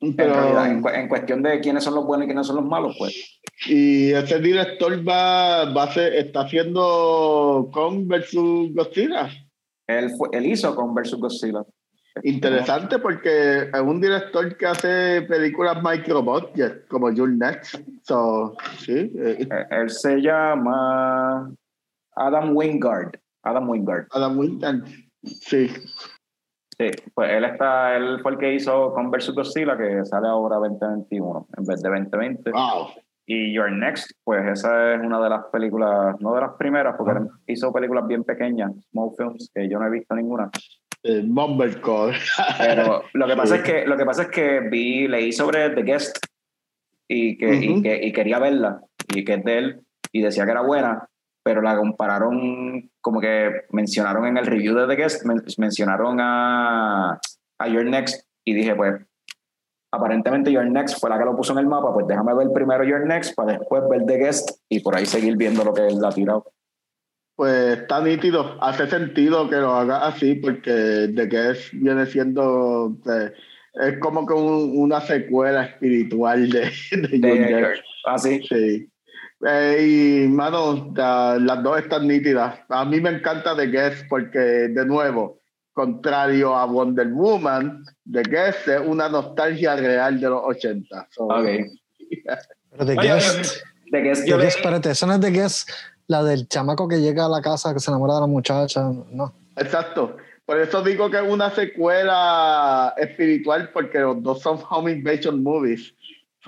[0.01, 2.57] En, realidad, Pero, en, cu- en cuestión de quiénes son los buenos y quiénes son
[2.57, 3.41] los malos, pues.
[3.67, 9.29] y ese director va, va a ser, está haciendo Kong versus Godzilla.
[9.89, 11.65] Él, fue, él hizo con Versus Godzilla.
[12.23, 17.77] Interesante porque es un director que hace películas micro budget como Your Next.
[18.03, 21.53] So, sí, eh, Eh, Él se llama
[22.17, 23.13] Adam Wingard.
[23.45, 24.07] Adam Wingard.
[24.11, 24.85] Adam Winton.
[25.25, 25.71] Sí,
[26.79, 30.57] Sí, pues él está, él fue el que hizo con Versus Godzilla, que sale ahora
[30.57, 32.51] 2021 en vez de 2020.
[32.53, 32.89] wow.
[33.31, 37.19] Y Your Next, pues esa es una de las películas, no de las primeras, porque
[37.19, 40.49] él hizo películas bien pequeñas, small films, que yo no he visto ninguna.
[41.03, 42.17] Eh, Mumblecore.
[42.59, 43.61] Pero lo que pasa Sí.
[43.63, 46.19] es que, lo que pasa es que vi, leí sobre The Guest
[47.07, 47.83] y que, y Ujú.
[47.83, 48.81] que y quería verla,
[49.15, 49.81] y que es de él,
[50.11, 51.07] y decía que era buena,
[51.49, 57.19] pero la compararon, como que mencionaron en el review de The Guest, men- mencionaron a,
[57.59, 58.97] a Your Next, y dije, pues,
[59.91, 62.85] aparentemente Your Next fue la que lo puso en el mapa, pues déjame ver primero
[62.85, 66.05] Your Next para después ver The Guest y por ahí seguir viendo lo que él
[66.05, 66.53] ha tirado.
[67.35, 73.33] Pues está nítido, hace sentido que lo haga así porque que es, viene siendo eh,
[73.73, 77.83] es como que un- una secuela espiritual de, de De- Your Next.
[78.05, 78.43] así.
[78.43, 78.91] Sí.
[79.47, 82.59] Eh, y, mano, la- las dos están nítidas.
[82.69, 85.39] A mí me encanta The Guest porque, de nuevo,
[85.73, 91.07] contrario a Wonder Woman, The Guest es una nostalgia real de los 80.
[91.11, 91.47] So, Ok.
[92.73, 93.57] Pero The Guest,
[93.93, 95.71] The Guest The yo Guest, espérate, esa no es The Guest,
[96.09, 98.83] la del chamaco que llega a la casa que se enamora de la muchacha,
[99.13, 99.33] no.
[99.57, 100.17] Exacto.
[100.45, 105.95] Por eso digo que es una secuela espiritual porque los dos son home invasion movies.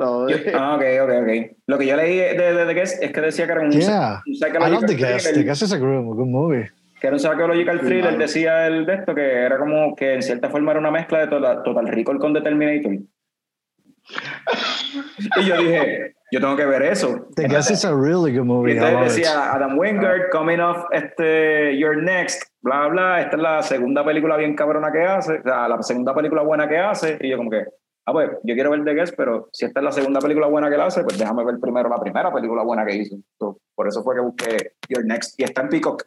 [0.00, 1.56] So, Yo- ah, ok, ok, ok.
[1.66, 4.22] Lo que yo leí de, de, The Guest es que decía que era un, Yeah,
[4.24, 6.70] un I psychological love The Guest, thriller, The Guest is a good, good movie.
[6.98, 10.48] que era un psychological thriller, decía el de esto, que era como que en cierta
[10.48, 12.92] forma era una mezcla de Total, Total Recall con The Terminator.
[15.36, 17.28] y yo dije, yo tengo que ver eso.
[17.36, 20.86] The Guest is a really good Y movie, I entonces decía Adam Wingard, coming off
[20.92, 25.42] este, Your Next, bla, bla, esta es la segunda película bien cabrona que hace, o
[25.42, 27.64] sea, la segunda película buena que hace, y yo como que,
[28.10, 30.68] ah, pues, yo quiero ver The Guest, pero si esta es la segunda película buena
[30.68, 33.16] que él hace, pues déjame ver primero la primera película buena que hizo.
[33.74, 36.04] Por eso fue que busqué Your Next, y está en Peacock,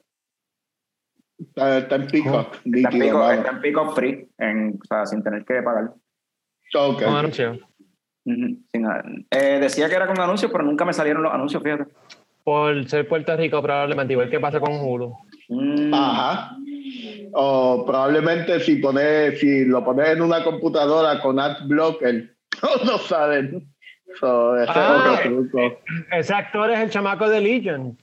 [1.40, 2.56] está, está en Peacock.
[2.66, 3.34] está en Peacock, mano.
[3.34, 5.94] está en Peacock free, en, o sea, sin tener que pagar.
[6.76, 7.04] Ok.
[7.04, 7.60] Con anuncio.
[8.26, 9.04] Ujú, sin nada.
[9.32, 11.86] Eh, decía que era con anuncios, pero nunca me salieron los anuncios, fíjate.
[12.44, 15.14] Por ser Puerto Rico, probablemente, igual que pasa con Hulu.
[15.50, 16.58] Mm, Ajá.
[17.34, 23.68] O probablemente si pones, si lo pones en una computadora con AdBlocker, no, no salen.
[24.20, 25.16] So, ese Ah.
[25.20, 25.80] es otro truco.
[26.12, 27.98] Ese actor es el chamaco de Legion.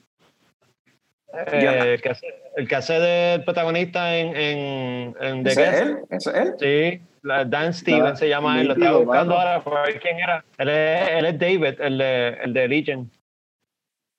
[1.33, 2.27] Eh, el, que hace,
[2.57, 5.83] el que hace del protagonista en, en, en The ¿Ese es Guest.
[5.83, 5.99] él?
[6.11, 6.55] ¿Ese es él?
[6.59, 8.67] Sí, la- Dan Stevens Ah, se llama él.
[8.67, 9.49] Lo estaba buscando mano.
[9.49, 10.45] ahora para ver quién era.
[10.59, 13.11] Él es, él es David, el de, el de Legion.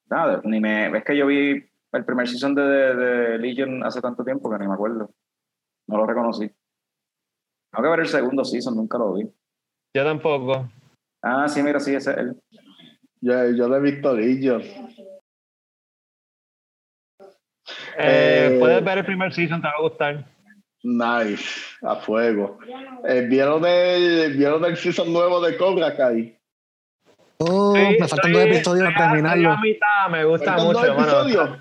[0.09, 0.97] Nada, ni me.
[0.97, 1.61] Es que yo vi
[1.93, 5.09] el primer season de, de, de Legion hace tanto tiempo que ni me acuerdo.
[5.87, 6.47] No lo reconocí.
[7.71, 9.23] Tengo que ver el segundo season, nunca lo vi.
[9.95, 10.69] Yo tampoco.
[11.23, 12.41] Ah, sí, mira, sí, ese es él.
[13.21, 14.61] Yo, yo lo he visto Legion.
[14.61, 14.89] Eh,
[17.97, 20.25] Eh, puedes ver el primer season, te va a gustar.
[20.83, 21.45] Nice,
[21.83, 22.57] a fuego.
[23.07, 26.35] Eh, ¿vieron, el, ¿Vieron el season nuevo de Cobra Kai?
[27.37, 29.53] Oh, Sí, me faltan estoy- dos episodios para terminarlo.
[29.53, 31.60] estoy a mitad, me gusta ¿Faltan dos mucho, mano.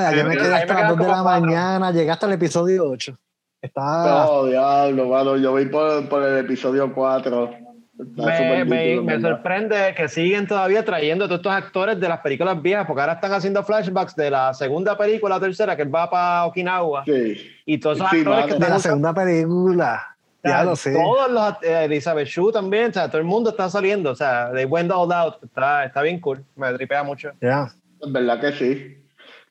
[0.00, 2.88] Ya, ayer me quedé hasta las quedan 2 de la mañana, llegué hasta el episodio
[2.88, 3.18] 8.
[3.60, 4.24] Está.
[4.26, 5.36] No, diablo, mano.
[5.36, 7.50] Yo voy por, por el episodio 4.
[7.98, 12.20] Está Me, me- me sorprende que siguen todavía trayendo a todos estos actores de las
[12.20, 15.94] películas viejas, porque ahora están haciendo flashbacks de la segunda película, la tercera, que él
[15.94, 17.04] va para Okinawa.
[17.04, 17.36] Sí.
[17.66, 18.46] Y todos esos Sí, actores mano.
[18.46, 20.16] que de están la segunda película.
[20.44, 20.92] Ya lo sé.
[20.94, 24.50] Todos los, eh, Elizabeth Shue también, o sea, todo el mundo está saliendo, o sea,
[24.52, 27.30] they went all out, está, está bien cool, me tripea mucho.
[27.40, 27.68] Ya.
[28.00, 28.98] Es verdad que sí.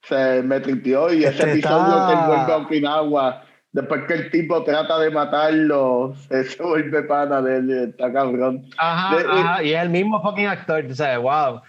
[0.03, 4.63] Se me tripió y ese episodio que él vuelve a Okinawa, después que el tipo
[4.63, 8.65] trata de matarlo, se, se vuelve pana de él, está cabrón.
[8.77, 11.61] Ajá, De- ajá, y es el mismo fucking actor, sea, wow.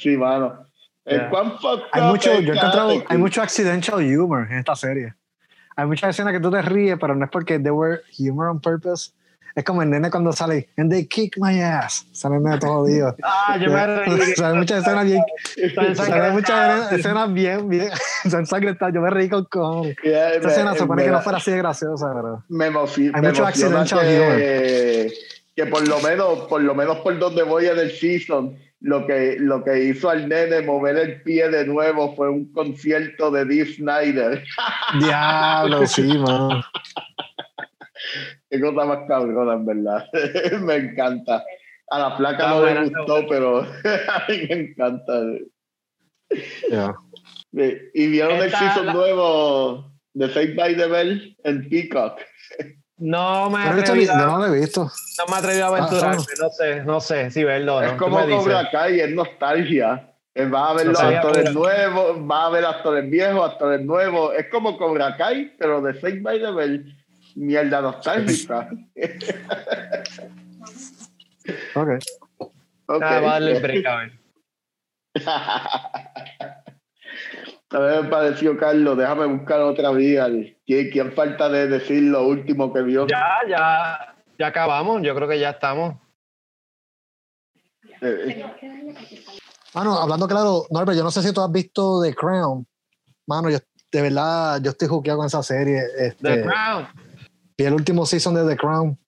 [0.00, 0.64] Sí, mano.
[1.06, 5.14] Fucked Hay mucho, yo he encontrado, hay mucho accidental humor en esta serie.
[5.76, 8.60] Hay muchas escenas que tú te ríes, pero no es porque they were humor on
[8.60, 9.12] purpose.
[9.56, 12.06] Es como el nene cuando sale, and they kick my ass.
[12.12, 13.14] Sale el nene todo jodido.
[13.22, 14.18] Ah, yo me reí.
[14.36, 15.22] Salen muchas escenas bien.
[15.94, 17.88] Salen muchas escenas bien, bien.
[18.30, 18.92] Son sangrentadas.
[18.94, 19.96] Yo me reí con cojones.
[20.02, 22.42] Yeah, Esta escena se supone que no fuera así de graciosa, pero.
[22.48, 24.00] me, emoci- Hay me mucho emociona accidental
[24.38, 25.12] que,
[25.54, 29.36] que por lo menos por lo menos por donde voy en el season lo que
[29.38, 33.64] lo que hizo al nene mover el pie de nuevo fue un concierto de Dee
[33.64, 34.42] Snyder
[35.00, 36.62] Diablo, sí, man.
[38.50, 40.06] Qué cosa más cabrona en verdad
[40.60, 41.44] me encanta
[41.90, 43.58] a la placa Está no está gustó pero
[44.08, 45.12] a mí me encanta
[46.70, 46.94] Yeah.
[47.52, 52.18] y vieron el season la- nuevo de Saved by the Bell en Peacock
[52.98, 54.82] No me he No, a- no lo he visto.
[55.18, 56.22] no me he atrevido a aventurarme.
[56.40, 57.86] No sé, no sé si verlo no.
[57.86, 58.34] Es Tú como me.
[58.36, 60.10] Cobra Kai, es nostalgia.
[60.36, 63.84] Va a ver No los sabía, actores pero- nuevos, va a ver actores viejos, actores
[63.84, 64.34] nuevos.
[64.36, 67.03] Es como Cobra Kai, pero de Saved by the Bell.
[67.34, 68.68] Mierda nostálgica.
[71.74, 71.88] Ok.
[72.86, 73.02] Ok.
[73.02, 74.12] Ah, va a darle el break, a ver.
[77.70, 80.26] A ver, me pareció Carlos, déjame buscar otra vía.
[80.64, 83.06] ¿Quién, quién falta de decir lo último que vio?
[83.06, 85.02] Ya, ya, ya acabamos.
[85.02, 85.96] Yo creo que ya estamos.
[88.00, 88.44] Eh,
[89.74, 92.64] Mano, hablando claro, Norbert, yo no sé si tú has visto The Crown.
[93.26, 93.58] Mano, yo
[93.90, 95.82] de verdad, yo estoy juqueado con esa serie.
[95.98, 96.86] Este, The Crown.
[97.56, 98.98] Vi el último season de The Crown.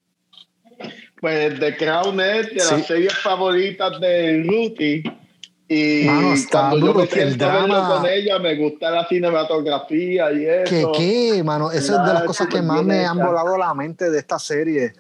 [1.21, 2.75] Pues The Crown es de Sí.
[2.75, 5.03] las series favoritas de Ruthie.
[5.69, 7.89] Y Mano, está cuando yo me el drama.
[7.89, 10.93] con ella, me gusta la cinematografía y ¿Qué, eso.
[10.93, 11.73] qué, mano?
[11.73, 14.39] Esa es de las Claro, cosas que más me han volado la mente de esta
[14.39, 14.93] serie.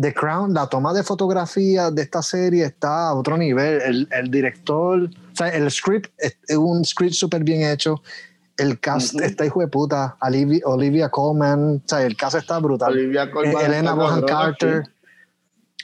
[0.00, 3.80] The Crown, la toma de fotografía de esta serie está a otro nivel.
[3.82, 8.02] El, el director, o sea, el script es un script súper bien hecho.
[8.58, 10.16] El cast está hijo de puta.
[10.20, 12.92] Olivia, Olivia Colman, o sea, el cast está brutal.
[12.92, 14.82] Olivia Colman Eh, Elena Bonham Carter.
[14.84, 14.92] sí.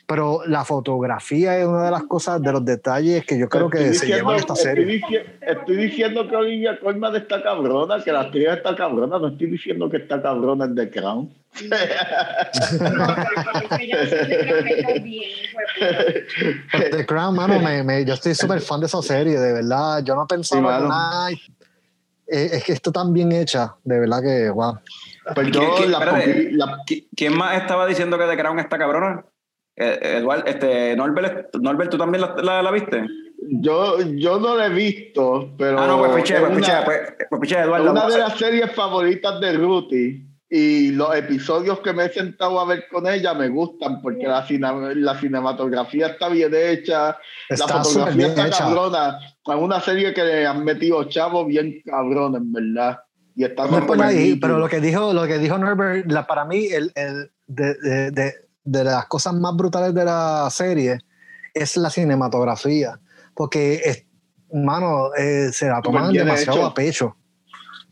[0.07, 3.79] Pero la fotografía es una de las cosas, de los detalles que yo creo que
[3.79, 5.01] Estoy se diciendo- llevan esta estoy serie.
[5.01, 9.19] dici- Estoy diciendo que Olivia Colman está cabrona, que la actriz está cabrona.
[9.19, 11.33] No estoy diciendo que está cabrona en The Crown.
[16.95, 20.03] The Crown, mano, me, me- yo estoy súper fan de esa serie, de verdad.
[20.05, 21.29] Yo no pensaba Sí, nada-
[22.35, 24.79] es que está tan bien hecha, de verdad que, wow.
[25.35, 28.59] ¿Quién- yo quién- la, espérate, poqui- la- ¿qui- ¿Quién más estaba diciendo que The Crown
[28.59, 29.25] está cabrona?
[29.77, 33.05] Eh, Eduardo, este, Norbert, Norbert, ¿tú también la, la- la viste?
[33.61, 36.85] yo, yo no la he visto, pero ah, no, pues piché, es pues piché, una-
[36.85, 37.91] pues, pues piché, Eduardo.
[37.91, 40.27] una de las series favoritas de Ruthie.
[40.57, 44.47] Y los episodios que me he sentado a ver con ella me gustan porque la,
[44.47, 47.19] cine- la cinematografía está bien hecha,
[47.49, 48.59] Está la fotografía está hecha.
[48.59, 49.19] cabrona.
[49.45, 53.01] Es una serie que le han metido chavos bien cabrones, en verdad.
[53.35, 56.45] Y está No por ahí, pero lo que dijo, lo que dijo Norbert, la, para
[56.45, 60.99] mí, el, el- de, de- de- de las cosas más brutales de la serie
[61.53, 63.01] es la cinematografía.
[63.35, 64.07] Porque, es,
[64.53, 66.67] mano, eh, se la toman demasiado hecho.
[66.69, 67.17] a pecho.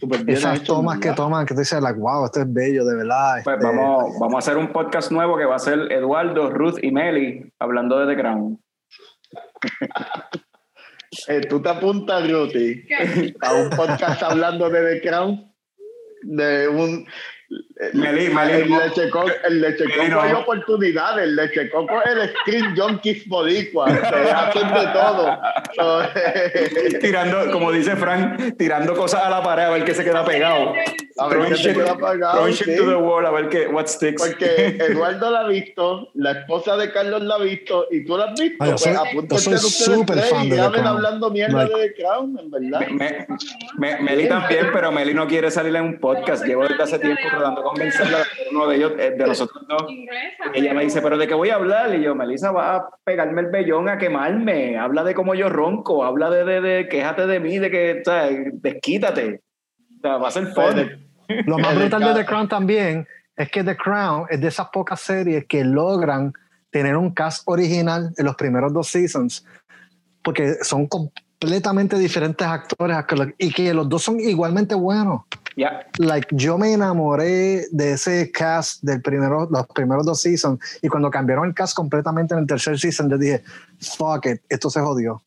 [0.02, 2.84] Súper bien Esas hecho, tomas que toman, que tú dices, like, wow, esto es bello,
[2.84, 3.34] de verdad.
[3.44, 6.82] Pues este, vamos, vamos a hacer un podcast nuevo que va a ser Eduardo, Ruth
[6.82, 8.60] y Meli hablando de The Crown.
[11.28, 12.84] Eh, ¿Tú te apuntas, Ruti,
[13.42, 15.54] a un podcast hablando de The Crown?
[16.22, 17.06] De un...
[17.92, 18.78] Meli, Meli, el no.
[18.80, 20.20] leche coco, el leche coco no.
[20.20, 21.24] hay oportunidades.
[21.24, 23.88] El leche coco es el screen junkies boricua.
[23.88, 25.38] Se hacen de todo.
[25.74, 26.02] So,
[27.00, 30.72] tirando, como dice Frank, tirando cosas a la pared a ver qué se queda pegado.
[31.18, 31.96] a ver qué se queda
[32.52, 32.76] sí.
[32.76, 34.22] to the wall a ver qué, what sticks.
[34.26, 38.26] Porque Eduardo la ha visto, la esposa de Carlos la ha visto y tú la
[38.26, 38.56] has visto.
[38.60, 38.92] Ah, yo soy-
[39.28, 40.96] pues yo soy súper fan y de The graben Crown.
[40.96, 42.80] hablando mierda Like- de The Crown, en verdad.
[42.88, 43.26] Me-
[43.78, 46.44] me- Meli también, pero Meli no quiere salir en un podcast.
[46.44, 49.64] Llevo desde hace tiempo tratando de convencerla de que uno de ellos, eh, de nosotros
[49.68, 49.84] dos.
[50.54, 51.94] Ella me dice, ¿pero de qué voy a hablar?
[51.94, 54.78] Y yo, Melissa, va a pegarme el vellón, a quemarme.
[54.78, 58.50] Habla de cómo yo ronco, habla de, de, de quéjate de mí, de que, ¿sabes?
[58.54, 59.42] Desquítate.
[59.98, 61.08] O sea, va a ser fun.
[61.46, 65.00] Lo más brutal de The Crown también es que The Crown es de esas pocas
[65.00, 66.32] series que logran
[66.70, 69.44] tener un cast original en los primeros dos seasons,
[70.22, 72.96] porque son completamente diferentes actores
[73.38, 75.22] y que los dos son igualmente buenos.
[75.56, 75.86] Ya.
[75.98, 81.10] Like, yo me enamoré de ese cast del primero, los primeros dos seasons y cuando
[81.10, 83.42] cambiaron el cast completamente en el tercer season, yo dije,
[83.80, 85.22] fuck it, esto se jodió.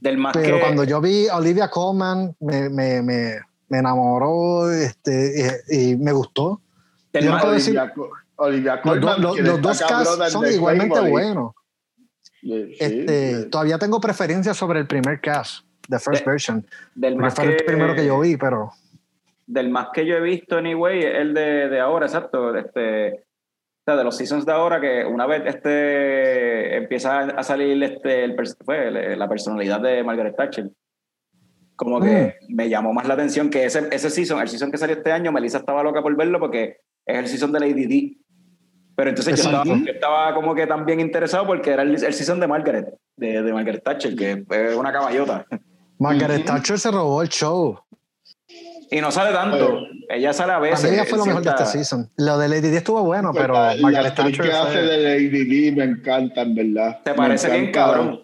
[0.00, 0.60] Del más Pero que...
[0.62, 3.36] cuando yo vi a Olivia Colman, me, me, me,
[3.68, 6.60] me enamoró este, y, y me gustó.
[7.12, 7.92] del yo no más- puedo decir- Olivia,
[8.36, 11.52] Olivia Los, Colman, los- dos casts son igualmente buenos.
[12.40, 13.48] Sí, Este, sí.
[13.50, 16.66] Todavía tengo preferencia sobre el primer cast, the first De- version,
[16.96, 18.72] del más fue el que- primero que yo vi, pero
[19.52, 22.56] del más que yo he visto, anyway, es el de, de ahora, exacto.
[22.56, 23.24] Este,
[23.84, 28.36] sea, de los seasons de ahora, que una vez este empieza a salir este, el,
[28.64, 30.70] fue, la personalidad de Margaret Thatcher,
[31.76, 34.96] como que me llamó más la atención que ese, ese season, el season que salió
[34.96, 38.16] este año, Melissa estaba loca por verlo porque es el season de Lady D.
[38.94, 42.38] Pero entonces yo estaba, yo estaba como que también interesado porque era el, el season
[42.40, 45.46] de Margaret, de, de Margaret Thatcher, que es una caballota.
[45.98, 47.78] Margaret Thatcher se robó el show.
[48.92, 49.86] Y no sale tanto.
[50.08, 50.90] Ella sale a veces.
[50.90, 52.10] mí ella fue lo mejor de este cierta- season.
[52.18, 54.98] Lo de Lady Di estuvo bueno, pero la, la Margaret actriz Thatcher que hace de
[54.98, 57.00] Lady Di me encanta, en verdad.
[57.02, 58.22] Se Me parece bien cabrón.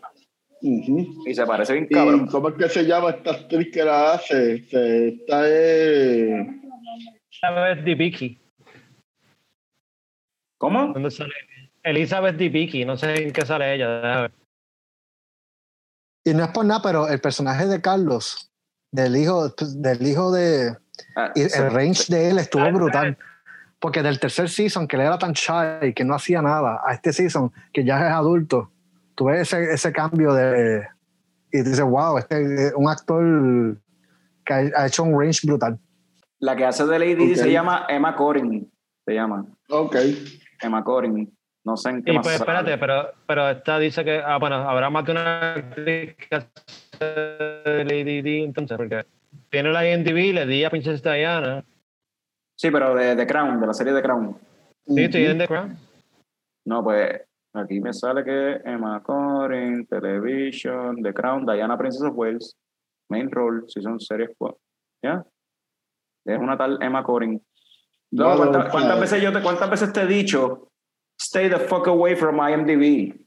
[0.61, 1.23] Ujú.
[1.27, 2.27] Y se parece bien ¿Y cabrón.
[2.27, 4.63] cómo es que se llama esta actriz que la hace?
[4.65, 6.47] Se, esta es...
[7.41, 8.39] Elizabeth Debicki.
[10.59, 10.93] ¿Cómo?
[10.93, 11.33] ¿Dónde sale?
[11.83, 13.89] Elizabeth Debicki, no sé en qué sale ella.
[14.01, 14.33] déjame ver.
[16.25, 18.48] Y no es por nada, pero el personaje de Carlos,
[18.91, 20.77] del hijo, del hijo de.
[21.17, 23.17] Ah, el range de él estuvo brutal.
[23.81, 27.13] Porque del tercer season, que él era tan shy, que no hacía nada, a este
[27.13, 28.73] season, que ya es adulto,
[29.15, 30.85] tú ves ese, ese cambio de.
[31.53, 33.77] Y dices, wow, este es un actor
[34.45, 35.79] que ha, ha hecho un range brutal.
[36.41, 38.71] La que hace de Lady se llama Emma Corrin.
[39.05, 39.97] Se llama Ok.
[40.61, 41.33] Emma Corrin.
[41.65, 42.25] No sé en qué Y más.
[42.27, 42.51] pues sale.
[42.51, 46.37] espérate, pero, pero esta dice que, ah, bueno, habrá más de una actriz que
[46.99, 49.07] de Lady Di, entonces, porque
[49.51, 51.65] tiene la IMDb, le di a Princesa Diana.
[52.57, 54.37] Sí, pero de The Crown, de la serie The Crown.
[54.87, 55.77] Sí, estoy en The Crown.
[56.67, 57.23] No, pues
[57.55, 62.57] aquí me sale que Emma Corrin, Television, The Crown, Diana Princess of Wales,
[63.09, 64.59] Main Role, Season Series 4.
[65.03, 65.25] ¿Ya?
[66.27, 67.41] Es una tal Emma Corrin.
[68.11, 70.71] No, ¿cuántas, cuántas veces yo te, ¿Cuántas veces te he dicho?
[71.21, 73.19] Stay the fuck away from IMDb.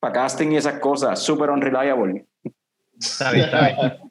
[0.00, 1.22] Para casting y esas cosas.
[1.22, 2.26] Super unreliable.
[2.98, 3.92] Está bien, está bien.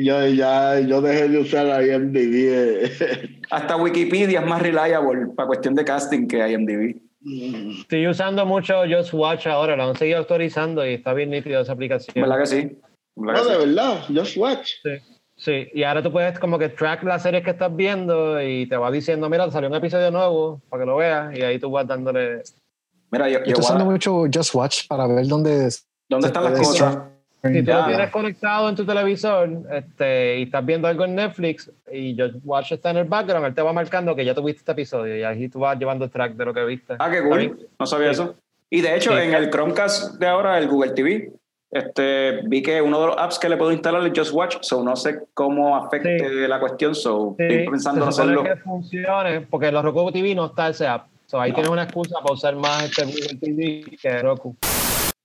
[0.00, 2.32] Yo ya yo dejé de usar IMDb.
[2.52, 3.40] eh.
[3.50, 7.00] Hasta Wikipedia es más reliable para cuestión de casting que IMDb.
[7.80, 11.72] Estoy usando mucho Just Watch ahora, lo han seguido actualizando y está bien nítido esa
[11.72, 12.14] aplicación.
[12.14, 12.78] ¿Verdad que sí?
[13.16, 13.66] ¿Verdad No, que de sí?
[13.66, 14.70] verdad, Just Watch.
[14.84, 14.90] Sí,
[15.36, 18.76] sí, y ahora tú puedes como que track las series que estás viendo y te
[18.76, 21.88] va diciendo, mira, salió un episodio nuevo para que lo veas y ahí tú vas
[21.88, 22.42] dándole...
[23.10, 25.70] Mira, yo, estoy a- usando mucho Just Watch para ver dónde.
[26.08, 26.98] ¿dónde están las cosas?
[27.42, 31.70] Si tú lo tienes conectado en tu televisor este, y estás viendo algo en Netflix
[31.92, 34.72] y Just Watch está en el background, él te va marcando que ya tuviste este
[34.72, 36.94] episodio y ahí tú vas llevando track de lo que viste.
[36.98, 37.68] Ah, qué cool.
[37.78, 38.22] No sabía Sí.
[38.22, 38.34] eso.
[38.70, 39.18] Y de hecho, Sí.
[39.22, 41.30] en el Chromecast de ahora, el Google TV,
[41.70, 44.82] este, vi que uno de los apps que le puedo instalar es Just Watch, so
[44.82, 48.42] no sé cómo afecte la cuestión, so Sí, estoy pensando en hacerlo.
[48.42, 51.06] que funcione porque en los Roku TV no está ese app.
[51.26, 51.56] So, ahí No.
[51.56, 54.56] tienes una excusa para usar más este Google TV que Roku.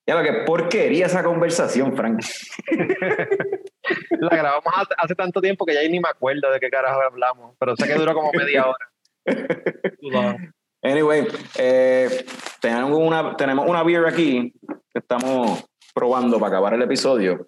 [0.05, 2.21] Ya lo que porquería esa conversación, Frank.
[4.19, 7.55] La grabamos hace, hace tanto tiempo que ya ni me acuerdo de qué carajo hablamos,
[7.59, 8.89] pero sé que duró como media hora.
[10.85, 11.25] Anyway,
[11.57, 12.25] eh,
[12.59, 15.63] tenemos, una, tenemos una beer aquí que estamos
[15.95, 17.47] probando para acabar el episodio.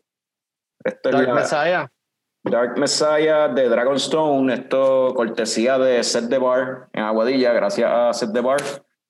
[0.82, 1.92] Esto es Dark la Messiah.
[2.46, 4.54] Dark Messiah de Dragonstone.
[4.54, 8.62] Esto cortesía de Set the Bar en Aguadilla, gracias a Set the Bar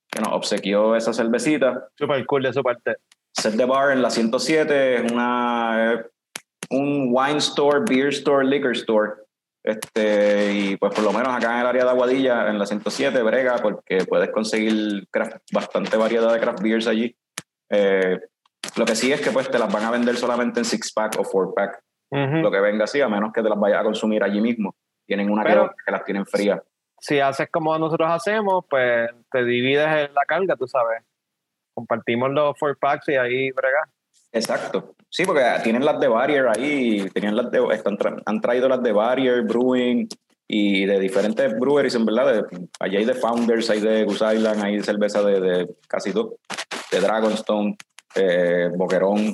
[0.09, 1.89] que nos obsequió esa cervecita.
[1.95, 2.95] Super cool de su parte.
[3.37, 6.05] Set the Bar en la 107 es una eh,
[6.69, 9.13] un wine store, beer store, liquor store.
[9.63, 13.21] Este, y pues por lo menos acá en el área de Aguadilla, en la 107,
[13.23, 17.15] brega, porque puedes conseguir craft- bastante variedad de craft beers allí.
[17.71, 18.19] Eh,
[18.77, 21.19] lo que sí es que pues te las van a vender solamente en six pack
[21.19, 21.81] o four pack,
[22.11, 22.37] Ujú.
[22.37, 24.75] lo que venga así, a menos que te las vayas a consumir allí mismo.
[25.07, 26.61] Tienen una que Pero- que las tienen frías.
[26.99, 31.01] Si haces como nosotros hacemos, pues te divides en la carga, tú sabes.
[31.75, 33.87] Compartimos los four packs y ahí brega.
[34.31, 34.95] Exacto.
[35.09, 38.91] Sí, porque tienen las de Barrier ahí, tenían las de, están han traído las de
[38.91, 40.07] Barrier, Brewing
[40.47, 42.33] y de diferentes breweries, en verdad.
[42.33, 46.37] De, allá hay de Founders, hay de Goose Island, hay cerveza de, de casi todo,
[46.91, 47.77] de Dragonstone,
[48.15, 49.31] eh, Boquerón.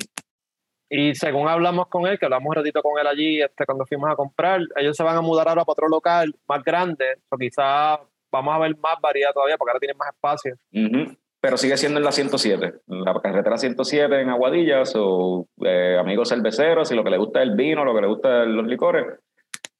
[0.88, 4.10] Y según hablamos con él, que hablamos un ratito con él allí este, cuando fuimos
[4.10, 7.98] a comprar, ellos se van a mudar ahora para otro local más grande, o quizás
[8.30, 10.54] vamos a ver más variedad todavía porque ahora tienen más espacio.
[10.72, 11.16] Ujú.
[11.42, 16.28] Pero sigue siendo en la 107, en la carretera 107 en Aguadillas, o eh, amigos
[16.28, 18.64] cerveceros, si lo que les gusta es el vino, lo que les gusta es los
[18.64, 19.06] licores,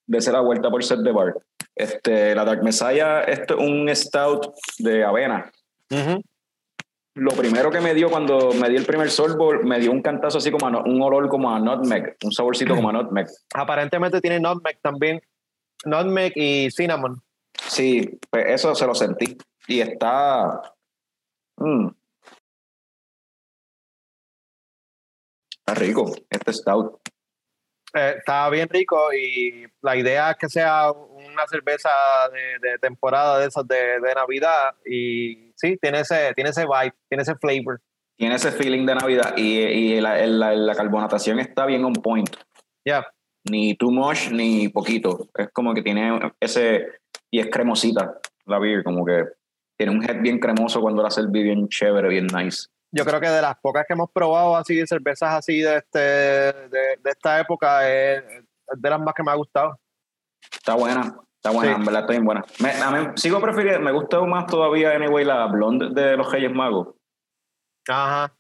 [0.05, 1.37] dése la vuelta por set de bar.
[1.77, 5.53] Este, la Dark Messiah, es un stout de avena.
[7.15, 10.39] Lo primero que me dio cuando me di el primer sorbo, me dio un cantazo
[10.39, 13.29] así como a un olor como a nutmeg, un saborcito como a nutmeg.
[13.55, 15.21] Aparentemente tiene nutmeg también.
[15.85, 17.23] Nutmeg y cinnamon.
[17.69, 19.37] Sí, pues eso se lo sentí.
[19.69, 20.61] Y está.
[21.57, 21.89] Mm.
[25.59, 27.01] Está rico, este stout.
[27.95, 31.89] Eh, está bien rico y la idea es que sea un una cerveza
[32.31, 36.93] de, de temporada de esas de, de Navidad y sí, tiene ese, tiene ese vibe,
[37.09, 37.81] tiene ese flavor.
[38.19, 42.29] Tiene ese feeling de Navidad y, y la, la- la carbonatación está bien on point.
[42.87, 43.07] Ya,
[43.49, 45.27] Ni too much ni poquito.
[45.35, 46.87] Es como que tiene ese.
[47.31, 49.24] Y es cremosita la beer, como que
[49.83, 52.67] tiene un head bien cremoso cuando la serví bien chévere, bien nice.
[52.93, 55.99] yo creo que de las pocas que hemos probado así de cervezas así de este
[55.99, 59.79] de, de esta época es, es de las más que me ha gustado.
[60.53, 61.01] Está buena,
[61.37, 61.79] está buena, Sí.
[61.81, 62.45] en verdad está bien buena.
[62.61, 66.53] Me, a mí sigo prefiriendo, me gusta más todavía, anyway, la blonde de los Reyes
[66.53, 66.95] Magos.
[67.89, 68.33] Ajá.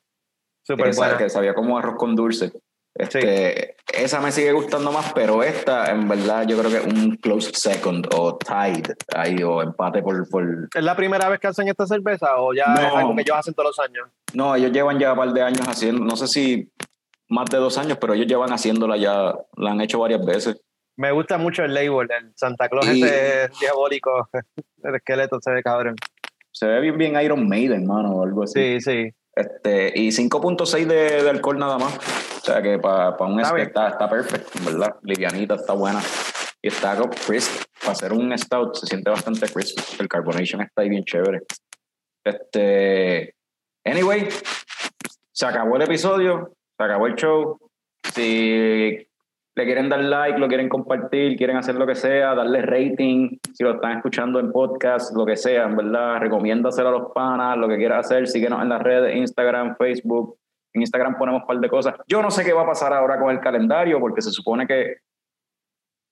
[0.64, 1.16] Súper buena.
[1.18, 2.52] que sabía como arroz con dulce.
[2.94, 7.50] Este, Esa me sigue gustando más, pero esta, en verdad, yo creo que un close
[7.54, 10.28] second o tied ahí o empate por.
[10.28, 10.68] por...
[10.74, 12.80] ¿Es la primera vez que hacen esta cerveza o ya No.
[12.80, 14.08] es algo que ellos hacen todos los años?
[14.34, 16.70] No, ellos llevan ya un par de años haciendo, no sé si
[17.28, 20.60] más de dos años, pero ellos llevan haciéndola ya, la han hecho varias veces.
[20.96, 24.28] Me gusta mucho el label, el Santa Claus Y- ese diabólico,
[24.84, 25.96] el esqueleto se ve cabrón.
[26.50, 28.78] Se ve bien, bien Iron Maiden, mano, o algo así.
[28.78, 29.14] Sí, sí.
[29.34, 31.96] Este, y 5.6 de, de alcohol nada más.
[32.42, 33.66] O sea que para un Está está, bien.
[33.68, 34.96] está, está perfecto, ¿verdad?
[35.02, 36.00] Livianita, está buena.
[36.60, 36.96] Y está
[37.26, 37.62] crisp.
[37.80, 39.78] Para hacer un stout se siente bastante crisp.
[39.98, 41.42] El carbonation está ahí bien chévere.
[42.24, 43.34] Este.
[43.84, 44.28] Anyway,
[45.32, 47.58] se acabó el episodio, se acabó el show.
[48.14, 49.08] Si
[49.54, 53.62] le quieren dar like, lo quieren compartir, quieren hacer lo que sea, darle rating, si
[53.62, 57.68] lo están escuchando en podcast, lo que sea, en verdad, recomiéndaselo a los panas, lo
[57.68, 60.38] que quieras hacer, síguenos en las redes, Instagram, Facebook.
[60.74, 61.94] En Instagram ponemos un par de cosas.
[62.06, 64.96] Yo no sé qué va a pasar ahora con el calendario, porque se supone que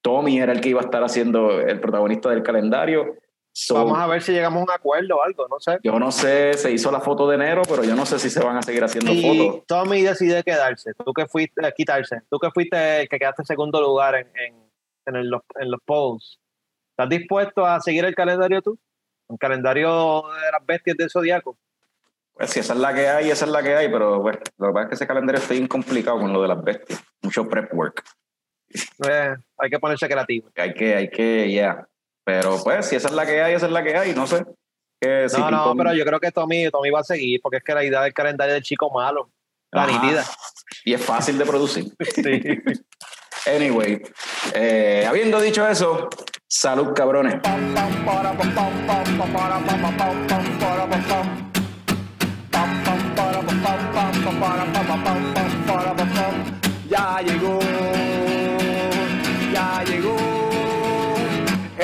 [0.03, 3.17] Tommy era el que iba a estar haciendo el protagonista del calendario.
[3.63, 5.79] So, Vamos a ver si llegamos a un acuerdo o algo, no sé.
[5.83, 8.43] Yo no sé, se hizo la foto de enero, pero yo no sé si se
[8.43, 9.67] van a seguir haciendo Y fotos.
[9.67, 10.93] Tommy decide quedarse.
[11.05, 12.23] Tú que fuiste, eh, quitarse.
[12.31, 14.55] Tú que fuiste el que quedaste en segundo lugar en, en,
[15.07, 16.41] en, el- los, en los polls.
[16.93, 18.79] ¿Estás dispuesto a seguir el calendario tú?
[19.29, 21.59] El calendario de las bestias del zodiaco.
[22.33, 24.69] Pues si esa es la que hay, esa es la que hay, pero pues, lo
[24.69, 27.05] que pasa es que ese calendario está bien complicado con lo de las bestias.
[27.21, 28.03] Mucho prep work.
[29.07, 30.49] Eh, hay que ponerse creativo.
[30.57, 31.87] Hay que, hay que, ya.
[32.31, 34.45] Pero pues, si esa es la que hay, esa es la que hay, no sé.
[35.03, 37.65] Si no, no, Tom- pero yo creo que Tommy, Tommy va a seguir porque es
[37.65, 39.31] que la idea del calendario del chico malo.
[39.73, 40.25] La nítida.
[40.85, 41.87] Y es fácil de producir.
[42.15, 43.57] Sí.
[43.57, 44.03] Anyway,
[44.55, 46.11] eh, habiendo dicho eso,
[46.47, 47.41] salud, cabrones.
[47.41, 48.05] Pam, pam,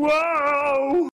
[0.00, 1.09] Wow!